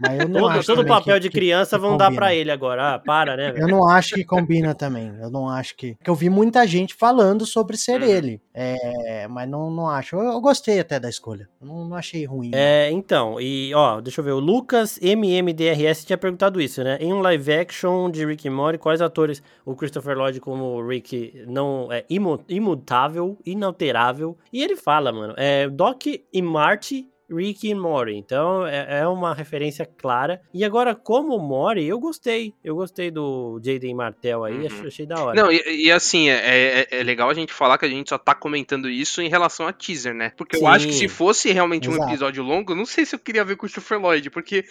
mas 0.00 0.20
eu 0.20 0.28
não 0.28 0.40
todo, 0.40 0.50
acho 0.50 0.66
todo 0.66 0.86
papel 0.86 1.14
que, 1.14 1.20
de 1.20 1.30
criança 1.30 1.76
que, 1.76 1.82
vão 1.82 1.96
dar 1.96 2.12
para 2.12 2.34
ele 2.34 2.50
agora. 2.50 2.94
Ah, 2.94 2.98
para, 2.98 3.36
né? 3.36 3.52
Velho? 3.52 3.64
Eu 3.64 3.68
não 3.68 3.88
acho 3.88 4.14
que 4.14 4.24
combina 4.24 4.74
também. 4.74 5.12
Eu 5.20 5.30
não 5.30 5.48
acho 5.48 5.76
que. 5.76 5.94
Porque 5.94 6.10
eu 6.10 6.14
vi 6.14 6.28
muita 6.28 6.66
gente 6.66 6.94
falando 6.94 7.46
sobre 7.46 7.76
ser 7.78 7.99
hum. 8.06 8.10
ele. 8.10 8.40
É, 8.52 9.28
mas 9.28 9.48
não, 9.48 9.70
não 9.70 9.88
acho. 9.88 10.16
Eu, 10.16 10.32
eu, 10.32 10.40
gostei 10.40 10.80
até 10.80 10.98
da 10.98 11.08
escolha. 11.08 11.48
Não, 11.60 11.84
não 11.84 11.96
achei 11.96 12.24
ruim. 12.24 12.50
É, 12.54 12.90
então, 12.90 13.40
e 13.40 13.72
ó, 13.74 14.00
deixa 14.00 14.20
eu 14.20 14.24
ver. 14.24 14.32
O 14.32 14.40
Lucas 14.40 14.98
MMDRS 15.02 16.04
tinha 16.04 16.18
perguntado 16.18 16.60
isso, 16.60 16.82
né? 16.82 16.98
Em 17.00 17.12
um 17.12 17.20
live 17.20 17.52
action 17.52 18.10
de 18.10 18.24
Rick 18.24 18.46
e 18.46 18.50
Morty, 18.50 18.78
quais 18.78 19.00
atores 19.00 19.42
o 19.64 19.74
Christopher 19.74 20.16
Lloyd 20.16 20.40
como 20.40 20.86
Rick 20.86 21.44
não 21.46 21.88
é 21.90 22.04
imutável, 22.48 23.38
inalterável? 23.44 24.36
E 24.52 24.62
ele 24.62 24.76
fala, 24.76 25.12
mano, 25.12 25.34
é 25.36 25.68
Doc 25.68 26.06
e 26.06 26.42
Marty 26.42 27.09
Rick 27.30 27.68
e 27.68 27.74
Morty. 27.74 28.14
Então 28.14 28.66
é, 28.66 29.00
é, 29.00 29.06
uma 29.06 29.34
referência 29.34 29.86
clara. 29.86 30.40
E 30.52 30.64
agora, 30.64 30.94
como 30.94 31.38
Morty, 31.38 31.84
eu 31.84 31.98
gostei. 31.98 32.52
Eu 32.62 32.74
gostei 32.74 33.10
do 33.10 33.60
Jaden 33.62 33.94
Martell 33.94 34.44
aí, 34.44 34.66
uhum. 34.66 34.86
achei 34.86 35.06
da 35.06 35.22
hora. 35.22 35.40
Não, 35.40 35.50
e, 35.50 35.86
e 35.86 35.92
assim, 35.92 36.28
é, 36.28 36.80
é, 36.80 36.88
é, 36.90 37.02
legal 37.02 37.30
a 37.30 37.34
gente 37.34 37.52
falar 37.52 37.78
que 37.78 37.84
a 37.84 37.88
gente 37.88 38.08
só 38.08 38.18
tá 38.18 38.34
comentando 38.34 38.88
isso 38.88 39.22
em 39.22 39.28
relação 39.28 39.66
a 39.66 39.72
teaser, 39.72 40.14
né? 40.14 40.32
Porque 40.36 40.56
Sim. 40.56 40.64
eu 40.64 40.68
acho 40.68 40.86
que 40.86 40.92
se 40.92 41.08
fosse 41.08 41.52
realmente 41.52 41.88
Exato. 41.88 42.04
um 42.04 42.08
episódio 42.08 42.42
longo, 42.42 42.74
não 42.74 42.86
sei 42.86 43.06
se 43.06 43.14
eu 43.14 43.18
queria 43.18 43.44
ver 43.44 43.56
com 43.56 43.66
o 43.66 43.68
Christopher 43.68 44.00
Lloyd, 44.00 44.30
porque 44.30 44.64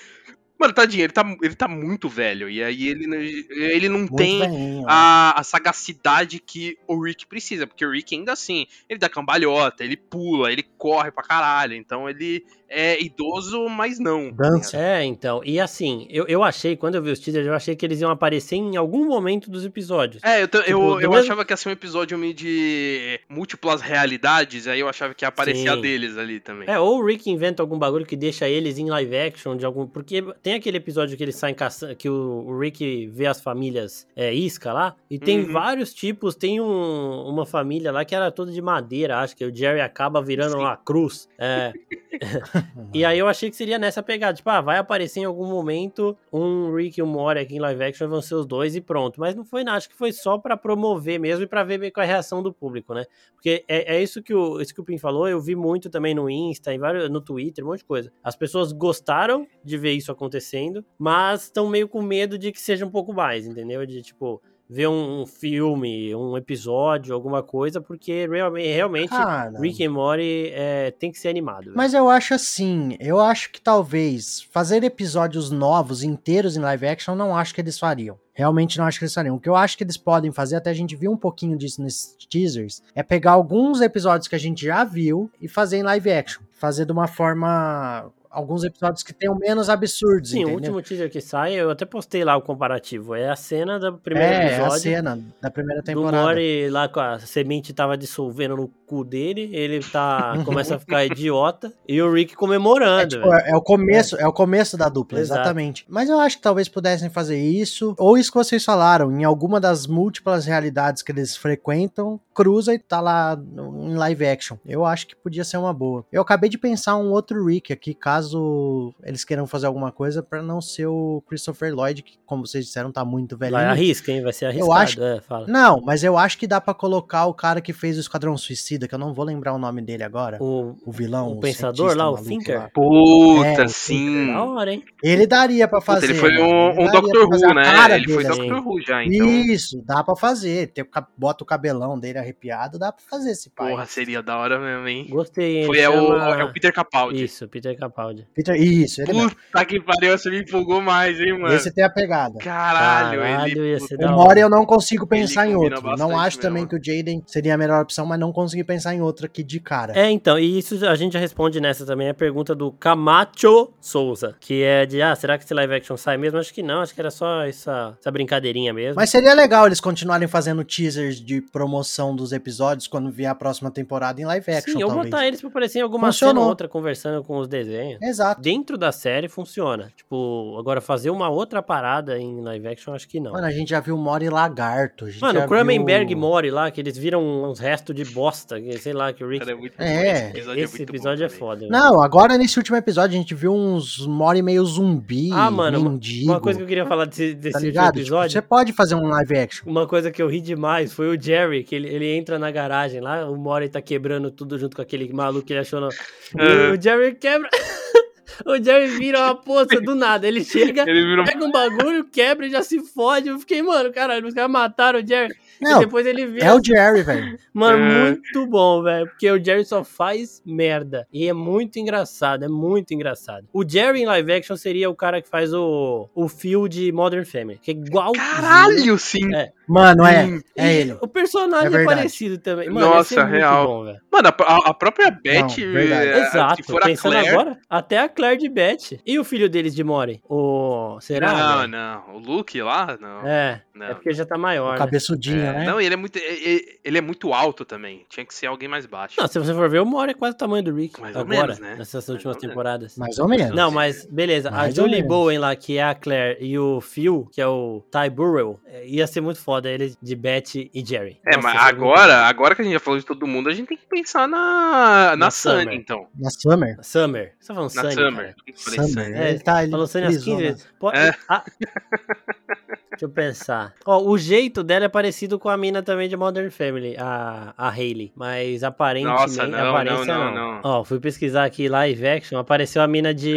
Mano, 0.59 0.73
tadinho, 0.73 1.03
ele 1.05 1.13
tá, 1.13 1.23
ele 1.41 1.55
tá 1.55 1.69
muito 1.69 2.09
velho. 2.09 2.49
E 2.49 2.61
aí 2.61 2.89
ele, 2.89 3.47
ele 3.49 3.87
não 3.87 3.99
muito 3.99 4.15
tem 4.17 4.83
a, 4.85 5.39
a, 5.39 5.43
sagacidade 5.43 6.37
que 6.37 6.77
o 6.85 7.01
Rick 7.01 7.25
precisa. 7.25 7.65
Porque 7.65 7.85
o 7.85 7.91
Rick 7.91 8.13
ainda 8.13 8.33
assim, 8.33 8.67
ele 8.89 8.99
dá 8.99 9.07
cambalhota, 9.07 9.85
ele 9.85 9.95
pula, 9.95 10.51
ele 10.51 10.63
corre 10.77 11.11
pra 11.11 11.23
caralho. 11.23 11.73
Então 11.75 12.09
ele 12.09 12.43
é 12.69 13.01
idoso, 13.01 13.67
mas 13.67 13.99
não. 13.99 14.31
Dança. 14.31 14.77
É, 14.77 15.03
então. 15.03 15.41
E 15.43 15.59
assim, 15.59 16.05
eu, 16.09 16.27
eu 16.27 16.43
achei, 16.43 16.75
quando 16.75 16.95
eu 16.95 17.01
vi 17.01 17.11
os 17.11 17.19
teasers, 17.19 17.45
eu 17.45 17.53
achei 17.53 17.75
que 17.75 17.85
eles 17.85 17.99
iam 17.99 18.11
aparecer 18.11 18.55
em 18.55 18.77
algum 18.77 19.05
momento 19.05 19.49
dos 19.49 19.65
episódios. 19.65 20.23
É, 20.23 20.43
eu, 20.43 20.47
tipo, 20.47 20.63
eu, 20.67 21.01
eu 21.01 21.09
mesmo... 21.09 21.15
achava 21.15 21.43
que 21.43 21.51
ia 21.51 21.57
ser 21.57 21.69
um 21.69 21.71
episódio 21.71 22.17
meio 22.17 22.33
de 22.33 23.19
múltiplas 23.27 23.81
realidades, 23.81 24.67
aí 24.67 24.79
eu 24.79 24.87
achava 24.87 25.13
que 25.13 25.25
ia 25.25 25.29
aparecer 25.29 25.63
Sim. 25.63 25.69
a 25.69 25.75
deles 25.75 26.17
ali 26.17 26.39
também. 26.39 26.69
É, 26.69 26.79
ou 26.79 26.99
o 26.99 27.05
Rick 27.05 27.29
inventa 27.29 27.63
algum 27.63 27.77
bagulho 27.77 28.05
que 28.05 28.15
deixa 28.15 28.47
eles 28.47 28.77
em 28.77 28.89
live 28.89 29.17
action 29.17 29.57
de 29.57 29.65
algum. 29.65 29.87
Porque 29.87 30.23
tem 30.43 30.48
aquele 30.55 30.77
episódio 30.77 31.17
que 31.17 31.31
saem 31.31 31.55
caçando, 31.55 31.95
que 31.95 32.09
o, 32.09 32.45
o 32.47 32.59
Rick 32.59 33.07
vê 33.07 33.25
as 33.25 33.41
famílias 33.41 34.07
é, 34.15 34.33
isca 34.33 34.73
lá, 34.73 34.95
e 35.09 35.17
tem 35.19 35.41
uhum. 35.41 35.51
vários 35.51 35.93
tipos. 35.93 36.35
Tem 36.35 36.59
um, 36.59 37.23
uma 37.27 37.45
família 37.45 37.91
lá 37.91 38.03
que 38.05 38.15
era 38.15 38.31
toda 38.31 38.51
de 38.51 38.61
madeira, 38.61 39.19
acho 39.19 39.35
que 39.35 39.45
o 39.45 39.55
Jerry 39.55 39.81
acaba 39.81 40.21
virando 40.21 40.53
Sim. 40.53 40.59
uma 40.59 40.77
cruz. 40.77 41.27
É. 41.37 41.73
e 42.93 43.05
aí 43.05 43.17
eu 43.17 43.27
achei 43.27 43.49
que 43.49 43.55
seria 43.55 43.79
nessa 43.79 44.03
pegada, 44.03 44.33
tipo, 44.33 44.49
ah, 44.49 44.61
vai 44.61 44.77
aparecer 44.77 45.21
em 45.21 45.25
algum 45.25 45.45
momento 45.45 46.17
um 46.31 46.73
Rick 46.73 46.99
e 46.99 47.03
um 47.03 47.05
Mori 47.05 47.39
aqui 47.39 47.55
em 47.55 47.59
live 47.59 47.83
action, 47.83 48.07
vão 48.07 48.21
ser 48.21 48.35
os 48.35 48.45
dois 48.45 48.75
e 48.75 48.81
pronto. 48.81 49.19
Mas 49.19 49.35
não 49.35 49.45
foi 49.45 49.63
nada, 49.63 49.77
acho 49.77 49.89
que 49.89 49.95
foi 49.95 50.11
só 50.11 50.37
para 50.37 50.57
promover 50.57 51.19
mesmo 51.19 51.43
e 51.43 51.47
pra 51.47 51.63
ver 51.63 51.91
qual 51.91 52.03
é 52.03 52.07
a 52.07 52.11
reação 52.11 52.43
do 52.43 52.53
público, 52.53 52.93
né? 52.93 53.05
Porque 53.33 53.63
é, 53.67 53.95
é 53.95 54.03
isso, 54.03 54.21
que 54.21 54.33
o, 54.33 54.61
isso 54.61 54.73
que 54.73 54.81
o 54.81 54.83
Pim 54.83 54.97
falou, 54.97 55.27
eu 55.27 55.39
vi 55.39 55.55
muito 55.55 55.89
também 55.89 56.13
no 56.13 56.29
Insta, 56.29 56.73
em 56.73 56.79
vários, 56.79 57.09
no 57.09 57.21
Twitter, 57.21 57.63
um 57.63 57.69
monte 57.69 57.79
de 57.79 57.85
coisa. 57.85 58.11
As 58.23 58.35
pessoas 58.35 58.71
gostaram 58.71 59.47
de 59.63 59.77
ver 59.77 59.93
isso 59.93 60.11
acontecendo, 60.39 60.83
mas 60.97 61.43
estão 61.43 61.69
meio 61.69 61.87
com 61.87 62.01
medo 62.01 62.37
de 62.37 62.51
que 62.51 62.61
seja 62.61 62.85
um 62.85 62.89
pouco 62.89 63.13
mais, 63.13 63.45
entendeu? 63.45 63.85
De 63.85 64.01
tipo, 64.01 64.41
ver 64.69 64.87
um, 64.87 65.25
filme, 65.25 66.15
um 66.15 66.37
episódio, 66.37 67.13
alguma 67.13 67.43
coisa, 67.43 67.81
porque 67.81 68.27
realmente 68.55 69.09
Cara, 69.09 69.59
Rick 69.59 69.83
and 69.83 69.91
Morty 69.91 70.51
é, 70.53 70.91
tem 70.91 71.11
que 71.11 71.19
ser 71.19 71.29
animado. 71.29 71.73
Mas 71.75 71.93
eu 71.93 72.09
acho 72.09 72.33
assim, 72.33 72.95
eu 72.99 73.19
acho 73.19 73.51
que 73.51 73.59
talvez 73.59 74.41
fazer 74.51 74.83
episódios 74.83 75.49
novos, 75.51 76.03
inteiros 76.03 76.55
em 76.55 76.61
live 76.61 76.87
action, 76.87 77.15
não 77.15 77.35
acho 77.35 77.53
que 77.53 77.61
eles 77.61 77.77
fariam. 77.77 78.17
Realmente 78.31 78.77
não 78.77 78.85
acho 78.85 78.99
que 78.99 79.03
eles 79.03 79.13
fariam. 79.13 79.35
O 79.35 79.39
que 79.39 79.49
eu 79.49 79.55
acho 79.55 79.77
que 79.77 79.83
eles 79.83 79.97
podem 79.97 80.31
fazer, 80.31 80.55
até 80.55 80.69
a 80.69 80.73
gente 80.73 80.95
viu 80.95 81.11
um 81.11 81.17
pouquinho 81.17 81.57
disso 81.57 81.81
nesses 81.81 82.15
teasers, 82.29 82.81
é 82.95 83.03
pegar 83.03 83.31
alguns 83.31 83.81
episódios 83.81 84.29
que 84.29 84.35
a 84.35 84.39
gente 84.39 84.65
já 84.65 84.85
viu 84.85 85.29
e 85.41 85.47
fazer 85.49 85.77
em 85.77 85.83
live 85.83 86.11
action. 86.11 86.41
Fazer 86.51 86.85
de 86.85 86.91
uma 86.91 87.07
forma 87.07 88.09
alguns 88.29 88.63
episódios 88.63 89.03
que 89.03 89.13
tenham 89.13 89.35
menos 89.35 89.69
absurdos. 89.69 90.29
Sim, 90.29 90.41
entendeu? 90.41 90.53
o 90.53 90.57
último 90.57 90.81
teaser 90.81 91.09
que 91.09 91.21
sai, 91.21 91.53
eu 91.53 91.69
até 91.69 91.85
postei 91.85 92.23
lá 92.23 92.35
o 92.37 92.41
comparativo. 92.41 93.15
É 93.15 93.29
a 93.29 93.35
cena 93.35 93.79
do 93.79 93.97
primeiro 93.97 94.31
é, 94.31 94.47
episódio. 94.47 94.73
É, 94.73 94.75
a 94.75 94.79
cena 94.79 95.19
da 95.41 95.51
primeira 95.51 95.81
temporada. 95.81 96.17
Do 96.17 96.23
Mori 96.23 96.69
lá 96.69 96.87
com 96.87 96.99
a 96.99 97.19
semente 97.19 97.73
tava 97.73 97.97
dissolvendo 97.97 98.55
no 98.55 98.67
cu 98.85 99.03
dele, 99.03 99.49
ele 99.53 99.79
tá 99.79 100.33
começa 100.45 100.75
a 100.75 100.79
ficar 100.79 101.05
idiota 101.05 101.71
e 101.87 102.01
o 102.01 102.11
Rick 102.11 102.35
comemorando. 102.35 103.01
É, 103.01 103.07
tipo, 103.07 103.33
é, 103.33 103.51
é 103.51 103.55
o 103.55 103.61
começo, 103.61 104.17
é. 104.17 104.23
é. 104.23 104.27
o 104.27 104.33
começo 104.33 104.77
da 104.77 104.89
dupla, 104.89 105.19
Exato. 105.19 105.41
exatamente. 105.41 105.85
Mas 105.87 106.09
eu 106.09 106.19
acho 106.19 106.37
que 106.37 106.43
talvez 106.43 106.67
pudessem 106.67 107.09
fazer 107.09 107.39
isso, 107.39 107.95
ou 107.97 108.17
isso 108.17 108.31
que 108.31 108.37
vocês 108.37 108.63
falaram, 108.63 109.11
em 109.11 109.23
alguma 109.23 109.59
das 109.59 109.87
múltiplas 109.87 110.45
realidades 110.45 111.03
que 111.03 111.11
eles 111.11 111.35
frequentam, 111.35 112.19
cruza 112.39 112.73
e 112.73 112.79
tá 112.79 113.01
lá 113.01 113.37
em 113.37 113.95
live 113.95 114.25
action. 114.25 114.55
Eu 114.65 114.85
acho 114.85 115.07
que 115.07 115.13
podia 115.13 115.43
ser 115.43 115.57
uma 115.57 115.73
boa. 115.73 116.05
Eu 116.09 116.21
acabei 116.21 116.49
de 116.49 116.57
pensar 116.57 116.95
um 116.95 117.11
outro 117.11 117.45
Rick 117.45 117.73
aqui, 117.73 117.93
caso 117.93 118.93
eles 119.03 119.25
queiram 119.25 119.45
fazer 119.45 119.67
alguma 119.67 119.91
coisa 119.91 120.23
para 120.23 120.41
não 120.41 120.61
ser 120.61 120.85
o 120.85 121.21
Christopher 121.27 121.75
Lloyd, 121.75 122.01
que, 122.01 122.17
como 122.25 122.47
vocês 122.47 122.65
disseram, 122.65 122.93
tá 122.93 123.03
muito 123.03 123.37
velho. 123.37 123.51
Vai 123.51 123.65
arrisca, 123.65 124.09
hein? 124.09 124.21
Vai 124.21 124.31
ser 124.31 124.45
arriscado. 124.45 124.71
Eu 124.71 124.73
acho... 124.73 125.03
É, 125.03 125.21
não, 125.47 125.81
mas 125.81 126.01
eu 126.01 126.17
acho 126.17 126.37
que 126.37 126.47
dá 126.47 126.61
para 126.61 126.73
colocar 126.73 127.25
o 127.25 127.33
cara 127.33 127.59
que 127.59 127.73
fez 127.73 127.97
o 127.97 127.99
Esquadrão 127.99 128.37
Suicida, 128.37 128.87
que 128.87 128.95
eu 128.95 128.99
não 128.99 129.13
vou 129.13 129.25
lembrar 129.25 129.53
o 129.53 129.57
nome 129.57 129.81
dele 129.81 130.03
agora. 130.03 130.37
O, 130.41 130.77
o 130.85 130.91
vilão. 130.93 131.33
O, 131.33 131.33
o 131.33 131.39
pensador 131.41 131.93
lá, 131.97 132.09
o 132.09 132.17
Thinker. 132.17 132.57
Lá. 132.57 132.69
Puta, 132.73 133.63
é, 133.63 133.67
sim. 133.67 134.27
Da 134.27 134.45
hora, 134.45 134.73
hein? 134.73 134.83
Ele 135.03 135.27
daria 135.27 135.67
para 135.67 135.81
fazer. 135.81 136.07
Puta, 136.07 136.13
ele 136.13 136.37
foi 136.37 136.37
um, 136.41 136.83
um 136.83 136.89
Doctor 136.89 137.25
Who, 137.25 137.53
né? 137.53 137.95
Ele 137.95 138.13
foi 138.13 138.23
Doctor 138.23 138.65
Who 138.65 138.81
já, 138.81 139.03
então. 139.03 139.27
Isso, 139.27 139.83
dá 139.85 140.01
para 140.05 140.15
fazer. 140.15 140.67
Tem, 140.67 140.85
bota 141.17 141.43
o 141.43 141.47
cabelão 141.47 141.99
dele 141.99 142.28
arrepiado, 142.29 142.79
dá 142.79 142.91
pra 142.91 143.03
fazer 143.09 143.31
esse 143.31 143.49
pai. 143.49 143.71
Porra, 143.71 143.85
seria 143.85 144.21
da 144.21 144.37
hora 144.37 144.59
mesmo, 144.59 144.87
hein? 144.87 145.07
Gostei, 145.09 145.65
Foi 145.65 145.79
é, 145.79 145.89
o, 145.89 146.15
é 146.15 146.43
o 146.43 146.53
Peter 146.53 146.71
Capaldi. 146.71 147.23
Isso, 147.23 147.47
Peter 147.47 147.77
Capaldi. 147.77 148.27
Peter, 148.33 148.55
isso, 148.55 149.01
ele 149.01 149.11
Puta 149.11 149.23
mesmo. 149.23 149.65
que 149.67 149.81
pariu, 149.81 150.17
você 150.17 150.29
me 150.29 150.41
empolgou 150.41 150.81
mais, 150.81 151.19
hein, 151.19 151.37
mano? 151.37 151.53
Esse 151.53 151.73
tem 151.73 151.83
a 151.83 151.89
pegada. 151.89 152.39
Caralho, 152.39 153.19
Caralho 153.19 153.65
ele... 153.65 154.05
O 154.05 154.11
Mori 154.11 154.39
eu 154.39 154.49
não 154.49 154.65
consigo 154.65 155.05
pensar 155.07 155.47
em 155.47 155.55
outro. 155.55 155.81
Não 155.97 156.17
acho 156.17 156.37
mesmo. 156.37 156.41
também 156.41 156.67
que 156.67 156.75
o 156.75 156.83
Jaden 156.83 157.23
seria 157.25 157.55
a 157.55 157.57
melhor 157.57 157.81
opção, 157.81 158.05
mas 158.05 158.19
não 158.19 158.31
consegui 158.31 158.63
pensar 158.63 158.93
em 158.93 159.01
outro 159.01 159.25
aqui 159.25 159.43
de 159.43 159.59
cara. 159.59 159.93
É, 159.97 160.09
então, 160.09 160.37
e 160.37 160.59
isso 160.59 160.85
a 160.87 160.95
gente 160.95 161.13
já 161.13 161.19
responde 161.19 161.59
nessa 161.59 161.85
também, 161.85 162.09
a 162.09 162.13
pergunta 162.13 162.53
do 162.53 162.71
Camacho 162.71 163.73
Souza, 163.79 164.35
que 164.39 164.63
é 164.63 164.85
de, 164.85 165.01
ah, 165.01 165.15
será 165.15 165.37
que 165.37 165.43
esse 165.43 165.53
live 165.53 165.73
action 165.73 165.97
sai 165.97 166.17
mesmo? 166.17 166.39
Acho 166.39 166.53
que 166.53 166.63
não, 166.63 166.81
acho 166.81 166.93
que 166.93 167.01
era 167.01 167.11
só 167.11 167.43
essa, 167.43 167.97
essa 167.99 168.11
brincadeirinha 168.11 168.73
mesmo. 168.73 168.95
Mas 168.95 169.09
seria 169.09 169.33
legal 169.33 169.65
eles 169.65 169.79
continuarem 169.79 170.27
fazendo 170.27 170.63
teasers 170.63 171.19
de 171.19 171.41
promoção 171.41 172.15
dos 172.19 172.31
episódios 172.31 172.87
quando 172.87 173.09
vier 173.11 173.29
a 173.29 173.35
próxima 173.35 173.71
temporada 173.71 174.21
em 174.21 174.25
live 174.25 174.51
action. 174.51 174.73
Sim, 174.73 174.83
ou 174.83 174.89
talvez. 174.89 175.09
botar 175.09 175.27
eles 175.27 175.39
pra 175.41 175.49
aparecer 175.49 175.79
em 175.79 175.81
alguma 175.81 176.07
Funcionou. 176.07 176.33
cena 176.33 176.41
ou 176.41 176.49
outra 176.49 176.67
conversando 176.67 177.23
com 177.23 177.37
os 177.37 177.47
desenhos. 177.47 178.01
Exato. 178.01 178.41
Dentro 178.41 178.77
da 178.77 178.91
série 178.91 179.27
funciona. 179.27 179.91
Tipo, 179.95 180.57
agora 180.59 180.81
fazer 180.81 181.09
uma 181.09 181.29
outra 181.29 181.61
parada 181.61 182.17
em 182.17 182.41
live 182.41 182.67
action, 182.67 182.93
acho 182.93 183.07
que 183.07 183.19
não. 183.19 183.31
Mano, 183.31 183.47
a 183.47 183.51
gente 183.51 183.69
já 183.69 183.79
viu 183.79 183.97
Mori 183.97 184.29
Lagarto. 184.29 185.05
Mano, 185.21 185.41
o 185.41 185.47
Cronenberg 185.47 186.07
viu... 186.07 186.17
Mori 186.17 186.51
lá, 186.51 186.69
que 186.69 186.81
eles 186.81 186.97
viram 186.97 187.49
uns 187.49 187.59
restos 187.59 187.95
de 187.95 188.05
bosta, 188.05 188.57
sei 188.79 188.93
lá, 188.93 189.13
que 189.13 189.23
o 189.23 189.29
Rick. 189.29 189.49
é, 189.49 189.55
muito 189.55 189.73
é. 189.77 190.29
Esse 190.29 190.29
episódio, 190.29 190.63
esse 190.63 190.79
é, 190.79 190.83
episódio 190.83 191.25
é 191.25 191.29
foda. 191.29 191.67
Não, 191.69 192.01
agora 192.01 192.37
nesse 192.37 192.57
último 192.57 192.77
episódio 192.77 193.15
a 193.15 193.19
gente 193.19 193.33
viu 193.33 193.53
uns 193.53 194.05
Mori 194.05 194.41
meio 194.41 194.63
zumbi. 194.65 195.29
Ah, 195.31 195.49
mano, 195.49 195.81
mendigo. 195.81 196.31
uma 196.31 196.39
coisa 196.39 196.57
que 196.59 196.63
eu 196.63 196.67
queria 196.67 196.85
falar 196.85 197.05
desse, 197.05 197.33
desse 197.33 197.53
tá 197.53 197.59
último 197.59 197.85
tipo, 197.85 197.99
episódio. 197.99 198.29
Tipo, 198.29 198.41
você 198.41 198.41
pode 198.41 198.73
fazer 198.73 198.95
um 198.95 199.07
live 199.07 199.37
action. 199.37 199.69
Uma 199.69 199.87
coisa 199.87 200.11
que 200.11 200.21
eu 200.21 200.27
ri 200.27 200.41
demais 200.41 200.93
foi 200.93 201.15
o 201.15 201.21
Jerry, 201.21 201.63
que 201.63 201.75
ele, 201.75 201.87
ele 201.99 202.15
entra 202.15 202.39
na 202.39 202.49
garagem 202.49 203.01
lá, 203.01 203.29
o 203.29 203.37
Mori 203.37 203.69
tá 203.69 203.81
quebrando 203.81 204.31
tudo 204.31 204.57
junto 204.57 204.75
com 204.75 204.81
aquele 204.81 205.11
maluco 205.11 205.45
que 205.45 205.53
ele 205.53 205.59
achou. 205.61 205.79
No... 205.79 205.89
É. 206.37 206.71
o 206.71 206.81
Jerry 206.81 207.15
quebra. 207.15 207.49
o 208.45 208.63
Jerry 208.63 208.87
vira 208.97 209.19
uma 209.19 209.35
poça 209.35 209.81
do 209.81 209.95
nada. 209.95 210.27
Ele 210.27 210.43
chega, 210.43 210.83
ele 210.87 211.23
pega 211.23 211.43
um 211.43 211.51
bagulho, 211.51 212.05
quebra 212.05 212.45
e 212.45 212.51
já 212.51 212.61
se 212.61 212.79
fode. 212.79 213.29
Eu 213.29 213.39
fiquei, 213.39 213.61
mano, 213.61 213.91
caralho, 213.91 214.27
os 214.27 214.33
caras 214.33 214.51
mataram 214.51 214.99
o 214.99 215.07
Jerry. 215.07 215.33
Não, 215.59 215.77
e 215.77 215.85
depois 215.85 216.05
ele 216.05 216.25
vê. 216.25 216.41
É 216.41 216.53
o 216.53 216.63
Jerry, 216.63 217.03
velho. 217.03 217.37
Mano, 217.53 217.83
é. 217.83 218.03
muito 218.03 218.47
bom, 218.47 218.81
velho. 218.83 219.07
Porque 219.07 219.29
o 219.29 219.43
Jerry 219.43 219.65
só 219.65 219.83
faz 219.83 220.41
merda. 220.45 221.07
E 221.11 221.27
é 221.27 221.33
muito 221.33 221.79
engraçado, 221.79 222.45
é 222.45 222.47
muito 222.47 222.93
engraçado. 222.93 223.47
O 223.51 223.67
Jerry 223.67 224.01
em 224.01 224.05
live 224.05 224.31
action 224.31 224.55
seria 224.55 224.89
o 224.89 224.95
cara 224.95 225.21
que 225.21 225.27
faz 225.27 225.53
o, 225.53 226.09
o 226.15 226.29
fio 226.29 226.67
de 226.67 226.91
Modern 226.91 227.25
Family. 227.25 227.59
Que 227.61 227.71
é 227.71 227.73
igual. 227.73 228.13
Caralho, 228.13 228.97
sim. 228.97 229.35
É. 229.35 229.51
Mano, 229.69 230.03
é. 230.03 230.39
É 230.55 230.73
ele. 230.73 230.97
O 230.99 231.07
personagem 231.07 231.77
é, 231.77 231.83
é 231.83 231.85
parecido 231.85 232.37
também. 232.39 232.69
Mano, 232.69 232.87
Nossa, 232.87 233.23
real. 233.23 233.67
Bom, 233.67 233.95
Mano, 234.11 234.27
a, 234.27 234.69
a, 234.69 234.73
própria 234.73 235.11
Beth. 235.11 235.57
Não, 235.59 235.77
é, 235.77 236.19
Exato. 236.21 236.63
Pensando 236.83 237.11
Claire... 237.13 237.29
agora, 237.29 237.57
até 237.69 237.99
a 237.99 238.09
Claire 238.09 238.39
de 238.39 238.49
Beth. 238.49 238.99
E 239.05 239.19
o 239.19 239.23
filho 239.23 239.47
deles 239.47 239.75
de 239.75 239.83
Mori? 239.83 240.21
O. 240.27 240.97
Será? 240.99 241.33
Não, 241.33 241.67
não. 241.67 242.15
O 242.15 242.19
Luke 242.19 242.59
lá, 242.61 242.97
não. 242.99 243.27
É. 243.27 243.61
Não. 243.75 243.85
É 243.85 243.93
porque 243.93 244.11
já 244.11 244.25
tá 244.25 244.37
maior. 244.37 244.69
O 244.69 244.71
né? 244.73 244.77
cabeçudinho, 244.77 245.39
é. 245.39 245.53
né? 245.53 245.65
Não, 245.65 245.79
ele 245.79 245.93
é 245.93 245.97
muito. 245.97 246.17
Ele, 246.17 246.97
é 246.97 247.01
muito 247.01 247.31
alto 247.31 247.63
também. 247.63 248.05
Tinha 248.09 248.25
que 248.25 248.33
ser 248.33 248.47
alguém 248.47 248.67
mais 248.67 248.85
baixo. 248.85 249.15
Não, 249.19 249.27
se 249.27 249.37
você 249.37 249.53
for 249.53 249.69
ver, 249.69 249.79
o 249.79 249.85
Mori 249.85 250.11
é 250.11 250.13
quase 250.13 250.35
o 250.35 250.37
tamanho 250.37 250.63
do 250.63 250.73
Rick. 250.73 250.99
Mais 250.99 251.15
agora, 251.15 251.39
ou 251.39 251.47
menos, 251.47 251.59
né? 251.59 251.75
Nessas 251.77 252.05
mais 252.05 252.09
últimas 252.09 252.37
temporadas. 252.37 252.97
Mais 252.97 253.19
ou 253.19 253.27
menos. 253.27 253.55
Não, 253.55 253.69
mas 253.69 254.05
beleza. 254.05 254.49
Mais 254.49 254.77
a 254.77 254.81
Julie 254.81 255.03
Bowen 255.03 255.37
lá, 255.37 255.55
que 255.55 255.77
é 255.77 255.83
a 255.83 255.93
Claire, 255.95 256.37
e 256.43 256.57
o 256.57 256.81
Phil, 256.81 257.29
que 257.31 257.39
é 257.39 257.47
o 257.47 257.83
Ty 257.91 258.09
Burrell, 258.09 258.59
é, 258.65 258.85
ia 258.87 259.07
ser 259.07 259.21
muito 259.21 259.39
foda 259.39 259.58
ele 259.67 259.95
de 260.01 260.15
Beth 260.15 260.55
e 260.55 260.83
Jerry. 260.85 261.19
É, 261.25 261.35
Nossa, 261.35 261.47
mas 261.47 261.61
agora, 261.67 262.25
agora 262.25 262.55
que 262.55 262.61
a 262.61 262.65
gente 262.65 262.73
já 262.73 262.79
falou 262.79 262.99
de 262.99 263.05
todo 263.05 263.27
mundo, 263.27 263.49
a 263.49 263.53
gente 263.53 263.67
tem 263.67 263.77
que 263.77 263.87
pensar 263.87 264.27
na, 264.27 265.09
na, 265.11 265.15
na 265.15 265.31
Sunny, 265.31 265.75
então. 265.75 266.07
Na 266.17 266.29
Summer? 266.29 266.77
Summer. 266.81 267.35
Você 267.39 267.47
tá 267.47 267.53
falando 267.55 267.73
na 267.73 267.81
Sunny, 267.81 267.93
Summer. 267.95 268.35
Summer. 268.55 269.15
É, 269.15 269.29
ele 269.31 269.39
tá, 269.39 269.63
ele 269.63 269.71
falou 269.71 269.87
Sunny 269.87 270.05
às 270.05 270.23
15 270.23 270.35
vezes. 270.35 270.67
Pô, 270.79 270.91
é. 270.91 271.13
a... 271.27 271.43
Deixa 272.99 273.05
eu 273.05 273.09
pensar. 273.09 273.73
Ó, 273.85 274.03
o 274.03 274.17
jeito 274.17 274.61
dela 274.61 274.83
é 274.83 274.89
parecido 274.89 275.39
com 275.39 275.47
a 275.47 275.55
mina 275.55 275.81
também 275.81 276.09
de 276.09 276.17
Modern 276.17 276.49
Family, 276.49 276.97
a, 276.97 277.53
a 277.57 277.69
Hayley. 277.69 278.11
Mas 278.13 278.61
aparentemente. 278.61 279.21
Nossa, 279.21 279.47
não, 279.47 279.69
aparência 279.69 280.05
não, 280.05 280.33
não, 280.33 280.51
não, 280.55 280.61
Ó, 280.65 280.83
fui 280.83 280.99
pesquisar 280.99 281.45
aqui 281.45 281.69
live 281.69 282.05
action, 282.05 282.37
apareceu 282.37 282.81
a 282.81 282.87
mina 282.89 283.13
de 283.13 283.35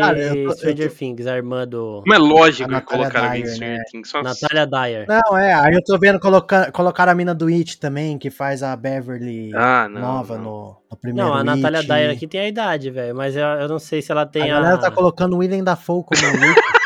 Stranger 0.56 0.86
eu, 0.86 0.90
Things, 0.90 1.28
a 1.28 1.36
irmã 1.36 1.64
do. 1.64 2.02
Não 2.04 2.12
é 2.12 2.18
lógico 2.18 2.68
colocar 2.82 3.30
a 3.30 3.36
Stranger 3.36 3.78
né? 3.78 3.84
Things. 3.88 4.08
Só... 4.08 4.20
Natália 4.20 4.66
Dyer. 4.66 5.06
Não, 5.06 5.38
é, 5.38 5.54
aí 5.54 5.74
eu 5.74 5.84
tô 5.84 5.96
vendo 5.96 6.18
colocar, 6.18 6.72
colocar 6.72 7.08
a 7.08 7.14
mina 7.14 7.32
do 7.32 7.46
It 7.46 7.78
também, 7.78 8.18
que 8.18 8.30
faz 8.30 8.64
a 8.64 8.74
Beverly 8.74 9.52
ah, 9.54 9.88
nova 9.88 10.38
No, 10.38 10.76
no 10.90 10.96
primeiro 11.00 11.28
Não, 11.28 11.36
a 11.36 11.44
Natália 11.44 11.84
Dyer 11.84 12.10
aqui 12.10 12.26
tem 12.26 12.40
a 12.40 12.48
idade, 12.48 12.90
velho, 12.90 13.14
mas 13.14 13.36
eu, 13.36 13.44
eu 13.44 13.68
não 13.68 13.78
sei 13.78 14.02
se 14.02 14.10
ela 14.10 14.26
tem 14.26 14.50
a. 14.50 14.58
A 14.58 14.60
galera 14.60 14.78
tá 14.78 14.90
colocando 14.90 15.34
o 15.34 15.38
William 15.38 15.62
Dafoe 15.62 16.02
como 16.02 16.20
It. 16.20 16.60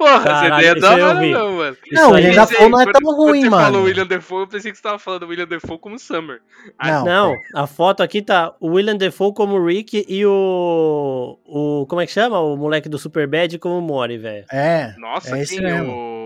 Porra, 0.00 0.22
Caralho, 0.22 0.54
essa 0.54 0.58
ideia 0.60 0.70
é 0.70 0.80
da 0.80 0.92
hora 0.92 1.14
não, 1.14 1.56
mano. 1.56 1.76
Não, 1.92 2.10
o 2.10 2.14
William 2.14 2.34
Dafoe 2.34 2.68
não 2.70 2.80
é 2.80 2.84
tão 2.86 3.02
quando, 3.02 3.16
ruim, 3.18 3.40
quando 3.40 3.50
mano. 3.50 3.64
Você 3.64 3.70
falou 3.70 3.82
William 3.82 4.06
Dafoe, 4.06 4.40
eu 4.40 4.46
pensei 4.46 4.70
que 4.72 4.78
você 4.78 4.82
tava 4.82 4.98
falando 4.98 5.26
William 5.26 5.46
Dafoe 5.46 5.78
como 5.78 5.98
Summer. 5.98 6.40
Não, 6.82 7.04
não 7.04 7.36
a 7.54 7.66
foto 7.66 8.02
aqui 8.02 8.22
tá 8.22 8.54
o 8.58 8.68
William 8.68 8.96
Dafoe 8.96 9.34
como 9.34 9.62
Rick 9.62 10.06
e 10.08 10.24
o... 10.24 11.38
o 11.44 11.84
como 11.86 12.00
é 12.00 12.06
que 12.06 12.12
chama? 12.12 12.40
O 12.40 12.56
moleque 12.56 12.88
do 12.88 12.98
Superbad 12.98 13.58
como 13.58 13.78
Mori, 13.82 14.16
velho. 14.16 14.46
É, 14.50 14.94
Nossa, 14.96 15.36
é 15.36 15.42
esse 15.42 15.60
mesmo. 15.60 15.92
O... 15.92 16.19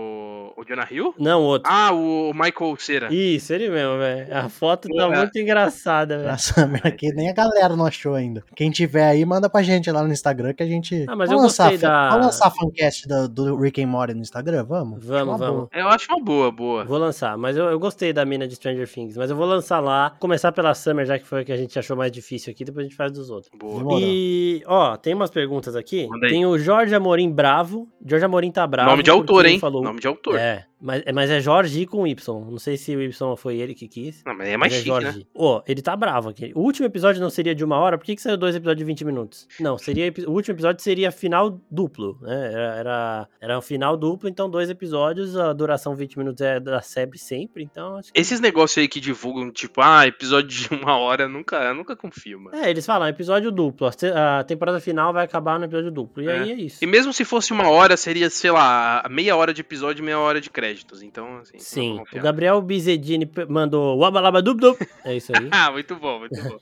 Jonah 0.67 0.87
Hill? 0.89 1.13
Não, 1.17 1.41
outro. 1.43 1.71
Ah, 1.71 1.91
o 1.93 2.33
Michael 2.33 2.75
Cera. 2.77 3.13
Isso, 3.13 3.53
ele 3.53 3.69
mesmo, 3.69 3.97
velho. 3.97 4.35
A 4.35 4.49
foto 4.49 4.87
tá 4.89 5.03
é. 5.03 5.17
muito 5.17 5.37
engraçada, 5.39 6.17
velho. 6.17 6.31
Nossa, 6.31 6.71
aqui 6.83 7.13
nem 7.13 7.29
a 7.29 7.33
galera 7.33 7.75
não 7.75 7.85
achou 7.85 8.15
ainda. 8.15 8.43
Quem 8.55 8.71
tiver 8.71 9.07
aí, 9.07 9.25
manda 9.25 9.49
pra 9.49 9.61
gente 9.61 9.89
lá 9.91 10.03
no 10.03 10.11
Instagram 10.11 10.53
que 10.53 10.63
a 10.63 10.67
gente. 10.67 11.05
Ah, 11.07 11.15
mas 11.15 11.31
eu 11.31 11.37
lançar, 11.37 11.71
gostei 11.71 11.77
da... 11.77 12.09
Vamos 12.09 12.25
lançar 12.27 12.47
a 12.47 12.51
fancast 12.51 13.07
do, 13.07 13.27
do 13.27 13.55
Rick 13.55 13.81
and 13.81 13.87
Morty 13.87 14.13
no 14.13 14.21
Instagram? 14.21 14.63
Vamos? 14.63 15.05
Vamos, 15.05 15.39
vamos. 15.39 15.55
Boa. 15.55 15.69
Eu 15.73 15.87
acho 15.87 16.11
uma 16.11 16.23
boa, 16.23 16.51
boa. 16.51 16.85
Vou 16.85 16.97
lançar, 16.97 17.37
mas 17.37 17.55
eu, 17.55 17.65
eu 17.65 17.79
gostei 17.79 18.11
da 18.11 18.25
mina 18.25 18.47
de 18.47 18.55
Stranger 18.55 18.87
Things. 18.87 19.17
Mas 19.17 19.29
eu 19.29 19.35
vou 19.35 19.45
lançar 19.45 19.79
lá. 19.79 20.15
Começar 20.19 20.51
pela 20.51 20.73
Summer, 20.73 21.05
já 21.05 21.19
que 21.19 21.25
foi 21.25 21.41
a 21.41 21.45
que 21.45 21.51
a 21.51 21.57
gente 21.57 21.77
achou 21.77 21.95
mais 21.95 22.11
difícil 22.11 22.51
aqui. 22.51 22.65
Depois 22.65 22.85
a 22.85 22.89
gente 22.89 22.97
faz 22.97 23.11
dos 23.11 23.29
outros. 23.29 23.51
Boa. 23.57 23.99
E, 23.99 24.63
ó, 24.65 24.97
tem 24.97 25.13
umas 25.13 25.29
perguntas 25.29 25.75
aqui. 25.75 26.07
Tem 26.21 26.45
o 26.45 26.57
Jorge 26.57 26.93
Amorim 26.95 27.31
Bravo. 27.31 27.87
Jorge 28.05 28.25
Amorim 28.25 28.51
tá 28.51 28.65
bravo. 28.65 28.89
Nome 28.89 29.03
de 29.03 29.09
autor, 29.09 29.45
hein? 29.45 29.59
Falou... 29.59 29.83
Nome 29.83 29.99
de 29.99 30.07
autor. 30.07 30.37
É. 30.37 30.54
Mas, 30.79 31.03
mas 31.13 31.29
é 31.29 31.39
Jorge 31.39 31.85
com 31.85 32.05
Y. 32.05 32.45
Não 32.51 32.59
sei 32.59 32.77
se 32.77 32.95
o 32.95 33.01
Y 33.01 33.35
foi 33.37 33.57
ele 33.57 33.73
que 33.73 33.87
quis. 33.87 34.23
Não, 34.25 34.35
mas 34.35 34.47
é 34.47 34.57
mais 34.57 34.71
mas 34.71 34.73
é 34.73 34.75
chique, 34.77 34.87
Jorge. 34.87 35.19
né? 35.19 35.25
Ó, 35.33 35.57
oh, 35.57 35.63
ele 35.67 35.81
tá 35.81 35.95
bravo 35.95 36.29
aqui. 36.29 36.51
O 36.55 36.61
último 36.61 36.85
episódio 36.85 37.21
não 37.21 37.29
seria 37.29 37.55
de 37.55 37.63
uma 37.63 37.77
hora? 37.77 37.97
Por 37.97 38.05
que, 38.05 38.15
que 38.15 38.21
saiu 38.21 38.37
dois 38.37 38.55
episódios 38.55 38.79
de 38.79 38.85
20 38.85 39.05
minutos? 39.05 39.47
Não, 39.59 39.77
seria 39.77 40.13
o 40.27 40.31
último 40.31 40.55
episódio 40.55 40.83
seria 40.83 41.11
final 41.11 41.59
duplo, 41.69 42.17
né? 42.21 42.53
Era, 42.53 42.75
era, 42.75 43.27
era 43.41 43.57
um 43.57 43.61
final 43.61 43.97
duplo, 43.97 44.29
então 44.29 44.49
dois 44.49 44.69
episódios, 44.69 45.37
a 45.37 45.53
duração 45.53 45.95
20 45.95 46.17
minutos 46.17 46.41
é 46.41 46.59
da 46.59 46.81
SEB 46.81 47.17
sempre, 47.17 47.63
então... 47.63 47.99
Que... 48.01 48.11
Esses 48.13 48.39
negócios 48.39 48.77
aí 48.77 48.87
que 48.87 48.99
divulgam, 48.99 49.51
tipo, 49.51 49.81
ah, 49.81 50.05
episódio 50.05 50.49
de 50.49 50.69
uma 50.73 50.97
hora, 50.97 51.27
nunca, 51.27 51.57
eu 51.57 51.73
nunca 51.73 51.95
confio, 51.95 52.39
mano. 52.39 52.55
É, 52.57 52.69
eles 52.69 52.85
falam, 52.85 53.07
episódio 53.07 53.51
duplo. 53.51 53.87
A 53.87 54.43
temporada 54.43 54.79
final 54.79 55.11
vai 55.11 55.25
acabar 55.25 55.57
no 55.57 55.65
episódio 55.65 55.91
duplo. 55.91 56.21
E 56.21 56.27
é. 56.27 56.31
aí 56.31 56.51
é 56.51 56.55
isso. 56.55 56.83
E 56.83 56.87
mesmo 56.87 57.11
se 57.11 57.25
fosse 57.25 57.51
uma 57.51 57.69
hora, 57.69 57.97
seria, 57.97 58.29
sei 58.29 58.51
lá, 58.51 59.03
meia 59.09 59.35
hora 59.35 59.53
de 59.53 59.61
episódio 59.61 60.05
meia 60.05 60.19
hora 60.19 60.39
de 60.39 60.44
créditos. 60.49 61.01
Então, 61.01 61.37
assim, 61.37 61.57
Sim, 61.59 62.03
o 62.13 62.21
Gabriel 62.21 62.61
Bizedini 62.61 63.29
mandou 63.47 63.97
Wabalabadubdub. 63.99 64.77
É 65.03 65.15
isso 65.15 65.31
aí. 65.35 65.47
ah, 65.51 65.71
muito 65.71 65.95
bom, 65.95 66.19
muito 66.19 66.43
bom. 66.43 66.57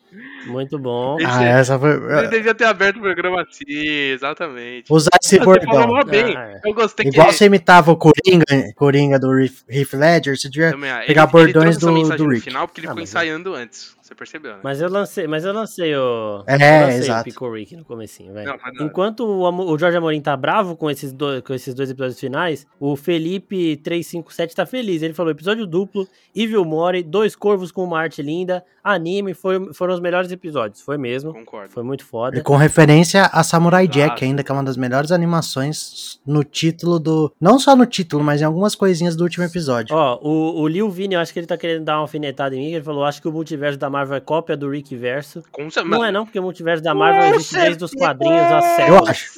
muito 0.47 0.79
bom. 0.79 1.17
Ah, 1.25 1.43
essa 1.43 1.79
foi. 1.79 1.91
Ele 1.91 2.27
devia 2.27 2.55
ter 2.55 2.65
aberto 2.65 2.97
o 2.97 3.01
programa 3.01 3.41
assim, 3.41 3.63
exatamente. 3.67 4.91
Usar 4.91 5.17
esse 5.21 5.39
bordão. 5.39 6.03
bem. 6.05 6.35
Ah, 6.35 6.51
é. 6.51 6.61
Eu 6.63 6.73
gostei 6.73 7.07
Igual 7.07 7.27
que... 7.27 7.33
você 7.33 7.45
imitava 7.45 7.91
o 7.91 7.97
Coringa, 7.97 8.45
Coringa 8.75 9.19
do 9.19 9.39
Heath 9.39 9.93
Ledger, 9.93 10.37
você 10.37 10.49
devia 10.49 10.71
pegar 11.05 11.23
ele, 11.23 11.31
bordões 11.31 11.81
ele 11.81 12.03
do, 12.03 12.17
do 12.17 12.27
Rick. 12.27 12.45
No 12.45 12.51
final, 12.51 12.67
porque 12.67 12.81
ele 12.81 12.87
ah, 12.87 12.91
ficou 12.91 13.03
ensaiando 13.03 13.55
antes. 13.55 13.95
Você 14.13 14.15
percebeu, 14.15 14.53
né? 14.53 14.59
Mas 14.63 14.79
eu 14.79 14.89
lancei, 14.89 15.27
mas 15.27 15.43
eu 15.43 15.53
lancei 15.53 15.95
o. 15.95 16.43
É, 16.45 16.53
eu 16.53 16.85
lancei 16.85 16.99
exato. 16.99 17.21
o 17.21 17.23
Pico 17.23 17.51
Rick 17.51 17.75
no 17.75 17.83
comecinho, 17.83 18.33
velho. 18.33 18.59
Enquanto 18.79 19.21
o, 19.21 19.71
o 19.71 19.77
Jorge 19.77 19.97
Amorim 19.97 20.21
tá 20.21 20.37
bravo 20.37 20.75
com 20.75 20.89
esses, 20.89 21.11
dois, 21.11 21.41
com 21.41 21.53
esses 21.53 21.73
dois 21.73 21.89
episódios 21.89 22.19
finais, 22.19 22.67
o 22.79 22.95
Felipe 22.95 23.77
357 23.77 24.55
tá 24.55 24.65
feliz. 24.65 25.01
Ele 25.01 25.13
falou: 25.13 25.31
episódio 25.31 25.65
duplo, 25.65 26.07
Evil 26.35 26.63
Mori, 26.63 27.01
dois 27.01 27.35
corvos 27.35 27.71
com 27.71 27.83
uma 27.83 27.99
arte 27.99 28.21
linda, 28.21 28.63
anime, 28.83 29.33
foi, 29.33 29.73
foram 29.73 29.93
os 29.93 29.99
melhores 29.99 30.31
episódios. 30.31 30.81
Foi 30.81 30.97
mesmo. 30.97 31.33
Concordo. 31.33 31.71
Foi 31.71 31.83
muito 31.83 32.05
foda. 32.05 32.37
E 32.37 32.41
com 32.41 32.55
referência 32.55 33.25
a 33.25 33.43
Samurai 33.43 33.87
Jack, 33.87 34.23
ainda, 34.23 34.43
que 34.43 34.51
é 34.51 34.53
uma 34.53 34.63
das 34.63 34.77
melhores 34.77 35.11
animações 35.11 36.19
no 36.25 36.43
título 36.43 36.99
do. 36.99 37.33
Não 37.39 37.57
só 37.57 37.75
no 37.75 37.85
título, 37.85 38.23
mas 38.23 38.41
em 38.41 38.45
algumas 38.45 38.75
coisinhas 38.75 39.15
do 39.15 39.23
último 39.23 39.45
episódio. 39.45 39.95
Ó, 39.95 40.19
o, 40.21 40.61
o 40.61 40.67
Liu 40.67 40.89
Vini, 40.89 41.15
eu 41.15 41.19
acho 41.19 41.33
que 41.33 41.39
ele 41.39 41.47
tá 41.47 41.57
querendo 41.57 41.85
dar 41.85 41.95
uma 41.95 42.01
alfinetada 42.01 42.55
em 42.55 42.59
mim. 42.59 42.73
Ele 42.73 42.83
falou: 42.83 43.03
acho 43.03 43.21
que 43.21 43.27
o 43.27 43.31
multiverso 43.31 43.79
da 43.79 43.89
Marvel 43.89 44.02
é 44.11 44.19
cópia 44.19 44.57
do 44.57 44.69
Rick 44.69 44.95
Verso. 44.95 45.43
Com 45.51 45.67
não 45.85 46.03
é 46.03 46.11
não, 46.11 46.25
porque 46.25 46.39
o 46.39 46.43
multiverso 46.43 46.83
da 46.83 46.93
Marvel 46.93 47.35
existe 47.35 47.55
desde 47.55 47.83
os 47.83 47.93
quadrinhos 47.93 48.41
a 48.41 48.61
série. 48.61 48.91
Eu 48.91 49.05
acho. 49.05 49.31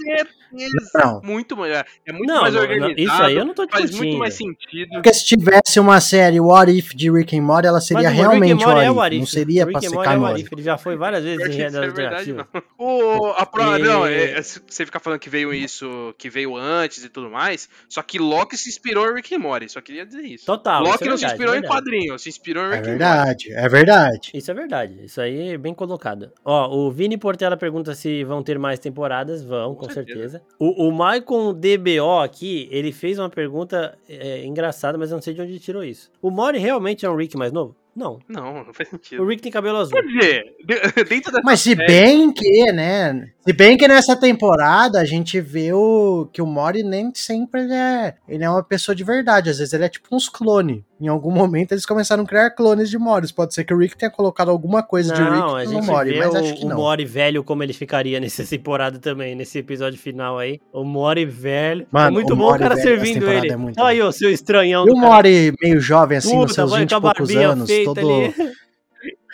Não. 0.94 1.22
Muito 1.24 1.56
melhor. 1.58 1.86
É 2.06 2.12
muito 2.12 2.28
não, 2.28 2.42
mais 2.42 2.56
organizado. 2.56 2.96
Não, 2.96 3.04
isso 3.04 3.24
aí 3.24 3.36
eu 3.36 3.46
não 3.46 3.54
tô 3.54 3.66
discutindo. 3.66 3.90
Faz 3.90 4.00
muito 4.00 4.18
mais 4.18 4.34
sentido. 4.34 4.90
Porque 4.92 5.14
se 5.14 5.26
tivesse 5.26 5.80
uma 5.80 6.00
série 6.00 6.40
What 6.40 6.72
If 6.72 6.94
de 6.94 7.12
Rick 7.12 7.38
and 7.38 7.42
Morty, 7.42 7.68
ela 7.68 7.82
seria 7.82 8.10
realmente 8.10 8.66
What, 8.66 8.82
é 8.82 8.92
What 8.92 9.16
If. 9.16 9.20
Não 9.20 9.28
seria 9.28 9.68
pra 9.68 9.82
ser 9.82 9.98
canônico. 9.98 10.50
É 10.52 10.56
Ele 10.56 10.64
já 10.64 10.78
foi 10.78 10.96
várias 10.96 11.24
vezes 11.24 11.46
em 11.46 11.52
realidade 11.52 11.86
é 11.86 11.92
verdade, 11.92 12.34
não. 12.34 12.46
O, 12.78 13.28
a 13.32 13.46
prova, 13.46 13.80
e... 13.80 13.84
não, 13.84 14.06
é, 14.06 14.32
é, 14.32 14.42
você 14.42 14.86
fica 14.86 15.00
falando 15.00 15.20
que 15.20 15.30
veio 15.30 15.54
isso, 15.54 16.14
que 16.18 16.30
veio 16.30 16.56
antes 16.56 17.04
e 17.04 17.10
tudo 17.10 17.30
mais, 17.30 17.70
só 17.90 18.02
que 18.02 18.20
Loki 18.20 18.58
se 18.58 18.70
inspirou 18.70 19.10
em 19.10 19.16
Rick 19.16 19.34
and 19.36 19.40
Morty, 19.40 19.70
só 19.70 19.82
queria 19.82 20.06
dizer 20.06 20.22
isso. 20.22 20.46
Total. 20.46 20.84
Loki 20.84 21.04
é 21.04 21.08
não 21.08 21.18
se 21.18 21.26
inspirou 21.26 21.56
em 21.56 21.62
quadrinho, 21.62 22.18
se 22.20 22.30
inspirou 22.30 22.66
em 22.66 22.76
Rick 22.76 22.80
É 22.80 22.90
verdade, 22.92 23.54
é 23.54 23.70
verdade. 23.70 24.32
Isso 24.34 24.52
é 24.52 24.54
verdade, 24.54 25.06
isso 25.06 25.22
aí 25.22 25.54
é 25.54 25.58
bem 25.58 25.74
colocado. 25.74 26.32
Ó, 26.44 26.76
o 26.76 26.92
Vini 26.92 27.18
Portela 27.18 27.58
pergunta 27.58 27.94
se 27.96 28.24
vão 28.24 28.44
ter 28.44 28.60
mais 28.60 28.80
temporadas, 28.80 29.44
vão, 29.44 29.76
com, 29.76 29.88
com 29.88 29.94
certeza. 29.94 30.40
certeza. 30.40 30.45
O, 30.58 30.88
o 30.88 30.92
Maicon 30.92 31.54
DBO 31.54 32.20
aqui, 32.24 32.68
ele 32.72 32.92
fez 32.92 33.20
uma 33.20 33.30
pergunta 33.30 33.98
é, 34.08 34.46
engraçada, 34.46 34.98
mas 34.98 35.12
eu 35.12 35.16
não 35.16 35.22
sei 35.22 35.34
de 35.34 35.42
onde 35.42 35.60
tirou 35.60 35.84
isso. 35.84 36.10
O 36.22 36.32
Mori 36.32 36.58
realmente 36.58 37.06
é 37.06 37.10
um 37.10 37.16
Rick 37.16 37.36
mais 37.38 37.52
novo? 37.52 37.76
Não. 37.96 38.20
Não, 38.28 38.66
não 38.66 38.74
faz 38.74 38.90
sentido. 38.90 39.24
O 39.24 39.28
Rick 39.28 39.42
tem 39.42 39.52
cabelo 39.52 39.78
azul. 39.78 39.94
Quer 39.94 40.04
dizer, 40.04 40.56
dentro 41.08 41.32
da. 41.32 41.42
Mas 41.44 41.62
se 41.62 41.74
bem 41.74 42.32
que, 42.32 42.72
né? 42.74 43.30
Se 43.46 43.54
bem 43.54 43.78
que 43.78 43.88
nessa 43.88 44.16
temporada 44.16 45.00
a 45.00 45.06
gente 45.06 45.40
vê 45.40 45.72
o, 45.72 46.28
que 46.34 46.42
o 46.42 46.46
Mori 46.46 46.84
nem 46.84 47.14
sempre 47.14 47.62
ele 47.62 47.74
é, 47.74 48.16
ele 48.28 48.44
é 48.44 48.50
uma 48.50 48.64
pessoa 48.64 48.96
de 48.96 49.04
verdade. 49.04 49.50
Às 49.50 49.60
vezes 49.60 49.74
ele 49.74 49.86
é 49.86 49.90
tipo 49.90 50.14
uns 50.14 50.28
clones. 50.28 50.82
Em 51.00 51.08
algum 51.08 51.32
momento 51.32 51.74
eles 51.74 51.86
começaram 51.86 52.24
a 52.24 52.26
criar 52.26 52.50
clones 52.52 52.90
de 52.90 52.98
Moris. 52.98 53.32
Pode 53.32 53.54
ser 53.54 53.64
que 53.64 53.74
o 53.74 53.78
Rick 53.78 53.98
tenha 53.98 54.10
colocado 54.10 54.50
alguma 54.50 54.82
coisa 54.82 55.14
não, 55.14 55.58
de 55.58 55.62
Rick 55.62 55.74
no 55.74 55.84
Mori, 55.84 56.18
mas 56.18 56.34
o, 56.34 56.38
acho 56.38 56.54
que 56.56 56.66
não. 56.66 56.78
O 56.78 56.80
Mori 56.80 57.06
velho, 57.06 57.44
como 57.44 57.64
ele 57.64 57.74
ficaria 57.74 58.20
nessa 58.20 58.44
temporada 58.46 58.98
também, 58.98 59.36
nesse 59.36 59.60
episódio 59.60 60.00
final 60.00 60.40
aí. 60.40 60.60
O 60.74 60.84
Mori 60.84 61.26
velho. 61.26 61.86
Mano, 61.92 62.08
é 62.08 62.12
muito 62.12 62.34
o 62.34 62.36
bom 62.36 62.54
o 62.54 62.58
cara 62.58 62.78
servindo 62.78 63.30
ele. 63.30 63.52
É 63.52 63.58
muito 63.58 63.82
aí, 63.84 64.02
o 64.02 64.12
seu 64.12 64.32
estranhão. 64.32 64.88
E 64.88 64.92
o 64.92 64.96
Mori 64.96 65.54
meio 65.62 65.80
jovem, 65.80 66.18
assim, 66.18 66.30
Puta, 66.30 66.44
nos 66.44 66.54
seus 66.54 66.76
20 66.76 66.92
e 66.92 67.02
poucos 67.02 67.36
anos, 67.36 67.70
todo. 67.86 68.00
Ali. 68.00 68.34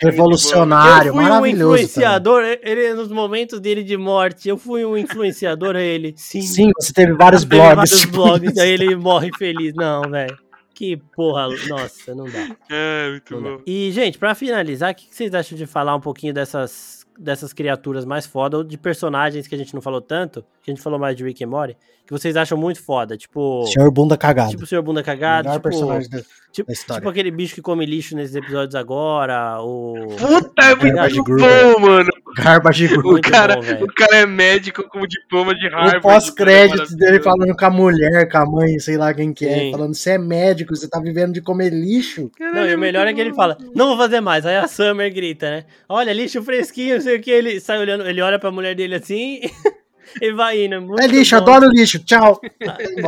revolucionário, 0.02 1.10
eu 1.10 1.14
fui 1.14 1.22
maravilhoso. 1.22 1.70
Um 1.70 1.74
influenciador, 1.74 2.42
também. 2.42 2.58
ele 2.62 2.94
nos 2.94 3.08
momentos 3.08 3.60
dele 3.60 3.82
de 3.82 3.96
morte, 3.96 4.48
eu 4.48 4.58
fui 4.58 4.84
um 4.84 4.96
influenciador 4.96 5.76
a 5.76 5.80
ele. 5.80 6.14
Sim, 6.18 6.42
Sim 6.42 6.72
você 6.78 6.92
teve 6.92 7.12
vários 7.12 7.44
blogs. 7.44 7.68
Teve 7.68 7.76
vários 7.76 8.00
tipo 8.00 8.12
blogs, 8.12 8.58
aí 8.58 8.70
ele 8.70 8.96
morre 8.96 9.30
feliz. 9.38 9.74
Não, 9.74 10.02
velho. 10.02 10.36
Que 10.74 10.96
porra, 10.96 11.48
nossa, 11.68 12.14
não 12.14 12.24
dá. 12.24 12.56
É, 12.70 13.10
muito 13.10 13.34
não 13.34 13.42
bom. 13.42 13.56
Dá. 13.58 13.62
E, 13.66 13.92
gente, 13.92 14.18
para 14.18 14.34
finalizar, 14.34 14.92
o 14.92 14.94
que 14.94 15.06
vocês 15.10 15.32
acham 15.34 15.56
de 15.56 15.66
falar 15.66 15.94
um 15.94 16.00
pouquinho 16.00 16.34
dessas, 16.34 17.01
dessas 17.18 17.52
criaturas 17.52 18.04
mais 18.04 18.26
foda, 18.26 18.58
ou 18.58 18.64
de 18.64 18.76
personagens 18.76 19.46
que 19.46 19.54
a 19.54 19.58
gente 19.58 19.74
não 19.74 19.80
falou 19.80 20.00
tanto, 20.00 20.44
que 20.62 20.70
a 20.70 20.74
gente 20.74 20.82
falou 20.82 20.98
mais 20.98 21.16
de 21.16 21.24
Rick 21.24 21.42
e 21.42 21.46
Morty, 21.46 21.76
que 22.06 22.12
vocês 22.12 22.36
acham 22.36 22.58
muito 22.58 22.82
foda? 22.82 23.16
Tipo. 23.16 23.64
Senhor 23.66 23.90
Bunda 23.90 24.16
Cagado. 24.16 24.50
Tipo 24.50 24.64
o 24.64 24.66
Senhor 24.66 24.82
Bunda 24.82 25.02
Cagado. 25.02 25.48
Melhor 25.48 25.60
tipo, 25.60 25.68
personagem 25.68 26.10
da, 26.10 26.20
tipo, 26.50 26.66
da 26.66 26.72
história. 26.72 27.00
Tipo 27.00 27.10
aquele 27.10 27.30
bicho 27.30 27.54
que 27.54 27.62
come 27.62 27.86
lixo 27.86 28.16
nesses 28.16 28.34
episódios 28.34 28.74
agora. 28.74 29.60
O. 29.62 29.94
Puta, 30.18 30.62
é 30.62 30.74
muito 30.74 31.24
bom, 31.24 31.80
mano. 31.80 32.10
Garbage. 32.36 32.86
O 32.96 33.20
cara, 33.20 33.56
bom, 33.56 33.84
o 33.84 33.86
cara 33.94 34.16
é 34.16 34.26
médico 34.26 34.82
com 34.88 35.06
diploma 35.06 35.54
de 35.54 35.68
Harvard. 35.68 35.98
O 35.98 36.00
pós-crédito 36.00 36.96
dele 36.96 37.22
falando 37.22 37.54
com 37.54 37.64
a 37.64 37.70
mulher, 37.70 38.30
com 38.30 38.38
a 38.38 38.46
mãe, 38.46 38.78
sei 38.78 38.96
lá 38.96 39.12
quem 39.12 39.32
que 39.32 39.46
é. 39.46 39.70
Falando, 39.70 39.94
você 39.94 40.12
é 40.12 40.18
médico, 40.18 40.74
você 40.74 40.88
tá 40.88 40.98
vivendo 40.98 41.32
de 41.32 41.42
comer 41.42 41.70
lixo. 41.70 42.30
Não, 42.40 42.66
e 42.66 42.74
o 42.74 42.78
melhor 42.78 43.06
é 43.06 43.12
que 43.12 43.20
ele 43.20 43.34
fala, 43.34 43.56
não 43.74 43.88
vou 43.88 43.96
fazer 43.96 44.20
mais. 44.20 44.46
Aí 44.46 44.56
a 44.56 44.66
Summer 44.66 45.12
grita, 45.12 45.50
né? 45.50 45.64
Olha, 45.88 46.12
lixo 46.12 46.42
fresquinho, 46.42 47.00
sei 47.02 47.16
o 47.16 47.20
que. 47.20 47.30
Ele 47.30 47.60
sai 47.60 47.78
olhando, 47.78 48.06
ele 48.06 48.20
olha 48.22 48.38
pra 48.38 48.50
mulher 48.50 48.74
dele 48.74 48.94
assim. 48.96 49.40
e 50.20 50.32
vai 50.32 50.64
indo. 50.64 51.00
É, 51.00 51.04
é 51.04 51.06
lixo, 51.06 51.36
bom. 51.36 51.42
adoro 51.42 51.70
lixo, 51.70 51.98
tchau. 52.00 52.40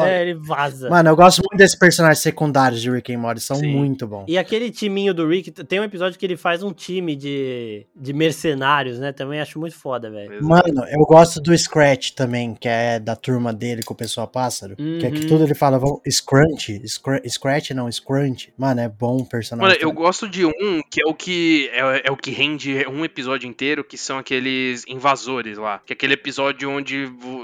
é, 0.05 0.23
ele 0.23 0.35
vaza. 0.35 0.89
Mano, 0.89 1.11
eu 1.11 1.17
gosto 1.17 1.39
muito 1.39 1.59
desses 1.59 1.79
personagens 1.79 2.21
secundários 2.21 2.81
de 2.81 2.91
Rick 2.91 3.13
and 3.13 3.19
Morty, 3.19 3.41
são 3.41 3.57
Sim. 3.57 3.69
muito 3.69 4.07
bons. 4.07 4.25
E 4.29 4.39
aquele 4.39 4.71
timinho 4.71 5.13
do 5.13 5.27
Rick, 5.27 5.51
tem 5.51 5.81
um 5.81 5.85
episódio 5.85 6.19
que 6.19 6.27
ele 6.27 6.37
faz 6.37 6.63
um 6.63 6.73
time 6.73 7.17
de, 7.17 7.87
de 7.95 8.13
mercenários, 8.13 8.99
né? 8.99 9.13
Também 9.13 9.41
acho 9.41 9.59
muito 9.59 9.77
foda, 9.77 10.11
velho. 10.11 10.43
Mano, 10.43 10.85
eu 10.89 11.01
gosto 11.07 11.41
do 11.41 11.57
Scratch 11.57 12.11
também, 12.11 12.55
que 12.55 12.69
é 12.69 12.99
da 12.99 13.17
turma 13.17 13.53
dele 13.53 13.83
com 13.83 13.95
o 13.95 13.97
Pessoal 13.97 14.27
Pássaro. 14.27 14.75
Uhum. 14.79 14.99
Que 14.99 15.07
é 15.07 15.11
que 15.11 15.21
uhum. 15.23 15.29
tudo 15.29 15.45
ele 15.45 15.55
fala, 15.55 15.81
Scrunch, 16.09 16.83
Scratch 17.29 17.71
não, 17.71 17.91
Scrunch. 17.91 18.53
Mano, 18.57 18.81
é 18.81 18.89
bom 18.89 19.19
o 19.19 19.27
personagem. 19.27 19.79
Mano, 19.79 19.81
eu 19.81 19.93
gosto 19.93 20.29
de 20.29 20.45
um 20.45 20.83
que 20.91 21.03
é 21.03 21.07
o 21.07 21.15
que 21.15 21.69
é, 21.73 22.09
é 22.09 22.11
o 22.11 22.17
que 22.17 22.31
rende 22.31 22.87
um 22.89 23.05
episódio 23.05 23.49
inteiro, 23.49 23.85
que 23.85 23.97
são 23.97 24.19
aqueles 24.19 24.85
invasores 24.87 25.59
lá. 25.59 25.81
Que 25.85 25.93
é 25.93 25.95
aquele 25.95 26.15
episódio 26.15 26.71
onde 26.71 26.94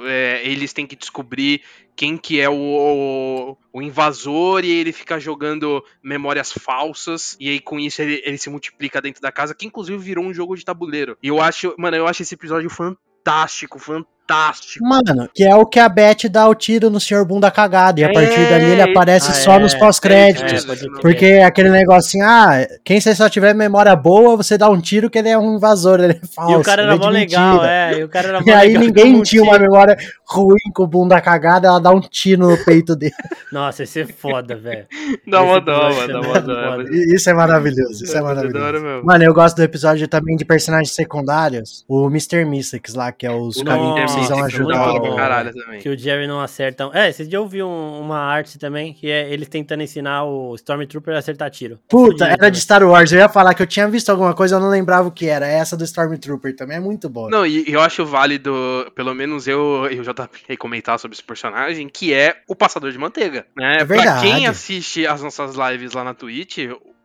é, 0.07 0.42
eles 0.44 0.72
têm 0.72 0.86
que 0.86 0.96
descobrir 0.96 1.62
quem 1.96 2.16
que 2.16 2.40
é 2.40 2.48
o, 2.48 2.55
o, 2.55 3.57
o, 3.72 3.82
invasor 3.82 4.64
e 4.64 4.70
ele 4.70 4.92
fica 4.92 5.20
jogando 5.20 5.84
memórias 6.03 6.53
falsas 6.53 7.36
e 7.38 7.48
aí 7.51 7.61
com 7.61 7.78
isso 7.78 8.01
ele, 8.01 8.22
ele, 8.24 8.38
se 8.38 8.48
multiplica 8.48 9.03
dentro 9.03 9.20
da 9.20 9.30
casa, 9.30 9.55
que 9.55 9.66
inclusive 9.66 9.98
virou 9.98 10.24
um 10.24 10.32
jogo 10.32 10.57
de 10.57 10.64
tabuleiro. 10.64 11.18
E 11.22 11.28
eu 11.28 11.40
acho, 11.40 11.74
mano, 11.76 11.96
eu 11.96 12.07
acho 12.07 12.22
esse 12.22 12.34
episódio 12.34 12.70
fantástico, 12.70 13.78
fantástico 13.78 14.20
fantástico. 14.31 14.85
Mano, 14.85 15.28
que 15.35 15.43
é 15.43 15.55
o 15.55 15.66
que 15.66 15.81
a 15.81 15.89
Beth 15.89 16.28
dá 16.31 16.49
o 16.49 16.55
tiro 16.55 16.89
no 16.89 17.01
Sr. 17.01 17.24
Bunda 17.24 17.51
cagado. 17.51 18.01
E 18.01 18.05
a 18.05 18.12
partir 18.12 18.49
dali 18.49 18.72
ele 18.72 18.83
aparece 18.83 19.31
ah, 19.31 19.35
só 19.35 19.53
é, 19.55 19.59
nos 19.59 19.74
pós-créditos. 19.74 20.64
É, 20.68 21.01
porque 21.01 21.26
é 21.26 21.45
aquele 21.45 21.70
negocinho, 21.70 22.24
ah, 22.24 22.66
quem 22.85 23.01
você 23.01 23.14
só 23.14 23.28
tiver 23.28 23.55
memória 23.55 23.95
boa, 23.97 24.37
você 24.37 24.57
dá 24.57 24.68
um 24.68 24.81
tiro 24.81 25.11
que 25.11 25.18
ele 25.18 25.28
é 25.28 25.39
um 25.39 25.57
invasor, 25.57 26.01
ele 26.01 26.14
é 26.14 26.26
falso. 26.26 26.53
E 26.53 26.57
o 26.57 26.62
cara 26.62 26.83
era 26.83 26.97
mó 26.97 27.09
legal, 27.09 27.64
é. 27.64 27.99
E, 27.99 28.05
o 28.05 28.09
cara 28.09 28.28
era 28.28 28.43
e 28.47 28.51
aí 28.51 28.68
legal, 28.68 28.83
ninguém 28.85 29.22
tinha 29.22 29.43
uma 29.43 29.59
memória 29.59 29.97
ruim 30.24 30.70
com 30.72 30.87
bunda 30.87 31.20
cagada, 31.20 31.68
ela 31.68 31.81
dá 31.81 31.91
um 31.91 32.01
tiro 32.01 32.49
no 32.49 32.64
peito 32.64 32.95
dele. 32.95 33.12
Nossa, 33.53 33.83
isso 33.83 33.99
é 33.99 34.07
foda, 34.07 34.57
velho. 34.57 34.87
Dá 35.26 35.43
uma 35.43 35.61
dó, 35.61 35.91
mano, 35.93 36.12
dá 36.12 36.20
uma 36.20 36.41
dó. 36.41 36.83
Isso 36.83 37.28
é 37.28 37.35
maravilhoso, 37.35 38.05
isso 38.05 38.16
é 38.16 38.20
maravilhoso. 38.20 39.05
Mano, 39.05 39.24
eu 39.24 39.35
gosto 39.35 39.57
do 39.57 39.62
episódio 39.62 40.07
também 40.07 40.37
de 40.37 40.45
personagens 40.45 40.93
secundários. 40.93 41.85
O 41.89 42.07
Mr. 42.07 42.45
Mystics 42.45 42.95
lá, 42.95 43.11
que 43.11 43.26
é 43.26 43.33
os 43.33 43.62
carinhos 43.62 44.20
precisam 44.29 44.45
ajudar. 44.45 44.95
O... 44.95 45.79
Que 45.81 45.89
o 45.89 45.99
Jerry 45.99 46.27
não 46.27 46.41
acerta. 46.41 46.91
É, 46.93 47.11
vocês 47.11 47.29
já 47.29 47.41
ouviram 47.41 47.71
uma 48.01 48.18
arte 48.18 48.59
também, 48.59 48.93
que 48.93 49.11
é 49.11 49.33
ele 49.33 49.47
tentando 49.47 49.83
ensinar 49.83 50.25
o 50.25 50.55
Stormtrooper 50.55 51.14
a 51.14 51.18
acertar 51.18 51.51
tiro. 51.51 51.79
Puta, 51.89 52.27
era 52.27 52.51
de 52.51 52.61
Star 52.61 52.83
Wars. 52.83 53.12
Eu 53.12 53.18
ia 53.18 53.29
falar 53.29 53.55
que 53.55 53.62
eu 53.62 53.66
tinha 53.66 53.89
visto 53.89 54.11
alguma 54.11 54.35
coisa, 54.35 54.57
eu 54.57 54.61
não 54.61 54.68
lembrava 54.68 55.09
o 55.09 55.12
que 55.12 55.27
era. 55.27 55.47
Essa 55.47 55.77
do 55.77 55.85
Stormtrooper 55.85 56.55
também 56.55 56.77
é 56.77 56.81
muito 56.81 57.09
boa. 57.09 57.31
Não, 57.31 57.47
e 57.47 57.64
eu 57.66 57.81
acho 57.81 58.05
válido, 58.05 58.53
pelo 58.95 59.14
menos 59.14 59.47
eu, 59.47 59.89
eu 59.91 60.05
já 60.05 60.14
ia 60.49 60.57
comentar 60.57 60.99
sobre 60.99 61.14
esse 61.14 61.25
personagem, 61.25 61.89
que 61.89 62.12
é 62.12 62.37
o 62.49 62.55
Passador 62.55 62.93
de 62.93 62.99
Manteiga. 62.99 63.47
Né? 63.57 63.79
É 63.81 63.85
verdade. 63.85 64.21
Pra 64.21 64.21
quem 64.21 64.47
assiste 64.47 65.07
as 65.07 65.23
nossas 65.23 65.55
lives 65.55 65.93
lá 65.93 66.05
na 66.05 66.14
Twitch, 66.14 66.59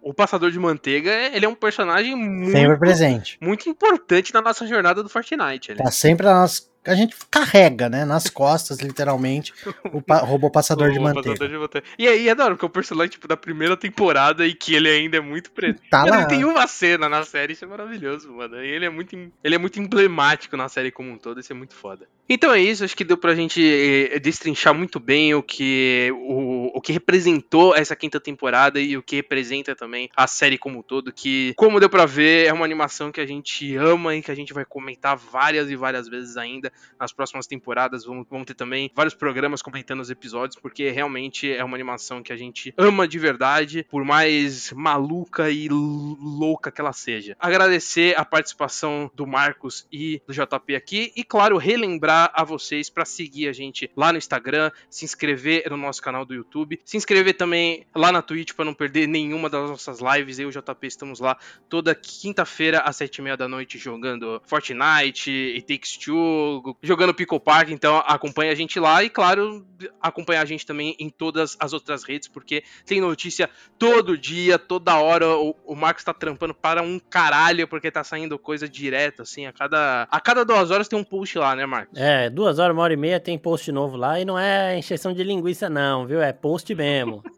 o 0.05 0.13
Passador 0.13 0.51
de 0.51 0.59
Manteiga, 0.59 1.11
ele 1.33 1.45
é 1.47 1.49
um 1.49 1.55
personagem 1.55 2.15
muito, 2.15 2.51
sempre 2.51 2.77
presente. 2.77 3.37
muito 3.41 3.67
importante 3.67 4.31
na 4.31 4.39
nossa 4.39 4.67
jornada 4.67 5.01
do 5.01 5.09
Fortnite. 5.09 5.73
Tá 5.73 5.89
sempre 5.89 6.27
na 6.27 6.41
nossa 6.41 6.61
a 6.85 6.95
gente 6.95 7.15
carrega, 7.29 7.89
né, 7.89 8.05
nas 8.05 8.29
costas, 8.29 8.79
literalmente, 8.79 9.53
o 9.91 10.01
pa 10.01 10.19
robô 10.19 10.49
passador, 10.49 10.89
o 10.89 10.93
de, 10.93 10.99
manteiga. 10.99 11.29
passador 11.29 11.49
de 11.49 11.57
manteiga. 11.57 11.87
E 11.97 12.07
aí 12.07 12.29
é 12.29 12.35
da 12.35 12.45
hora, 12.45 12.53
porque 12.53 12.65
é 12.65 12.67
o 12.67 12.71
personagem 12.71 13.11
tipo, 13.11 13.27
da 13.27 13.35
primeira 13.35 13.75
temporada 13.75 14.45
e 14.45 14.53
que 14.53 14.75
ele 14.75 14.89
ainda 14.89 15.17
é 15.17 15.21
muito 15.21 15.51
preso. 15.51 15.79
Tá 15.89 16.03
lá. 16.03 16.25
Tem 16.25 16.45
uma 16.45 16.67
cena 16.67 17.09
na 17.09 17.23
série, 17.23 17.53
isso 17.53 17.65
é 17.65 17.67
maravilhoso, 17.67 18.31
mano. 18.31 18.63
E 18.63 18.67
ele 18.67 18.85
é 18.85 18.89
muito, 18.89 19.15
ele 19.43 19.55
é 19.55 19.57
muito 19.57 19.79
emblemático 19.79 20.55
na 20.55 20.69
série 20.69 20.91
como 20.91 21.11
um 21.11 21.17
todo, 21.17 21.39
isso 21.39 21.51
é 21.51 21.55
muito 21.55 21.73
foda. 21.73 22.07
Então 22.27 22.51
é 22.51 22.59
isso, 22.59 22.83
acho 22.83 22.97
que 22.97 23.03
deu 23.03 23.17
pra 23.17 23.35
gente 23.35 23.61
eh, 23.63 24.19
destrinchar 24.19 24.73
muito 24.73 24.99
bem 24.99 25.35
o 25.35 25.43
que, 25.43 26.11
o, 26.15 26.71
o 26.75 26.81
que 26.81 26.91
representou 26.91 27.75
essa 27.75 27.95
quinta 27.95 28.19
temporada 28.19 28.79
e 28.79 28.97
o 28.97 29.03
que 29.03 29.17
representa 29.17 29.75
também 29.75 30.09
a 30.15 30.25
série 30.25 30.57
como 30.57 30.79
um 30.79 30.81
todo, 30.81 31.13
que, 31.13 31.53
como 31.55 31.79
deu 31.79 31.89
pra 31.89 32.07
ver, 32.07 32.47
é 32.47 32.53
uma 32.53 32.65
animação 32.65 33.11
que 33.11 33.21
a 33.21 33.27
gente 33.27 33.75
ama 33.75 34.15
e 34.15 34.23
que 34.23 34.31
a 34.31 34.35
gente 34.35 34.53
vai 34.53 34.65
comentar 34.65 35.15
várias 35.15 35.69
e 35.69 35.75
várias 35.75 36.09
vezes 36.09 36.35
ainda 36.35 36.71
nas 36.99 37.11
próximas 37.11 37.47
temporadas 37.47 38.05
vão 38.05 38.43
ter 38.43 38.53
também 38.53 38.91
vários 38.95 39.13
programas 39.13 39.61
comentando 39.61 39.99
os 39.99 40.09
episódios, 40.09 40.59
porque 40.59 40.89
realmente 40.89 41.51
é 41.51 41.63
uma 41.63 41.75
animação 41.75 42.21
que 42.21 42.33
a 42.33 42.37
gente 42.37 42.73
ama 42.77 43.07
de 43.07 43.19
verdade, 43.19 43.85
por 43.89 44.03
mais 44.03 44.71
maluca 44.71 45.49
e 45.49 45.67
louca 45.69 46.71
que 46.71 46.81
ela 46.81 46.93
seja. 46.93 47.35
Agradecer 47.39 48.17
a 48.17 48.25
participação 48.25 49.11
do 49.13 49.25
Marcos 49.27 49.87
e 49.91 50.21
do 50.27 50.33
JP 50.33 50.75
aqui, 50.75 51.11
e 51.15 51.23
claro, 51.23 51.57
relembrar 51.57 52.31
a 52.33 52.43
vocês 52.43 52.89
para 52.89 53.05
seguir 53.05 53.47
a 53.47 53.53
gente 53.53 53.89
lá 53.95 54.11
no 54.11 54.17
Instagram, 54.17 54.71
se 54.89 55.05
inscrever 55.05 55.69
no 55.69 55.77
nosso 55.77 56.01
canal 56.01 56.25
do 56.25 56.33
YouTube, 56.33 56.79
se 56.83 56.97
inscrever 56.97 57.35
também 57.35 57.85
lá 57.95 58.11
na 58.11 58.21
Twitch 58.21 58.53
para 58.53 58.65
não 58.65 58.73
perder 58.73 59.07
nenhuma 59.07 59.49
das 59.49 59.69
nossas 59.69 59.99
lives. 59.99 60.39
Eu 60.39 60.49
e 60.49 60.57
o 60.57 60.61
JP 60.61 60.87
estamos 60.87 61.19
lá 61.19 61.37
toda 61.69 61.95
quinta-feira 61.95 62.79
às 62.79 62.95
sete 62.95 63.17
e 63.17 63.21
meia 63.21 63.37
da 63.37 63.47
noite 63.47 63.77
jogando 63.77 64.41
Fortnite, 64.45 65.31
e 65.31 65.61
Takes 65.61 65.97
Two, 65.97 66.64
jogando 66.81 67.13
Pico 67.13 67.39
Park, 67.39 67.69
então 67.69 67.97
acompanha 68.05 68.51
a 68.51 68.55
gente 68.55 68.79
lá 68.79 69.03
e, 69.03 69.09
claro, 69.09 69.65
acompanha 70.01 70.41
a 70.41 70.45
gente 70.45 70.65
também 70.65 70.95
em 70.99 71.09
todas 71.09 71.55
as 71.59 71.73
outras 71.73 72.03
redes, 72.03 72.27
porque 72.27 72.63
tem 72.85 73.01
notícia 73.01 73.49
todo 73.77 74.17
dia, 74.17 74.57
toda 74.57 74.97
hora. 74.97 75.27
O, 75.37 75.55
o 75.65 75.75
Marcos 75.75 76.03
tá 76.03 76.13
trampando 76.13 76.53
para 76.53 76.81
um 76.81 76.99
caralho, 76.99 77.67
porque 77.67 77.91
tá 77.91 78.03
saindo 78.03 78.39
coisa 78.39 78.67
direto, 78.67 79.21
assim, 79.21 79.45
a 79.45 79.53
cada, 79.53 80.07
a 80.09 80.19
cada 80.19 80.43
duas 80.43 80.71
horas 80.71 80.87
tem 80.87 80.97
um 80.97 81.03
post 81.03 81.37
lá, 81.37 81.55
né, 81.55 81.65
Marcos? 81.65 81.97
É, 81.97 82.29
duas 82.29 82.59
horas, 82.59 82.75
uma 82.75 82.83
hora 82.83 82.93
e 82.93 82.97
meia 82.97 83.19
tem 83.19 83.37
post 83.37 83.71
novo 83.71 83.97
lá 83.97 84.19
e 84.19 84.25
não 84.25 84.37
é 84.37 84.77
encheção 84.77 85.13
de 85.13 85.23
linguiça, 85.23 85.69
não, 85.69 86.05
viu? 86.05 86.21
É 86.21 86.31
post 86.31 86.73
mesmo. 86.73 87.23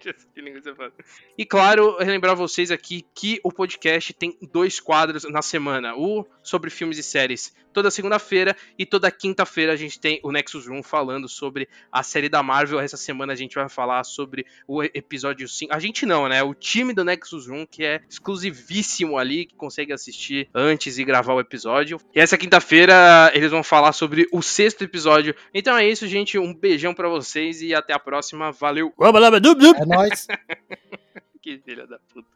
de 0.40 0.46
linguiça, 0.46 0.74
E 1.36 1.44
claro, 1.44 1.96
relembrar 1.98 2.34
vocês 2.34 2.70
aqui 2.70 3.06
que 3.14 3.40
o 3.44 3.52
podcast 3.52 4.12
tem 4.14 4.36
dois 4.52 4.80
quadros 4.80 5.24
na 5.24 5.42
semana: 5.42 5.94
o 5.96 6.26
sobre 6.42 6.70
filmes 6.70 6.98
e 6.98 7.02
séries 7.02 7.54
toda 7.72 7.90
segunda-feira 7.90 8.56
e 8.78 8.84
toda 8.84 9.10
quinta-feira 9.10 9.72
a 9.72 9.76
gente 9.76 9.98
tem 9.98 10.20
o 10.22 10.32
Nexus 10.32 10.66
Room 10.66 10.82
falando 10.82 11.28
sobre 11.28 11.68
a 11.90 12.02
série 12.02 12.28
da 12.28 12.42
Marvel. 12.42 12.80
Essa 12.80 12.96
semana 12.96 13.32
a 13.32 13.36
gente 13.36 13.54
vai 13.54 13.68
falar 13.68 14.04
sobre 14.04 14.46
o 14.66 14.82
episódio 14.82 15.48
5. 15.48 15.74
A 15.74 15.78
gente 15.78 16.04
não, 16.04 16.28
né? 16.28 16.42
O 16.42 16.54
time 16.54 16.92
do 16.92 17.04
Nexus 17.04 17.46
Room 17.46 17.66
que 17.66 17.84
é 17.84 18.00
exclusivíssimo 18.08 19.18
ali, 19.18 19.46
que 19.46 19.54
consegue 19.54 19.92
assistir 19.92 20.48
antes 20.54 20.98
e 20.98 21.04
gravar 21.04 21.34
o 21.34 21.40
episódio. 21.40 22.00
E 22.14 22.20
essa 22.20 22.36
quinta-feira 22.36 23.30
eles 23.34 23.50
vão 23.50 23.62
falar 23.62 23.92
sobre 23.92 24.26
o 24.32 24.42
sexto 24.42 24.82
episódio. 24.82 25.34
Então 25.54 25.76
é 25.76 25.88
isso, 25.88 26.06
gente. 26.06 26.38
Um 26.38 26.54
beijão 26.54 26.94
para 26.94 27.08
vocês 27.08 27.62
e 27.62 27.74
até 27.74 27.92
a 27.92 27.98
próxima. 27.98 28.52
Valeu. 28.52 28.92
É 29.76 29.86
nóis. 29.86 30.26
que 31.42 31.58
filha 31.58 31.86
da 31.86 31.98
puta. 31.98 32.28